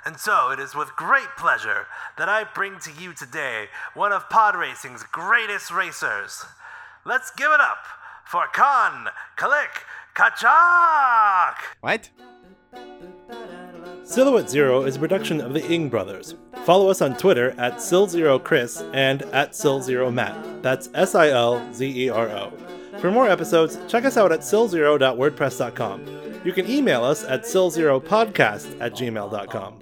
And 0.04 0.18
so 0.18 0.50
it 0.50 0.58
is 0.58 0.74
with 0.74 0.96
great 0.96 1.36
pleasure 1.38 1.86
that 2.18 2.28
I 2.28 2.44
bring 2.44 2.78
to 2.80 2.90
you 2.92 3.12
today 3.14 3.66
one 3.94 4.12
of 4.12 4.28
pod 4.28 4.56
racing's 4.56 5.04
greatest 5.04 5.70
racers. 5.70 6.44
Let's 7.04 7.30
give 7.30 7.52
it 7.52 7.60
up 7.60 7.84
for 8.24 8.46
Khan 8.52 9.08
Kalik 9.36 9.84
Kachak! 10.14 11.54
What? 11.80 12.10
Silhouette 14.04 14.50
Zero 14.50 14.82
is 14.82 14.96
a 14.96 14.98
production 14.98 15.40
of 15.40 15.54
the 15.54 15.64
Ing 15.64 15.88
Brothers. 15.88 16.34
Follow 16.64 16.90
us 16.90 17.00
on 17.00 17.16
Twitter 17.16 17.54
at 17.56 17.74
SilZeroChris 17.74 18.90
and 18.92 19.22
at 19.32 19.52
SilZeroMatt. 19.52 20.62
That's 20.62 20.90
S 20.94 21.14
I 21.14 21.28
L 21.28 21.72
Z 21.72 22.06
E 22.06 22.10
R 22.10 22.28
O. 22.28 22.52
For 23.00 23.10
more 23.10 23.28
episodes, 23.28 23.78
check 23.88 24.04
us 24.04 24.16
out 24.16 24.32
at 24.32 24.40
silzero.wordpress.com. 24.40 26.06
You 26.44 26.52
can 26.52 26.68
email 26.68 27.04
us 27.04 27.24
at 27.24 27.42
silzeropodcast 27.42 28.80
at 28.80 28.94
gmail.com. 28.94 29.78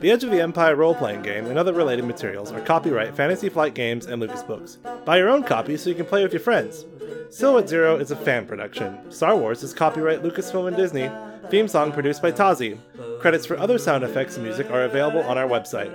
The 0.00 0.10
Edge 0.10 0.24
of 0.24 0.30
the 0.30 0.40
Empire 0.40 0.74
role 0.74 0.94
playing 0.94 1.22
game 1.22 1.46
and 1.46 1.58
other 1.58 1.72
related 1.72 2.04
materials 2.04 2.50
are 2.50 2.60
copyright 2.60 3.14
Fantasy 3.16 3.48
Flight 3.48 3.74
Games 3.74 4.06
and 4.06 4.20
Lucas 4.20 4.42
Books. 4.42 4.78
Buy 5.04 5.18
your 5.18 5.28
own 5.28 5.44
copy 5.44 5.76
so 5.76 5.88
you 5.90 5.94
can 5.94 6.06
play 6.06 6.22
with 6.22 6.32
your 6.32 6.40
friends. 6.40 6.84
Silhouette 7.30 7.68
Zero 7.68 7.96
is 7.96 8.10
a 8.10 8.16
fan 8.16 8.46
production. 8.46 9.10
Star 9.10 9.36
Wars 9.36 9.62
is 9.62 9.72
copyright 9.72 10.22
Lucasfilm 10.22 10.66
and 10.68 10.76
Disney. 10.76 11.10
Theme 11.50 11.68
song 11.68 11.92
produced 11.92 12.20
by 12.20 12.32
Tazi. 12.32 12.78
Credits 13.20 13.46
for 13.46 13.56
other 13.58 13.78
sound 13.78 14.04
effects 14.04 14.34
and 14.36 14.44
music 14.44 14.70
are 14.70 14.82
available 14.82 15.22
on 15.22 15.38
our 15.38 15.48
website. 15.48 15.92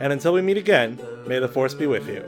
And 0.00 0.12
until 0.12 0.34
we 0.34 0.42
meet 0.42 0.58
again, 0.58 1.00
may 1.26 1.38
the 1.38 1.48
Force 1.48 1.74
be 1.74 1.86
with 1.86 2.06
you. 2.08 2.22